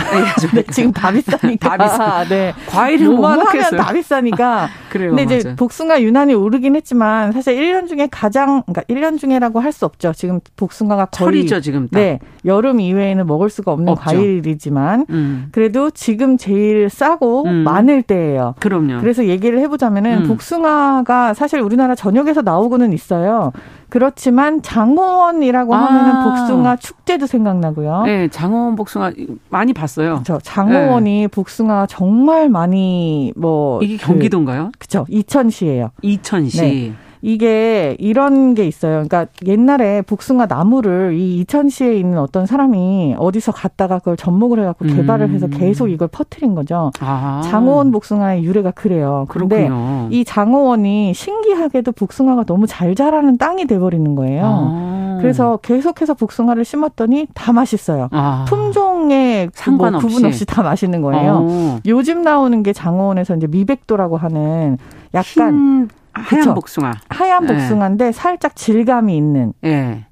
네, 0.54 0.64
지금 0.72 0.92
다 0.92 1.12
비싸니까. 1.12 1.78
다 1.78 1.84
비싸. 1.84 2.24
네. 2.30 2.54
과일을 2.70 3.08
못 3.10 3.22
먹겠어요. 3.22 3.80
다 3.82 3.94
비싸니까. 3.94 4.68
그래요. 4.90 5.10
근데 5.16 5.24
이제 5.24 5.42
맞아요. 5.44 5.56
복숭아 5.56 6.02
유난히 6.02 6.34
오르긴 6.34 6.76
했지만 6.76 7.32
사실 7.32 7.56
1년 7.56 7.88
중에 7.88 8.08
가장 8.12 8.62
그러니까 8.66 8.82
1년 8.84 9.20
중에라고 9.20 9.60
할 9.60 9.76
수 9.76 9.84
없죠. 9.86 10.14
지금 10.16 10.40
복숭아가 10.56 11.08
거의 11.08 11.26
철이죠, 11.26 11.60
지금. 11.60 11.90
딱. 11.90 12.00
네. 12.00 12.20
여름 12.46 12.80
이외에는 12.80 13.26
먹을 13.28 13.50
수가 13.50 13.74
없는 13.74 13.90
없죠. 13.90 14.04
과일이지만 14.06 15.06
음. 15.10 15.48
그래도 15.52 15.90
지금 15.90 16.38
제일 16.38 16.90
싸고 16.90 17.44
음. 17.46 17.54
많을 17.66 18.02
때예요. 18.04 18.56
그럼요. 18.62 19.00
그래서 19.02 19.26
얘기를 19.26 19.60
해 19.60 19.68
보자면은 19.68 20.22
음. 20.24 20.28
복숭아가 20.30 21.34
사실 21.34 21.60
우리나라 21.60 21.94
전역에서 21.96 22.42
나오고는 22.44 22.94
있어요. 22.94 23.15
그렇지만 23.90 24.62
장호원이라고 24.62 25.74
아. 25.74 25.86
하면은 25.86 26.24
복숭아 26.24 26.76
축제도 26.78 27.28
생각나고요. 27.28 28.04
네, 28.04 28.28
장호원 28.28 28.76
복숭아 28.76 29.12
많이 29.50 29.74
봤어요. 29.74 30.16
그렇죠. 30.16 30.40
장호원이 30.44 31.22
네. 31.22 31.28
복숭아 31.28 31.88
정말 31.88 32.50
많이 32.50 33.32
뭐 33.36 33.82
이게 33.82 33.98
경기도인가요? 33.98 34.72
그, 34.74 34.80
그렇죠. 34.80 35.06
이천시예요. 35.10 35.92
이천시. 36.02 36.62
네. 36.62 36.94
이게 37.28 37.98
이런 37.98 38.54
게 38.54 38.68
있어요. 38.68 39.04
그러니까 39.04 39.26
옛날에 39.48 40.04
복숭아 40.04 40.46
나무를 40.46 41.16
이 41.16 41.40
이천시에 41.40 41.96
있는 41.96 42.20
어떤 42.20 42.46
사람이 42.46 43.16
어디서 43.18 43.52
갔다가 43.52 43.98
그걸 43.98 44.16
접목을 44.16 44.60
해갖고 44.60 44.86
음. 44.86 44.96
개발을 44.96 45.32
해서 45.32 45.48
계속 45.48 45.88
이걸 45.88 46.08
퍼트린 46.08 46.54
거죠. 46.54 46.92
아. 47.00 47.42
장호원 47.44 47.92
복숭아의 47.92 48.44
유래가 48.44 48.70
그래요. 48.70 49.26
그런데. 49.28 49.68
이 50.12 50.24
장호원이 50.24 51.16
신기하게도 51.16 51.94
복숭아가 51.94 52.44
너무 52.44 52.68
잘 52.68 52.94
자라는 52.94 53.40
땅이 53.40 53.66
돼버리는 53.66 54.14
거예요. 54.14 54.44
아. 54.46 55.18
그래서 55.20 55.58
계속해서 55.64 56.14
복숭아를 56.14 56.64
심었더니 56.64 57.26
다 57.34 57.52
맛있어요. 57.54 58.10
아. 58.12 58.46
품종에 58.48 59.50
상관 59.52 59.96
없이. 59.96 60.06
뭐 60.06 60.14
구분 60.14 60.28
없이 60.28 60.46
다 60.46 60.62
맛있는 60.62 61.02
거예요. 61.02 61.40
어. 61.42 61.80
요즘 61.88 62.22
나오는 62.22 62.62
게 62.62 62.72
장호원에서 62.72 63.38
이제 63.38 63.48
미백도라고 63.48 64.16
하는 64.18 64.78
약간 65.16 65.90
하얀 66.16 66.40
그쵸? 66.42 66.54
복숭아. 66.54 66.92
하얀 67.10 67.46
네. 67.46 67.54
복숭아인데 67.54 68.12
살짝 68.12 68.56
질감이 68.56 69.16
있는. 69.16 69.54
네. 69.62 70.06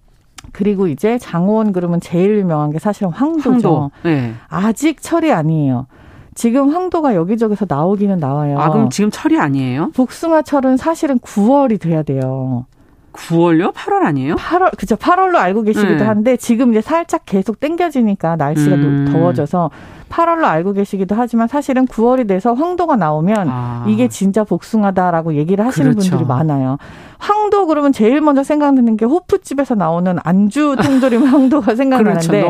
그리고 0.52 0.88
이제 0.88 1.18
장원 1.18 1.74
그러면 1.74 2.00
제일 2.00 2.38
유명한 2.38 2.70
게 2.70 2.80
사실은 2.80 3.10
황도죠. 3.10 3.50
황도. 3.52 3.92
네. 4.04 4.34
아직 4.50 5.02
철이 5.02 5.32
아니에요. 5.32 5.88
지금 6.36 6.74
황도가 6.74 7.16
여기저기서 7.16 7.66
나오기는 7.68 8.18
나와요. 8.18 8.60
아, 8.60 8.70
그럼 8.70 8.90
지금 8.90 9.10
철이 9.12 9.40
아니에요? 9.40 9.92
복숭아철은 9.96 10.78
사실은 10.78 11.20
9월이 11.20 11.80
돼야 11.80 12.04
돼요. 12.04 12.66
9월요? 13.14 13.74
8월 13.74 14.04
아니에요? 14.06 14.36
8월, 14.36 14.76
그죠. 14.78 14.96
8월로 14.96 15.36
알고 15.36 15.62
계시기도 15.64 16.00
네. 16.00 16.04
한데 16.04 16.36
지금 16.38 16.72
이제 16.72 16.82
살짝 16.82 17.22
계속 17.26 17.60
땡겨지니까 17.60 18.36
날씨가 18.36 18.76
음. 18.76 19.10
더워져서 19.12 19.70
8월로 20.14 20.44
알고 20.44 20.74
계시기도 20.74 21.16
하지만 21.16 21.48
사실은 21.48 21.86
9월이 21.88 22.28
돼서 22.28 22.54
황도가 22.54 22.96
나오면 22.98 23.48
아. 23.50 23.86
이게 23.88 24.08
진짜 24.08 24.44
복숭아다라고 24.44 25.34
얘기를 25.34 25.66
하시는 25.66 25.92
그렇죠. 25.92 26.12
분들이 26.12 26.28
많아요. 26.28 26.78
황도 27.18 27.68
그러면 27.68 27.94
제일 27.94 28.20
먼저 28.20 28.44
생각나는 28.44 28.98
게 28.98 29.06
호프집에서 29.06 29.76
나오는 29.76 30.18
안주 30.24 30.76
통조림 30.84 31.24
황도가 31.26 31.74
생각나는데 31.76 32.28
그렇죠. 32.28 32.48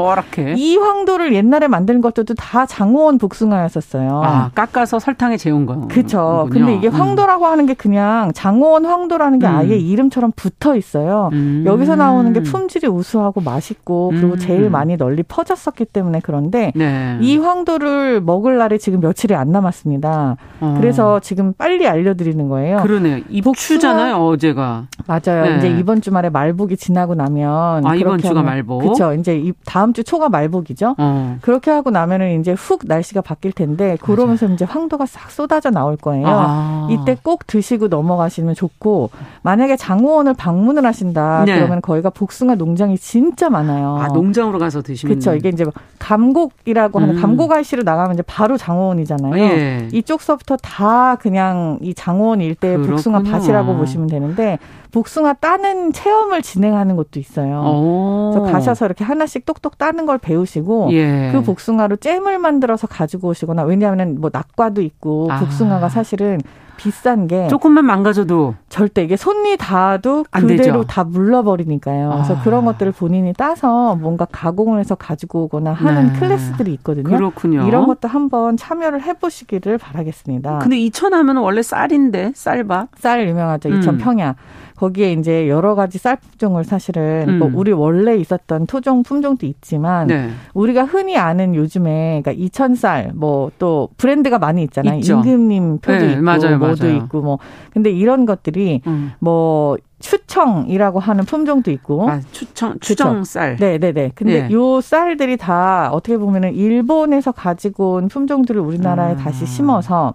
이 0.57 0.77
황도를 0.77 1.35
옛날에 1.35 1.67
만드는 1.67 2.01
것들도 2.01 2.33
다 2.33 2.65
장호원 2.65 3.19
복숭아였었어요. 3.19 4.21
아, 4.23 4.49
깎아서 4.55 4.97
설탕에 4.97 5.37
재운 5.37 5.67
거. 5.67 5.87
그렇죠. 5.87 6.47
근데 6.51 6.75
이게 6.75 6.87
음. 6.87 6.93
황도라고 6.93 7.45
음. 7.45 7.51
하는 7.51 7.65
게 7.67 7.75
그냥 7.75 8.31
장호원 8.33 8.85
황도라는 8.85 9.37
게 9.37 9.45
음. 9.45 9.55
아예 9.55 9.77
이름처럼 9.77 10.31
붙어 10.35 10.75
있어요. 10.75 11.29
음. 11.33 11.63
여기서 11.67 11.95
나오는 11.95 12.33
게 12.33 12.41
품질이 12.41 12.87
우수하고 12.87 13.41
맛있고 13.41 14.09
그리고 14.09 14.37
제일 14.37 14.63
음. 14.63 14.71
많이 14.71 14.97
널리 14.97 15.21
퍼졌었기 15.21 15.85
때문에 15.85 16.19
그런데 16.23 16.71
네. 16.75 17.17
이 17.21 17.37
황 17.37 17.52
도를 17.63 18.19
먹을 18.19 18.57
날이 18.57 18.79
지금 18.79 18.99
며칠이 18.99 19.35
안 19.35 19.51
남았습니다. 19.51 20.37
어. 20.59 20.75
그래서 20.79 21.19
지금 21.19 21.53
빨리 21.53 21.87
알려드리는 21.87 22.49
거예요. 22.49 22.77
그러네요. 22.81 23.19
입추잖아요, 23.29 24.15
어제가. 24.15 24.63
말보기가 24.63 24.87
맞아요. 25.07 25.45
네. 25.45 25.57
이제 25.57 25.69
이번 25.79 26.01
주말에 26.01 26.29
말복이 26.29 26.77
지나고 26.77 27.15
나면 27.15 27.85
아 27.85 27.95
이번 27.95 28.19
주가 28.19 28.41
말복 28.41 28.81
그렇죠. 28.81 29.13
이제 29.13 29.51
다음 29.65 29.93
주 29.93 30.03
초가 30.03 30.29
말복이죠. 30.29 30.95
어. 30.97 31.37
그렇게 31.41 31.71
하고 31.71 31.89
나면은 31.89 32.39
이제 32.39 32.53
훅 32.53 32.81
날씨가 32.85 33.21
바뀔 33.21 33.51
텐데 33.51 33.97
그러면서 34.01 34.45
맞아요. 34.45 34.55
이제 34.55 34.65
황도가 34.65 35.05
싹 35.05 35.31
쏟아져 35.31 35.69
나올 35.71 35.97
거예요. 35.97 36.25
아. 36.27 36.87
이때 36.89 37.17
꼭 37.21 37.45
드시고 37.47 37.87
넘어가시면 37.87 38.55
좋고 38.55 39.09
만약에 39.41 39.75
장호원을 39.75 40.33
방문을 40.35 40.85
하신다 40.85 41.43
네. 41.45 41.55
그러면 41.55 41.81
거기가 41.81 42.09
복숭아 42.09 42.55
농장이 42.55 42.97
진짜 42.97 43.49
많아요. 43.49 43.97
아 43.97 44.07
농장으로 44.07 44.59
가서 44.59 44.81
드시면 44.81 45.15
그렇죠. 45.19 45.35
이게 45.35 45.49
이제 45.49 45.65
감곡이라고 45.99 46.99
하는 46.99 47.15
음. 47.17 47.21
감곡 47.21 47.42
알씨로 47.51 47.83
나가면 47.83 48.13
이제 48.13 48.23
바로 48.23 48.57
장호원이잖아요. 48.57 49.43
예. 49.43 49.87
이쪽서부터 49.91 50.57
다 50.57 51.15
그냥 51.15 51.79
이 51.81 51.93
장호원 51.93 52.41
일대의 52.41 52.77
복숭아 52.77 53.23
밭이라고 53.23 53.75
보시면 53.75 54.07
되는데 54.07 54.59
복숭아 54.93 55.33
따는 55.33 55.91
체험을 55.91 56.43
진행하는 56.43 56.95
것도 56.95 57.19
있어요. 57.19 58.31
그래서 58.33 58.51
가셔서 58.51 58.85
이렇게 58.85 59.03
하나씩 59.03 59.45
똑똑 59.45 59.77
따는 59.77 60.05
걸 60.05 60.19
배우시고 60.19 60.89
예. 60.91 61.31
그 61.33 61.41
복숭아로 61.41 61.97
잼을 61.97 62.37
만들어서 62.37 62.87
가지고 62.87 63.29
오시거나 63.29 63.63
왜냐하면 63.63 64.21
뭐 64.21 64.29
낙과도 64.31 64.81
있고 64.81 65.27
아. 65.31 65.39
복숭아가 65.39 65.89
사실은 65.89 66.39
비싼 66.77 67.27
게 67.27 67.47
조금만 67.47 67.85
망가져도 67.85 68.55
절대 68.69 69.03
이게 69.03 69.15
손이 69.15 69.57
닿아도 69.57 70.25
그대로 70.31 70.57
되죠. 70.57 70.83
다 70.83 71.03
물러버리니까요. 71.03 72.11
아. 72.11 72.15
그래서 72.15 72.41
그런 72.43 72.65
것들을 72.65 72.91
본인이 72.91 73.33
따서 73.33 73.95
뭔가 73.95 74.25
가공을 74.25 74.79
해서 74.79 74.95
가지고 74.95 75.43
오거나 75.43 75.73
하는 75.73 76.13
네. 76.13 76.19
클래스들이 76.19 76.73
있거든요. 76.75 77.15
그렇군요. 77.15 77.67
이런 77.67 77.85
것도 77.85 78.07
한번 78.07 78.57
참여를 78.57 79.01
해보시기를 79.03 79.77
바라겠습니다. 79.77 80.59
근데 80.59 80.77
이천 80.77 81.13
하면 81.13 81.37
원래 81.37 81.61
쌀인데 81.61 82.33
쌀밥 82.35 82.89
쌀 82.97 83.27
유명하죠. 83.27 83.69
이천 83.69 83.95
음. 83.95 83.97
평야. 83.99 84.35
거기에 84.83 85.13
이제 85.13 85.47
여러 85.47 85.75
가지 85.75 85.97
쌀 85.97 86.17
품종을 86.17 86.65
사실은 86.65 87.25
음. 87.29 87.39
뭐 87.39 87.51
우리 87.53 87.71
원래 87.71 88.17
있었던 88.17 88.67
토종 88.67 89.03
품종도 89.03 89.45
있지만 89.45 90.07
네. 90.07 90.29
우리가 90.53 90.83
흔히 90.83 91.17
아는 91.17 91.55
요즘에 91.55 92.21
그러니까 92.23 92.31
이천쌀 92.33 93.11
뭐 93.15 93.43
또 93.63 93.89
브랜드가 93.97 94.39
많이 94.39 94.63
있잖아요. 94.63 94.99
있죠. 94.99 95.15
임금님 95.17 95.79
표도 95.79 96.05
네, 96.05 96.11
있고 96.13 96.21
맞아요, 96.21 96.57
뭐도 96.57 96.85
맞아요. 96.85 96.97
있고 96.97 97.21
뭐 97.21 97.39
근데 97.71 97.91
이런 97.91 98.25
것들이 98.25 98.81
음. 98.87 99.13
뭐 99.19 99.77
추청이라고 99.99 100.99
하는 100.99 101.23
품종도 101.23 101.71
있고. 101.71 102.09
아, 102.09 102.19
추청, 102.31 102.77
추청 102.79 103.23
쌀. 103.23 103.55
네네네. 103.57 104.11
근데 104.15 104.47
네. 104.47 104.53
요 104.53 104.81
쌀들이 104.81 105.37
다 105.37 105.89
어떻게 105.93 106.17
보면은 106.17 106.53
일본에서 106.53 107.31
가지고 107.31 107.93
온 107.93 108.09
품종들을 108.09 108.59
우리나라에 108.59 109.13
음. 109.13 109.17
다시 109.17 109.45
심어서 109.45 110.13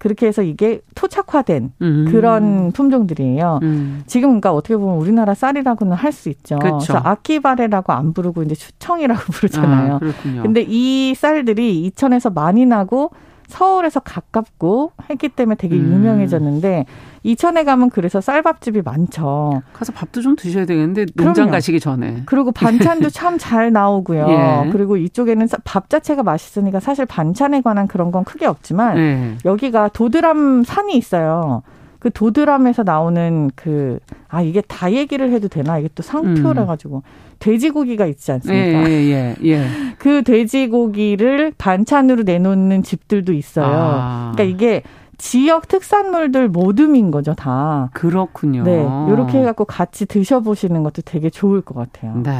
그렇게 0.00 0.26
해서 0.26 0.42
이게 0.42 0.80
토착화된 0.94 1.72
음. 1.82 2.08
그런 2.10 2.72
품종들이에요. 2.72 3.60
음. 3.62 4.02
지금 4.06 4.30
그러니까 4.30 4.52
어떻게 4.52 4.74
보면 4.76 4.96
우리나라 4.96 5.34
쌀이라고는 5.34 5.94
할 5.94 6.10
수 6.10 6.30
있죠. 6.30 6.58
그렇죠. 6.58 6.94
그래서 6.94 6.98
아키바레라고 7.06 7.92
안 7.92 8.12
부르고 8.14 8.42
이제 8.42 8.54
추청이라고 8.54 9.20
부르잖아요. 9.30 9.94
아, 9.94 9.98
그렇군요. 9.98 10.42
근데 10.42 10.64
이 10.66 11.14
쌀들이 11.14 11.82
이천에서 11.84 12.30
많이 12.30 12.64
나고 12.66 13.10
서울에서 13.50 14.00
가깝고 14.00 14.92
했기 15.10 15.28
때문에 15.28 15.56
되게 15.56 15.74
음. 15.76 15.92
유명해졌는데 15.92 16.86
이천에 17.22 17.64
가면 17.64 17.90
그래서 17.90 18.20
쌀밥집이 18.22 18.80
많죠. 18.82 19.62
가서 19.74 19.92
밥도 19.92 20.22
좀 20.22 20.36
드셔야 20.36 20.64
되겠는데 20.64 21.06
농장 21.14 21.34
그럼요. 21.34 21.50
가시기 21.50 21.78
전에. 21.80 22.22
그리고 22.24 22.50
반찬도 22.52 23.10
참 23.10 23.36
잘 23.38 23.72
나오고요. 23.72 24.26
예. 24.28 24.70
그리고 24.72 24.96
이쪽에는 24.96 25.46
밥 25.64 25.90
자체가 25.90 26.22
맛있으니까 26.22 26.80
사실 26.80 27.04
반찬에 27.06 27.60
관한 27.60 27.86
그런 27.88 28.10
건 28.10 28.24
크게 28.24 28.46
없지만 28.46 28.96
예. 28.98 29.34
여기가 29.44 29.88
도드람 29.88 30.64
산이 30.64 30.96
있어요. 30.96 31.62
그 32.00 32.10
도드람에서 32.10 32.82
나오는 32.82 33.50
그, 33.54 34.00
아, 34.28 34.42
이게 34.42 34.62
다 34.62 34.90
얘기를 34.92 35.30
해도 35.30 35.48
되나? 35.48 35.78
이게 35.78 35.88
또 35.94 36.02
상표라 36.02 36.62
음. 36.62 36.66
가지고. 36.66 36.96
음. 36.96 37.30
돼지고기가 37.40 38.06
있지 38.06 38.32
않습니까? 38.32 38.90
예, 38.90 38.92
예, 38.92 39.10
예, 39.10 39.36
예. 39.44 39.66
그 39.98 40.22
돼지고기를 40.22 41.54
반찬으로 41.58 42.22
내놓는 42.22 42.82
집들도 42.82 43.32
있어요. 43.32 43.66
아. 43.66 44.32
그러니까 44.34 44.56
이게 44.56 44.82
지역 45.18 45.68
특산물들 45.68 46.48
모둠인 46.48 47.10
거죠, 47.10 47.34
다. 47.34 47.90
그렇군요. 47.92 48.62
네. 48.62 48.86
이렇게 49.10 49.38
해갖고 49.38 49.66
같이 49.66 50.06
드셔보시는 50.06 50.82
것도 50.82 51.02
되게 51.02 51.28
좋을 51.28 51.60
것 51.60 51.74
같아요. 51.74 52.16
네. 52.22 52.32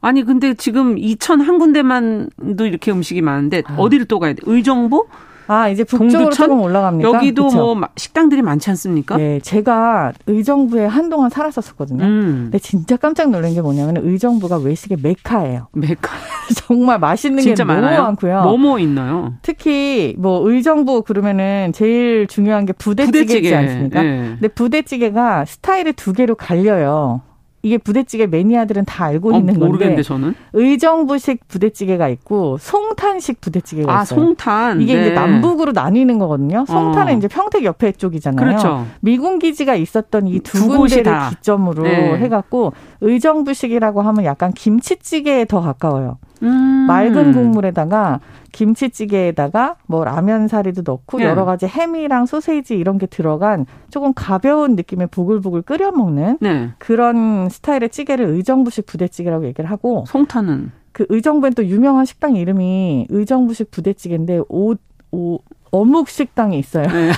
아니, 0.00 0.24
근데 0.24 0.54
지금 0.54 0.98
이천 0.98 1.40
한 1.40 1.58
군데만도 1.58 2.66
이렇게 2.66 2.90
음식이 2.90 3.22
많은데 3.22 3.62
아. 3.66 3.76
어디를 3.76 4.06
또 4.06 4.18
가야 4.18 4.32
돼? 4.32 4.40
의정부? 4.44 5.06
아, 5.46 5.68
이제 5.68 5.84
북쪽으로 5.84 6.30
조금 6.30 6.60
올라갑니까? 6.60 7.08
여기도 7.08 7.44
그쵸? 7.46 7.74
뭐 7.74 7.88
식당들이 7.96 8.42
많지 8.42 8.70
않습니까? 8.70 9.16
네, 9.16 9.40
제가 9.40 10.12
의정부에 10.26 10.86
한동안 10.86 11.30
살았었거든요. 11.30 12.04
음. 12.04 12.38
근데 12.44 12.58
진짜 12.58 12.96
깜짝 12.96 13.30
놀란 13.30 13.54
게 13.54 13.60
뭐냐면 13.60 13.96
의정부가 13.98 14.58
외식의 14.58 14.98
메카예요. 15.02 15.68
메카. 15.72 16.10
정말 16.54 16.98
맛있는 16.98 17.42
게 17.42 17.54
너무 17.54 17.72
많아요? 17.72 18.02
많고요. 18.02 18.42
뭐뭐 18.42 18.56
뭐 18.58 18.78
있나요? 18.78 19.34
특히 19.42 20.14
뭐 20.18 20.48
의정부 20.48 21.02
그러면은 21.02 21.72
제일 21.74 22.26
중요한 22.26 22.64
게 22.66 22.72
부대찌개지 22.72 23.26
부대찌개. 23.26 23.54
않습니까? 23.54 24.02
네. 24.02 24.18
근데 24.40 24.48
부대찌개가 24.48 25.44
스타일이 25.44 25.92
두 25.92 26.12
개로 26.12 26.34
갈려요. 26.34 27.22
이게 27.62 27.78
부대찌개 27.78 28.26
매니아들은 28.26 28.84
다 28.84 29.04
알고 29.04 29.32
어, 29.32 29.38
있는 29.38 29.58
건데 29.58 30.02
저는 30.02 30.34
의정부식 30.52 31.46
부대찌개가 31.46 32.08
있고 32.08 32.58
송탄식 32.58 33.40
부대찌개가 33.40 34.00
아, 34.00 34.02
있어요. 34.02 34.18
송탄 34.20 34.82
이게 34.82 34.94
네. 34.94 35.00
이제 35.02 35.14
남북으로 35.14 35.70
나뉘는 35.72 36.18
거거든요. 36.18 36.64
송탄은 36.66 37.14
어. 37.14 37.16
이제 37.16 37.28
평택 37.28 37.64
옆에 37.64 37.92
쪽이잖아요. 37.92 38.44
그렇죠. 38.44 38.86
미군 39.00 39.38
기지가 39.38 39.76
있었던 39.76 40.26
이두 40.26 40.66
군데를 40.68 41.14
기점으로 41.30 41.84
네. 41.84 42.18
해갖고 42.18 42.72
의정부식이라고 43.00 44.02
하면 44.02 44.24
약간 44.24 44.52
김치찌개에 44.52 45.44
더 45.44 45.60
가까워요. 45.60 46.18
음. 46.42 46.86
맑은 46.86 47.32
국물에다가 47.32 48.20
김치찌개에다가 48.52 49.76
뭐 49.86 50.04
라면 50.04 50.48
사리도 50.48 50.82
넣고 50.84 51.18
네. 51.18 51.24
여러 51.24 51.44
가지 51.44 51.66
햄이랑 51.66 52.26
소세지 52.26 52.76
이런 52.76 52.98
게 52.98 53.06
들어간 53.06 53.66
조금 53.90 54.12
가벼운 54.14 54.76
느낌의 54.76 55.08
보글보글 55.08 55.62
끓여 55.62 55.90
먹는 55.90 56.38
네. 56.40 56.70
그런 56.78 57.48
스타일의 57.48 57.90
찌개를 57.90 58.26
의정부식 58.26 58.86
부대찌개라고 58.86 59.46
얘기를 59.46 59.70
하고 59.70 60.04
송탄은 60.06 60.72
그 60.92 61.06
의정부엔 61.08 61.54
또 61.54 61.64
유명한 61.64 62.04
식당 62.04 62.36
이름이 62.36 63.06
의정부식 63.08 63.70
부대찌개인데 63.70 64.42
오, 64.48 64.74
오 65.10 65.38
어묵 65.72 66.08
식당이 66.10 66.58
있어요. 66.58 66.86
네. 66.86 67.10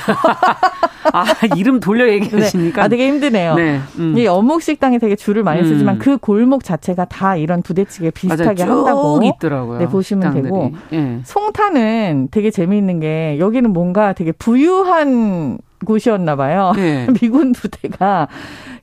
아, 1.12 1.24
이름 1.56 1.80
돌려 1.80 2.08
얘기하시니까. 2.08 2.80
네. 2.80 2.84
아, 2.84 2.88
되게 2.88 3.08
힘드네요. 3.08 3.54
네. 3.56 3.80
음. 3.98 4.16
이 4.16 4.26
어묵 4.26 4.62
식당이 4.62 5.00
되게 5.00 5.16
줄을 5.16 5.42
많이 5.42 5.60
음. 5.60 5.66
쓰지만 5.66 5.98
그 5.98 6.16
골목 6.18 6.62
자체가 6.64 7.04
다 7.06 7.36
이런 7.36 7.62
부대찌개 7.62 8.10
비슷하게 8.10 8.64
맞아요. 8.64 8.78
한다고. 8.78 9.20
있더라고요. 9.24 9.78
네, 9.80 9.86
보시면 9.86 10.22
식당들이. 10.22 10.42
되고. 10.44 10.72
네. 10.90 11.20
송타는 11.24 12.28
되게 12.30 12.50
재미있는 12.50 13.00
게 13.00 13.36
여기는 13.40 13.72
뭔가 13.72 14.12
되게 14.12 14.30
부유한 14.32 15.58
곳이었나 15.84 16.36
봐요. 16.36 16.72
네. 16.76 17.06
미군 17.20 17.52
부대가 17.52 18.28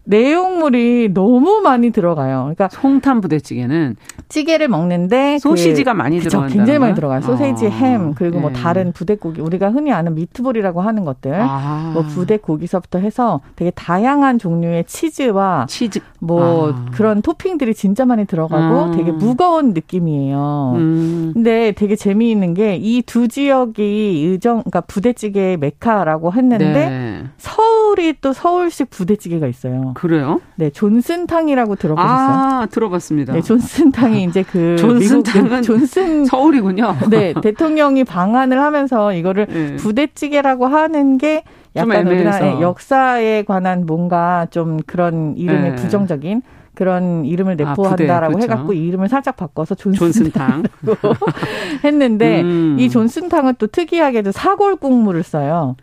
내용물이 0.04 1.14
너무 1.14 1.62
많이 1.64 1.92
들어가요. 1.92 2.42
그러니까 2.54 2.70
송탄 2.72 3.22
부대찌개는 3.22 3.96
찌개를 4.30 4.68
먹는데 4.68 5.40
소시지가 5.40 5.94
그, 5.94 5.98
많이 5.98 6.20
들어간다. 6.20 6.54
굉장히 6.54 6.80
많이 6.80 6.96
들어가요. 6.96 7.22
소세지, 7.22 7.68
아, 7.68 7.70
햄 7.70 8.14
그리고 8.14 8.40
뭐 8.40 8.50
네. 8.50 8.54
뭐 8.56 8.64
다른 8.64 8.92
부대고기 8.92 9.42
우리가 9.42 9.70
흔히 9.72 9.92
아는 9.92 10.16
미트볼이라고 10.16 10.82
하는 10.82 11.06
것들, 11.06 11.34
아. 11.34 11.92
뭐 11.94 12.04
부대고기서부터 12.04 13.00
해서 13.00 13.42
되게 13.56 13.72
다양한 13.72 14.40
종류의 14.40 14.86
치즈와 14.86 15.66
치즈 15.70 16.00
뭐 16.20 16.72
아. 16.72 16.86
그런 16.94 17.22
토핑들이 17.22 17.74
진짜 17.76 18.06
많이 18.06 18.26
들어가고 18.26 18.86
음. 18.86 18.92
되게 18.98 19.12
무거운 19.12 19.74
느낌이에요. 19.74 20.74
음. 20.78 21.32
근데 21.34 21.72
되게 21.74 21.96
재미있는 21.96 22.54
게 22.54 22.78
이 22.82 23.02
두 23.06 23.28
지역이 23.28 23.82
의정 24.30 24.60
그러니까 24.60 24.82
부대찌개의 24.82 25.58
메카라고 25.58 26.34
했는데 26.34 26.90
네. 26.90 27.24
서울이 27.38 28.16
또 28.22 28.32
서울식 28.34 28.90
부대찌개가 28.90 29.48
있어요. 29.48 29.91
그래요? 29.94 30.42
네, 30.56 30.70
존슨탕이라고 30.70 31.76
들어보셨어요? 31.76 32.12
아, 32.12 32.68
들어봤습니다. 32.70 33.34
네, 33.34 33.42
존슨탕이 33.42 34.24
이제 34.30 34.44
그 34.44 34.76
존슨탕은 34.78 35.62
존슨 35.62 36.26
서울이군요. 36.26 36.96
네, 37.10 37.34
대통령이 37.42 38.04
방한을 38.04 38.60
하면서 38.60 39.14
이거를 39.14 39.48
네. 39.48 39.76
부대찌개라고 39.78 40.68
하는 40.68 41.18
게 41.18 41.44
약간 41.76 42.08
우리나라 42.08 42.60
역사에 42.60 43.44
관한 43.44 43.86
뭔가 43.86 44.48
좀 44.52 44.80
그런 44.86 45.36
이름의 45.38 45.72
네. 45.72 45.76
부정적인 45.76 46.42
그런 46.74 47.26
이름을 47.26 47.54
아, 47.54 47.70
내포한다라고 47.70 48.38
아, 48.38 48.42
해갖고 48.42 48.74
이름을 48.74 49.10
살짝 49.10 49.36
바꿔서 49.36 49.76
존슨탕 49.76 50.64
했는데 51.84 52.42
음. 52.42 52.78
이 52.80 52.90
존슨탕은 52.90 53.56
또 53.58 53.68
특이하게도 53.68 54.32
사골 54.32 54.78
국물을 54.78 55.22
써요. 55.24 55.76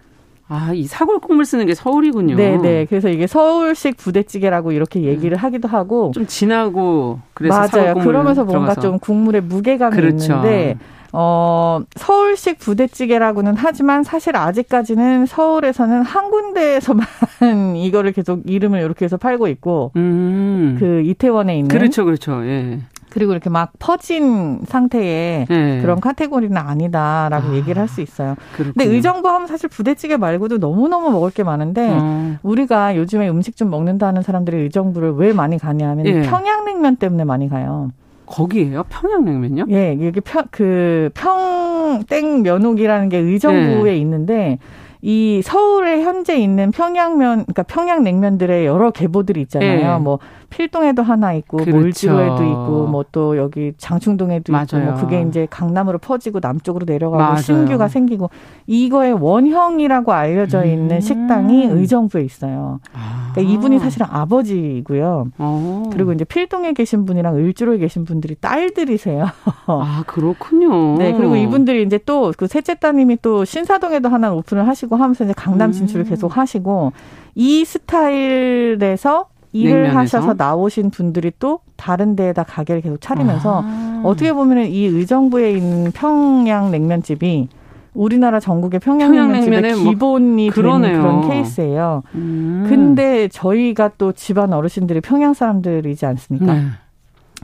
아, 0.49 0.73
이 0.73 0.85
사골 0.87 1.21
국물 1.21 1.45
쓰는 1.45 1.67
게 1.67 1.75
서울이군요. 1.75 2.37
네, 2.37 2.57
네. 2.57 2.87
그래서 2.89 3.09
이게 3.09 3.27
서울식 3.27 3.99
부대찌개라고 3.99 4.73
이렇게 4.73 5.03
얘기를 5.03 5.37
음. 5.37 5.39
하기도 5.39 5.69
하고 5.69 6.11
좀 6.15 6.27
진하고 6.27 7.21
그래서 7.35 7.55
맞아요. 7.59 7.95
그러면서 7.95 8.45
뭔가 8.45 8.73
들어가서. 8.73 8.81
좀 8.81 8.99
국물에 8.99 9.41
무게감이 9.41 9.95
그렇죠. 9.95 10.33
있는데 10.33 10.79
어, 11.13 11.81
서울식 11.97 12.59
부대찌개라고는 12.59 13.55
하지만 13.57 14.03
사실 14.03 14.37
아직까지는 14.37 15.27
서울에서는 15.27 16.03
한 16.03 16.31
군데에서만 16.31 17.07
이거를 17.77 18.13
계속 18.13 18.43
이름을 18.45 18.81
이렇게 18.81 19.05
해서 19.05 19.17
팔고 19.17 19.49
있고, 19.49 19.93
음. 19.97 20.77
그 20.79 21.03
이태원에 21.03 21.59
있는. 21.59 21.69
그렇죠, 21.69 22.05
그렇죠. 22.05 22.45
예. 22.45 22.81
그리고 23.19 23.33
이렇게 23.33 23.51
막 23.51 23.73
퍼진 23.81 24.61
상태의 24.65 25.47
네. 25.49 25.81
그런 25.83 25.99
카테고리는 25.99 26.57
아니다라고 26.57 27.49
아, 27.49 27.55
얘기를 27.55 27.83
할 27.83 27.89
수 27.89 28.01
있어요. 28.01 28.37
그렇군요. 28.55 28.75
근데 28.77 28.95
의정부 28.95 29.29
하면 29.29 29.49
사실 29.49 29.69
부대찌개 29.71 30.17
말고도 30.19 30.59
너무너무 30.59 31.11
먹을 31.11 31.31
게 31.31 31.43
많은데 31.43 31.89
어. 31.91 32.37
우리가 32.43 32.97
요즘에 32.97 33.29
음식 33.31 33.57
좀 33.57 33.71
먹는다는 33.71 34.23
사람들이 34.23 34.59
의정부를 34.59 35.15
왜 35.15 35.33
많이 35.33 35.59
가냐면 35.59 36.07
예. 36.07 36.21
평양냉면 36.23 36.97
때문에 36.97 37.25
많이 37.25 37.49
가요. 37.49 37.91
거기에요? 38.27 38.85
평양냉면요? 38.91 39.65
예, 39.71 39.99
여기 40.07 40.21
평, 40.21 40.45
그 40.51 41.09
평땡 41.15 42.43
면옥이라는 42.43 43.09
게 43.09 43.17
의정부에 43.19 43.93
예. 43.93 43.97
있는데 43.97 44.59
이 45.03 45.41
서울에 45.45 46.03
현재 46.03 46.37
있는 46.37 46.71
평양면, 46.71 47.45
그러니까 47.45 47.63
평양냉면들의 47.65 48.67
여러 48.67 48.91
계보들이 48.91 49.41
있잖아요. 49.43 49.95
예. 49.97 49.99
뭐 49.99 50.19
필동에도 50.51 51.03
하나 51.03 51.35
있고 51.35 51.59
그렇죠. 51.59 51.77
몰지로에도 51.79 52.43
있고 52.45 52.87
뭐 52.87 53.05
또 53.13 53.37
여기 53.37 53.73
장충동에도 53.79 54.53
맞아요. 54.53 54.65
있고 54.65 54.79
뭐 54.79 54.95
그게 54.95 55.23
이제 55.23 55.47
강남으로 55.51 55.99
퍼지고 55.99 56.41
남쪽으로 56.43 56.85
내려가고 56.87 57.23
맞아요. 57.23 57.37
신규가 57.37 57.89
생기고 57.89 58.29
이거의 58.67 59.13
원형이라고 59.13 60.13
알려져 60.13 60.65
있는 60.65 60.97
음. 60.97 61.01
식당이 61.01 61.67
의정부에 61.67 62.23
있어요. 62.23 62.81
아. 62.93 63.31
그러니까 63.35 63.55
이분이 63.55 63.79
사실은 63.79 64.07
아버지고요. 64.11 65.29
어. 65.39 65.91
그리고 65.93 66.13
이제 66.13 66.25
필동에 66.25 66.73
계신 66.73 67.05
분이랑 67.05 67.37
을주로에 67.37 67.79
계신 67.79 68.05
분들이 68.05 68.35
딸들이세요. 68.41 69.27
아 69.67 70.03
그렇군요. 70.07 70.97
네 70.99 71.13
그리고 71.13 71.37
이분들이 71.37 71.83
이제 71.85 71.99
또 71.99 72.33
그 72.37 72.47
셋째 72.47 72.75
따님이 72.75 73.19
또 73.23 73.45
신사동에도 73.45 74.09
하나 74.09 74.33
오픈을 74.33 74.67
하시고 74.69 74.88
하면서 74.97 75.25
이제 75.25 75.33
강남 75.37 75.73
진출을 75.73 76.05
음. 76.05 76.09
계속 76.09 76.37
하시고 76.37 76.93
이 77.35 77.65
스타일에서 77.65 79.27
일을 79.53 79.83
냉면에서? 79.85 79.99
하셔서 79.99 80.35
나오신 80.35 80.91
분들이 80.91 81.33
또 81.39 81.61
다른 81.77 82.17
데에다 82.17 82.43
가게를 82.45 82.83
계속 82.83 83.01
차리면서 83.01 83.63
아. 83.65 84.03
어떻게 84.05 84.33
보면 84.33 84.67
이 84.67 84.85
의정부에 84.85 85.53
있는 85.53 85.91
평양 85.93 86.71
냉면집이 86.71 87.49
우리나라 87.95 88.39
전국의 88.39 88.81
평양냉면집의 88.81 89.75
뭐 89.75 89.91
기본이 89.91 90.51
뭐 90.51 90.55
되는 90.55 91.01
그런 91.01 91.29
케이스예요. 91.29 92.03
음. 92.15 92.67
근데 92.69 93.29
저희가 93.29 93.93
또 93.99 94.13
집안 94.13 94.53
어르신들이 94.53 95.01
평양 95.01 95.35
사람들이지 95.35 96.07
않습니까? 96.07 96.55
네. 96.55 96.65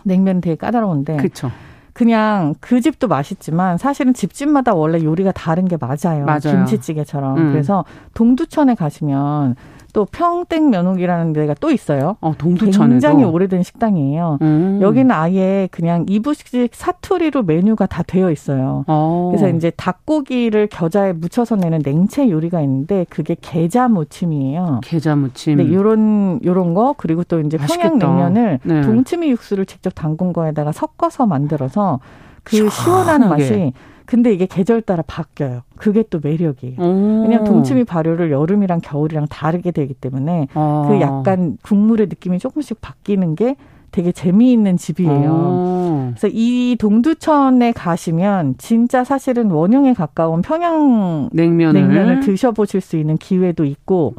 냉면 0.04 0.40
되게 0.40 0.56
까다로운데. 0.56 1.16
그쵸. 1.16 1.50
그냥 1.94 2.54
그 2.60 2.80
집도 2.80 3.06
맛있지만 3.08 3.78
사실은 3.78 4.12
집집마다 4.12 4.74
원래 4.74 5.02
요리가 5.02 5.32
다른 5.32 5.66
게 5.66 5.76
맞아요. 5.76 6.26
맞아요. 6.26 6.40
김치찌개처럼. 6.40 7.38
음. 7.38 7.52
그래서 7.52 7.84
동두천에 8.14 8.74
가시면 8.74 9.54
또 9.94 10.04
평땡 10.06 10.70
면옥이라는 10.70 11.32
데가 11.32 11.54
또 11.60 11.70
있어요. 11.70 12.16
어, 12.20 12.34
동두천에도 12.36 12.90
굉장히 12.90 13.22
오래된 13.24 13.62
식당이에요. 13.62 14.38
음. 14.42 14.80
여기는 14.82 15.10
아예 15.12 15.68
그냥 15.70 16.04
이부식 16.08 16.74
사투리로 16.74 17.44
메뉴가 17.44 17.86
다 17.86 18.02
되어 18.02 18.32
있어요. 18.32 18.84
어. 18.88 19.30
그래서 19.32 19.48
이제 19.56 19.70
닭고기를 19.70 20.66
겨자에 20.66 21.12
묻혀서 21.12 21.56
내는 21.56 21.78
냉채 21.84 22.28
요리가 22.28 22.60
있는데 22.62 23.06
그게 23.08 23.36
게자 23.40 23.86
무침이에요. 23.86 24.80
게자 24.82 25.14
무침. 25.14 25.58
네, 25.58 25.72
요런 25.72 26.40
요런 26.44 26.74
거 26.74 26.96
그리고 26.98 27.22
또 27.22 27.38
이제 27.38 27.56
평양냉면을 27.56 28.58
네. 28.64 28.80
동치미 28.82 29.30
육수를 29.30 29.64
직접 29.64 29.94
담근 29.94 30.32
거에다가 30.32 30.72
섞어서 30.72 31.26
만들어서 31.26 32.00
그 32.42 32.68
시원한 32.68 33.28
맛이 33.28 33.72
근데 34.06 34.32
이게 34.32 34.46
계절 34.46 34.82
따라 34.82 35.02
바뀌어요. 35.06 35.62
그게 35.76 36.04
또 36.10 36.20
매력이에요. 36.22 36.80
오. 36.80 37.22
왜냐하면 37.22 37.44
동치미 37.44 37.84
발효를 37.84 38.30
여름이랑 38.30 38.80
겨울이랑 38.80 39.26
다르게 39.28 39.70
되기 39.70 39.94
때문에 39.94 40.48
아. 40.54 40.86
그 40.88 41.00
약간 41.00 41.56
국물의 41.62 42.08
느낌이 42.08 42.38
조금씩 42.38 42.80
바뀌는 42.80 43.34
게 43.34 43.56
되게 43.92 44.12
재미있는 44.12 44.76
집이에요. 44.76 45.30
오. 45.30 46.10
그래서 46.10 46.28
이 46.30 46.76
동두천에 46.78 47.72
가시면 47.72 48.56
진짜 48.58 49.04
사실은 49.04 49.50
원형에 49.50 49.94
가까운 49.94 50.42
평양 50.42 51.30
냉면을, 51.32 51.80
냉면을 51.80 52.20
드셔보실 52.20 52.80
수 52.80 52.96
있는 52.96 53.16
기회도 53.16 53.64
있고 53.64 54.14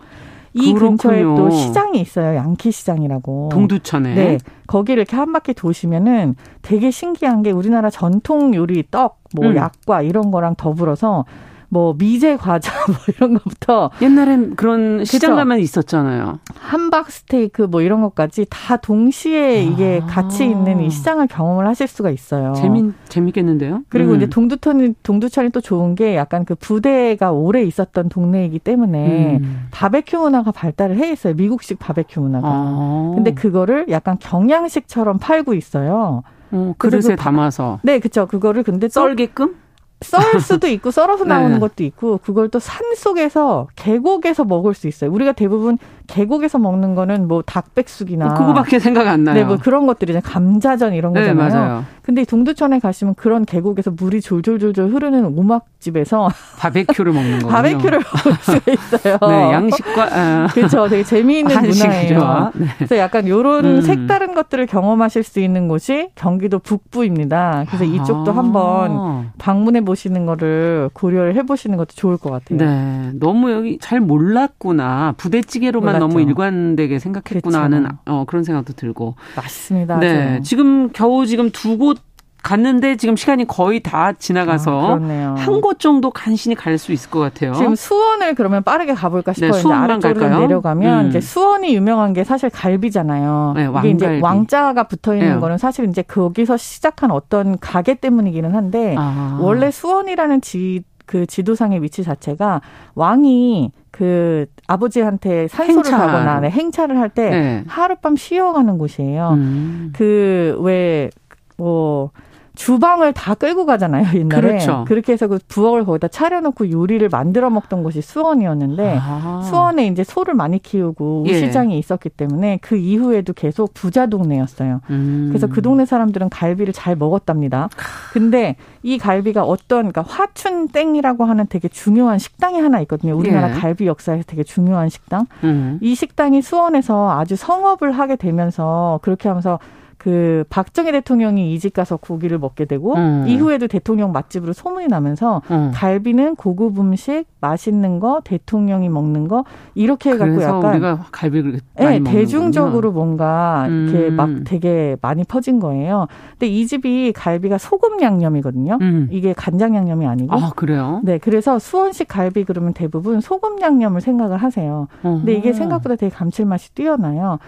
이 0.56 0.74
그렇군요. 0.74 0.89
근처에 0.89 1.22
또 1.22 1.49
시장이 1.49 1.99
있어요. 1.99 2.36
양키 2.38 2.72
시장이라고. 2.72 3.49
동두천에. 3.51 4.16
네. 4.16 4.38
거기를 4.68 5.01
이렇게 5.01 5.18
한 5.18 5.34
바퀴 5.34 5.53
도시면은 5.53 6.36
되게 6.62 6.91
신기한 6.91 7.43
게 7.43 7.51
우리나라 7.51 7.89
전통 7.89 8.56
요리 8.56 8.84
떡, 8.89 9.20
뭐 9.36 9.47
음. 9.47 9.56
약과 9.58 10.01
이런 10.01 10.32
거랑 10.32 10.56
더불어서 10.56 11.26
뭐 11.70 11.95
미제 11.97 12.38
과자 12.38 12.72
뭐 12.88 12.97
이런 13.07 13.34
것부터 13.34 13.91
옛날엔 14.01 14.55
그런 14.55 15.05
시장 15.05 15.32
그쵸? 15.32 15.36
가면 15.36 15.59
있었잖아요. 15.59 16.39
함박 16.59 17.11
스테이크 17.11 17.63
뭐 17.63 17.82
이런 17.82 18.01
것까지 18.01 18.45
다 18.49 18.78
동시에 18.78 19.63
이게 19.63 20.01
아. 20.03 20.05
같이 20.07 20.45
있는 20.45 20.82
이 20.82 20.89
시장을 20.89 21.28
경험을 21.28 21.68
하실 21.68 21.88
수가 21.88 22.09
있어요. 22.09 22.53
재밌 22.53 22.93
재밌겠는데요? 23.09 23.82
그리고 23.89 24.11
음. 24.11 24.18
이제 24.18 24.28
동두천이 24.28 24.95
동두천이 25.03 25.49
또 25.49 25.61
좋은 25.61 25.95
게 25.95 26.16
약간 26.16 26.45
그 26.45 26.55
부대가 26.55 27.32
오래 27.32 27.63
있었던 27.63 28.09
동네이기 28.09 28.59
때문에 28.59 29.38
음. 29.41 29.68
바베큐 29.72 30.18
문화가 30.18 30.51
발달을 30.51 30.97
해 30.97 31.11
있어요. 31.11 31.34
미국식 31.34 31.80
바베큐 31.80 32.22
문화가. 32.22 32.47
아. 32.47 33.11
근데 33.16 33.34
그거를 33.34 33.86
약간 33.89 34.18
경양식처럼 34.20 35.20
팔고 35.20 35.53
있어요. 35.53 36.24
어, 36.51 36.74
그릇에 36.78 37.01
그 37.01 37.16
담아서. 37.16 37.80
네, 37.84 37.99
그쵸. 37.99 38.28
그거를 38.28 38.63
근데 38.63 38.88
썰게끔? 38.88 39.55
썰 40.02 40.39
수도 40.39 40.68
있고 40.68 40.91
썰어서 40.91 41.24
나오는 41.26 41.54
네. 41.54 41.60
것도 41.60 41.84
있고 41.84 42.20
그걸 42.20 42.50
또 42.50 42.60
산 42.60 42.96
속에서 42.96 43.68
계곡에서 43.76 44.43
먹을 44.43 44.74
수 44.74 44.88
있어요. 44.88 45.12
우리가 45.12 45.32
대부분 45.34 45.78
계곡에서 46.08 46.60
먹는 46.60 46.95
거는 46.95 47.28
뭐 47.28 47.41
닭백숙이나 47.41 48.26
뭐 48.26 48.34
그거밖에 48.36 48.80
생각 48.80 49.08
안 49.08 49.24
나요. 49.24 49.36
네, 49.36 49.43
뭐 49.43 49.58
그런 49.58 49.88
것들이 49.88 50.20
감자전 50.22 50.93
이런 50.93 51.14
네, 51.14 51.22
거잖아요. 51.22 51.49
네, 51.49 51.56
맞아요. 51.56 51.86
근데 52.01 52.24
동두천에 52.24 52.80
가시면 52.80 53.16
그런 53.16 53.45
계곡에서 53.45 53.91
물이 53.91 54.22
졸졸졸졸 54.22 54.93
흐르는 54.93 55.26
오막집에서 55.26 56.30
바베큐를 56.60 57.12
먹는 57.14 57.39
거 57.39 57.47
바베큐를 57.47 57.99
먹을 57.99 58.34
수가 58.41 58.60
있어요. 58.72 59.18
네, 59.22 59.51
양식과 59.53 60.08
아. 60.12 60.47
그렇죠. 60.53 60.88
되게 60.88 61.03
재미있는 61.03 61.60
문화예요. 61.62 62.51
네. 62.56 62.68
그래서 62.78 62.97
약간 62.97 63.28
요런 63.28 63.66
음. 63.66 63.82
색다른 63.82 64.36
것들을 64.36 64.68
경험하실 64.68 65.24
수 65.24 65.39
있는 65.39 65.68
곳이 65.68 66.10
경기도 66.16 66.60
북부입니다. 66.60 67.66
그래서 67.68 67.84
이쪽도 67.86 68.32
아. 68.32 68.36
한번 68.38 69.32
방문해 69.39 69.82
보시는 69.82 70.26
거를 70.26 70.89
고려를 70.93 71.36
해 71.36 71.43
보시는 71.43 71.78
것도 71.78 71.93
좋을 71.95 72.18
것 72.18 72.30
같아요. 72.30 72.60
네. 72.60 73.12
너무 73.20 73.51
여기 73.51 73.78
잘 73.80 73.99
몰랐구나. 73.99 75.16
부대찌개로만 75.18 75.95
몰랐죠. 76.00 76.08
너무 76.08 76.22
일관되게 76.22 77.00
생각했구나 77.00 77.64
하는. 77.64 77.88
어, 78.06 78.24
그런 78.28 78.43
생각도 78.43 78.74
들고. 78.74 79.16
맞습니다. 79.36 80.00
네. 80.00 80.39
지금 80.43 80.89
겨우 80.91 81.26
지금 81.26 81.50
두 81.52 81.78
곳 81.78 81.98
갔는데 82.46 82.96
지금 82.96 83.16
시간이 83.16 83.48
거의 83.48 83.80
다 83.82 84.14
지나가서 84.14 85.00
아, 85.02 85.36
한곳 85.36 85.80
정도 85.80 86.12
간신히 86.12 86.54
갈 86.54 86.78
수 86.78 86.91
있을 86.91 87.10
것 87.10 87.20
같아요. 87.20 87.54
지금 87.54 87.74
수원을 87.74 88.36
그러면 88.36 88.62
빠르게 88.62 88.93
가볼까 88.93 89.34
네, 89.34 89.36
싶어요. 89.48 89.52
네, 89.52 89.60
수원만 89.60 90.00
갈까요? 90.00 90.39
내려가면 90.41 91.06
음. 91.06 91.10
이제 91.10 91.20
수원이 91.22 91.74
유명한 91.76 92.14
게 92.14 92.24
사실 92.24 92.52
갈비잖아요. 92.52 93.54
네, 93.56 93.68
이게 93.80 93.89
이제 93.89 94.20
왕자가 94.22 94.84
붙어 94.84 95.16
있는 95.16 95.34
네. 95.34 95.39
거는 95.39 95.58
사실 95.58 95.89
이제 95.89 96.04
거기서 96.04 96.56
시작한 96.58 97.10
어떤 97.10 97.58
가게 97.58 97.96
때문이기는 97.96 98.54
한데 98.54 98.96
아. 98.96 99.39
원래 99.41 99.72
수원이라는 99.72 100.41
지 100.41 100.84
그 101.06 101.26
지도상의 101.26 101.82
위치 101.82 102.03
자체가 102.03 102.62
왕이 102.95 103.72
그 103.91 104.45
아버지한테 104.68 105.47
산소를 105.47 105.78
행차. 105.86 105.97
가거나 105.97 106.39
네, 106.41 106.49
행차를 106.49 106.99
할때 106.99 107.30
네. 107.30 107.64
하룻밤 107.68 108.16
쉬어가는 108.16 108.78
곳이에요. 108.78 109.30
음. 109.34 109.93
그왜 109.95 111.10
뭐 111.58 112.12
주방을 112.56 113.14
다 113.14 113.36
끌고 113.36 113.66
가잖아요 113.66 114.18
옛날에 114.18 114.41
그렇죠. 114.41 114.86
그렇게 114.88 115.14
해서 115.14 115.28
그 115.28 115.39
부엌을 115.47 115.86
거기다 115.86 116.08
차려놓고 116.08 116.72
요리를 116.72 117.08
만들어 117.10 117.49
먹던 117.49 117.84
곳이 117.84 118.01
수원이었는데 118.01 118.97
아. 118.99 119.41
수원에 119.45 119.88
이제 119.88 120.03
소를 120.03 120.34
많이 120.34 120.60
키우고 120.60 121.26
예. 121.28 121.32
우시장이 121.32 121.74
예. 121.74 121.78
있었기 121.78 122.10
때문에 122.10 122.60
그 122.62 122.76
이후에도 122.76 123.34
계속 123.34 123.74
부자 123.74 124.06
동네였어요. 124.08 124.82
음. 124.89 125.28
그래서 125.30 125.47
그 125.47 125.62
동네 125.62 125.86
사람들은 125.86 126.30
갈비를 126.30 126.74
잘 126.74 126.95
먹었답니다. 126.95 127.70
근데 128.14 128.56
이 128.84 128.97
갈비가 128.97 129.43
어떤 129.43 129.91
그러니까 129.91 130.01
화춘땡이라고 130.03 131.26
하는 131.26 131.47
되게 131.47 131.68
중요한 131.68 132.20
식당이 132.20 132.60
하나 132.60 132.80
있거든요. 132.82 133.16
우리나라 133.16 133.49
예. 133.49 133.53
갈비 133.53 133.88
역사에서 133.88 134.24
되게 134.28 134.43
중요한 134.43 134.89
식당. 134.89 135.26
음. 135.43 135.80
이 135.82 135.95
식당이 135.95 136.41
수원에서 136.41 137.12
아주 137.20 137.36
성업을 137.36 137.91
하게 137.91 138.16
되면서 138.16 138.99
그렇게 139.01 139.28
하면서 139.28 139.60
그 140.06 140.43
박정희 140.51 140.91
대통령이 140.91 141.51
이집 141.56 141.74
가서 141.74 141.97
고기를 141.97 142.38
먹게 142.38 142.66
되고 142.66 142.93
음. 142.93 143.26
이후에도 143.28 143.66
대통령 143.66 144.12
맛집으로 144.12 144.53
소문이 144.53 144.86
나면서 144.86 145.41
음. 145.49 145.72
갈비는 145.74 146.36
고급 146.36 146.80
음식, 146.80 147.26
맛있는 147.41 147.99
거, 147.99 148.22
대통령이 148.24 148.88
먹는 148.88 149.28
거 149.28 149.45
이렇게 149.74 150.12
해갖고 150.12 150.43
약간 150.43 150.74
우리가 150.74 151.06
갈비를 151.12 151.60
네, 151.80 152.03
대중적으로 152.03 152.91
뭔가 152.91 153.66
음. 153.68 153.89
이렇게 153.89 154.10
막 154.12 154.30
되게 154.43 154.95
많이 155.01 155.24
퍼진 155.24 155.60
거예요. 155.60 156.06
근데 156.34 156.49
이 156.49 156.68
집이 156.68 157.12
갈비가 157.14 157.58
소금 157.58 157.99
양념이거든요. 157.99 158.78
음. 158.82 159.08
이게 159.10 159.34
간장 159.34 159.76
양념이 159.76 160.06
아니고. 160.06 160.36
아 160.36 160.51
그래요? 160.56 161.01
네, 161.03 161.18
그래서 161.18 161.58
수원식 161.58 162.08
갈비 162.08 162.43
그러면 162.43 162.74
대부분 162.74 163.22
소금 163.22 163.60
양념을 163.60 164.01
생각을 164.01 164.38
하세요. 164.38 164.88
근데 165.01 165.34
이게 165.34 165.51
생각보다 165.51 165.95
되게 165.95 166.14
감칠맛이 166.16 166.76
뛰어나요. 166.76 167.39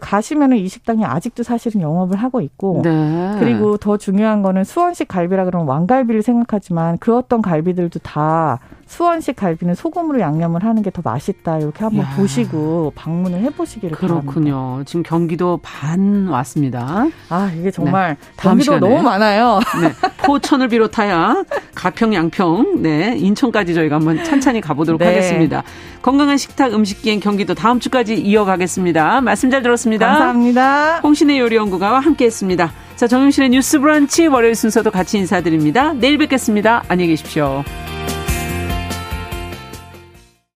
가시면은 0.00 0.56
이 0.56 0.68
식당이 0.68 1.04
아직도 1.04 1.42
사실은 1.42 1.80
영업을 1.80 2.16
하고 2.16 2.40
있고 2.40 2.82
네. 2.82 3.36
그리고 3.38 3.76
더 3.76 3.96
중요한 3.96 4.42
거는 4.42 4.64
수원식 4.64 5.08
갈비라 5.08 5.44
그러면 5.44 5.68
왕갈비를 5.68 6.22
생각하지만 6.22 6.98
그 6.98 7.16
어떤 7.16 7.42
갈비들도 7.42 8.00
다 8.00 8.60
수원식 8.86 9.36
갈비는 9.36 9.74
소금으로 9.74 10.20
양념을 10.20 10.64
하는 10.64 10.82
게 10.82 10.90
더 10.94 11.02
맛있다. 11.04 11.58
이렇게 11.58 11.82
한번 11.82 12.04
야. 12.04 12.10
보시고 12.16 12.92
방문을 12.94 13.40
해보시기를 13.40 13.96
그렇군요. 13.96 14.54
바랍니다. 14.54 14.84
지금 14.86 15.02
경기도 15.02 15.58
반 15.62 16.28
왔습니다. 16.28 17.06
아 17.28 17.50
이게 17.58 17.70
정말 17.72 18.16
네. 18.20 18.26
경기도 18.36 18.78
너무 18.78 19.02
많아요. 19.02 19.58
네. 19.82 19.92
포천을 20.24 20.68
비롯하여 20.68 21.44
가평, 21.74 22.14
양평, 22.14 22.82
네 22.82 23.16
인천까지 23.18 23.74
저희가 23.74 23.96
한번 23.96 24.22
찬찬히 24.22 24.60
가보도록 24.60 25.00
네. 25.00 25.06
하겠습니다. 25.06 25.64
건강한 26.02 26.36
식탁 26.36 26.72
음식 26.74 27.02
기행 27.02 27.18
경기도 27.18 27.54
다음 27.54 27.80
주까지 27.80 28.14
이어가겠습니다. 28.14 29.20
말씀 29.22 29.50
잘 29.50 29.62
들었습니다. 29.62 30.06
감사합니다. 30.06 31.00
홍신의 31.00 31.38
요리연구가와 31.40 31.98
함께했습니다. 32.00 32.70
자 32.94 33.06
정영실의 33.08 33.50
뉴스브런치 33.50 34.28
월요일 34.28 34.54
순서도 34.54 34.92
같이 34.92 35.18
인사드립니다. 35.18 35.92
내일 35.94 36.18
뵙겠습니다. 36.18 36.84
안녕히 36.88 37.08
계십시오. 37.10 37.64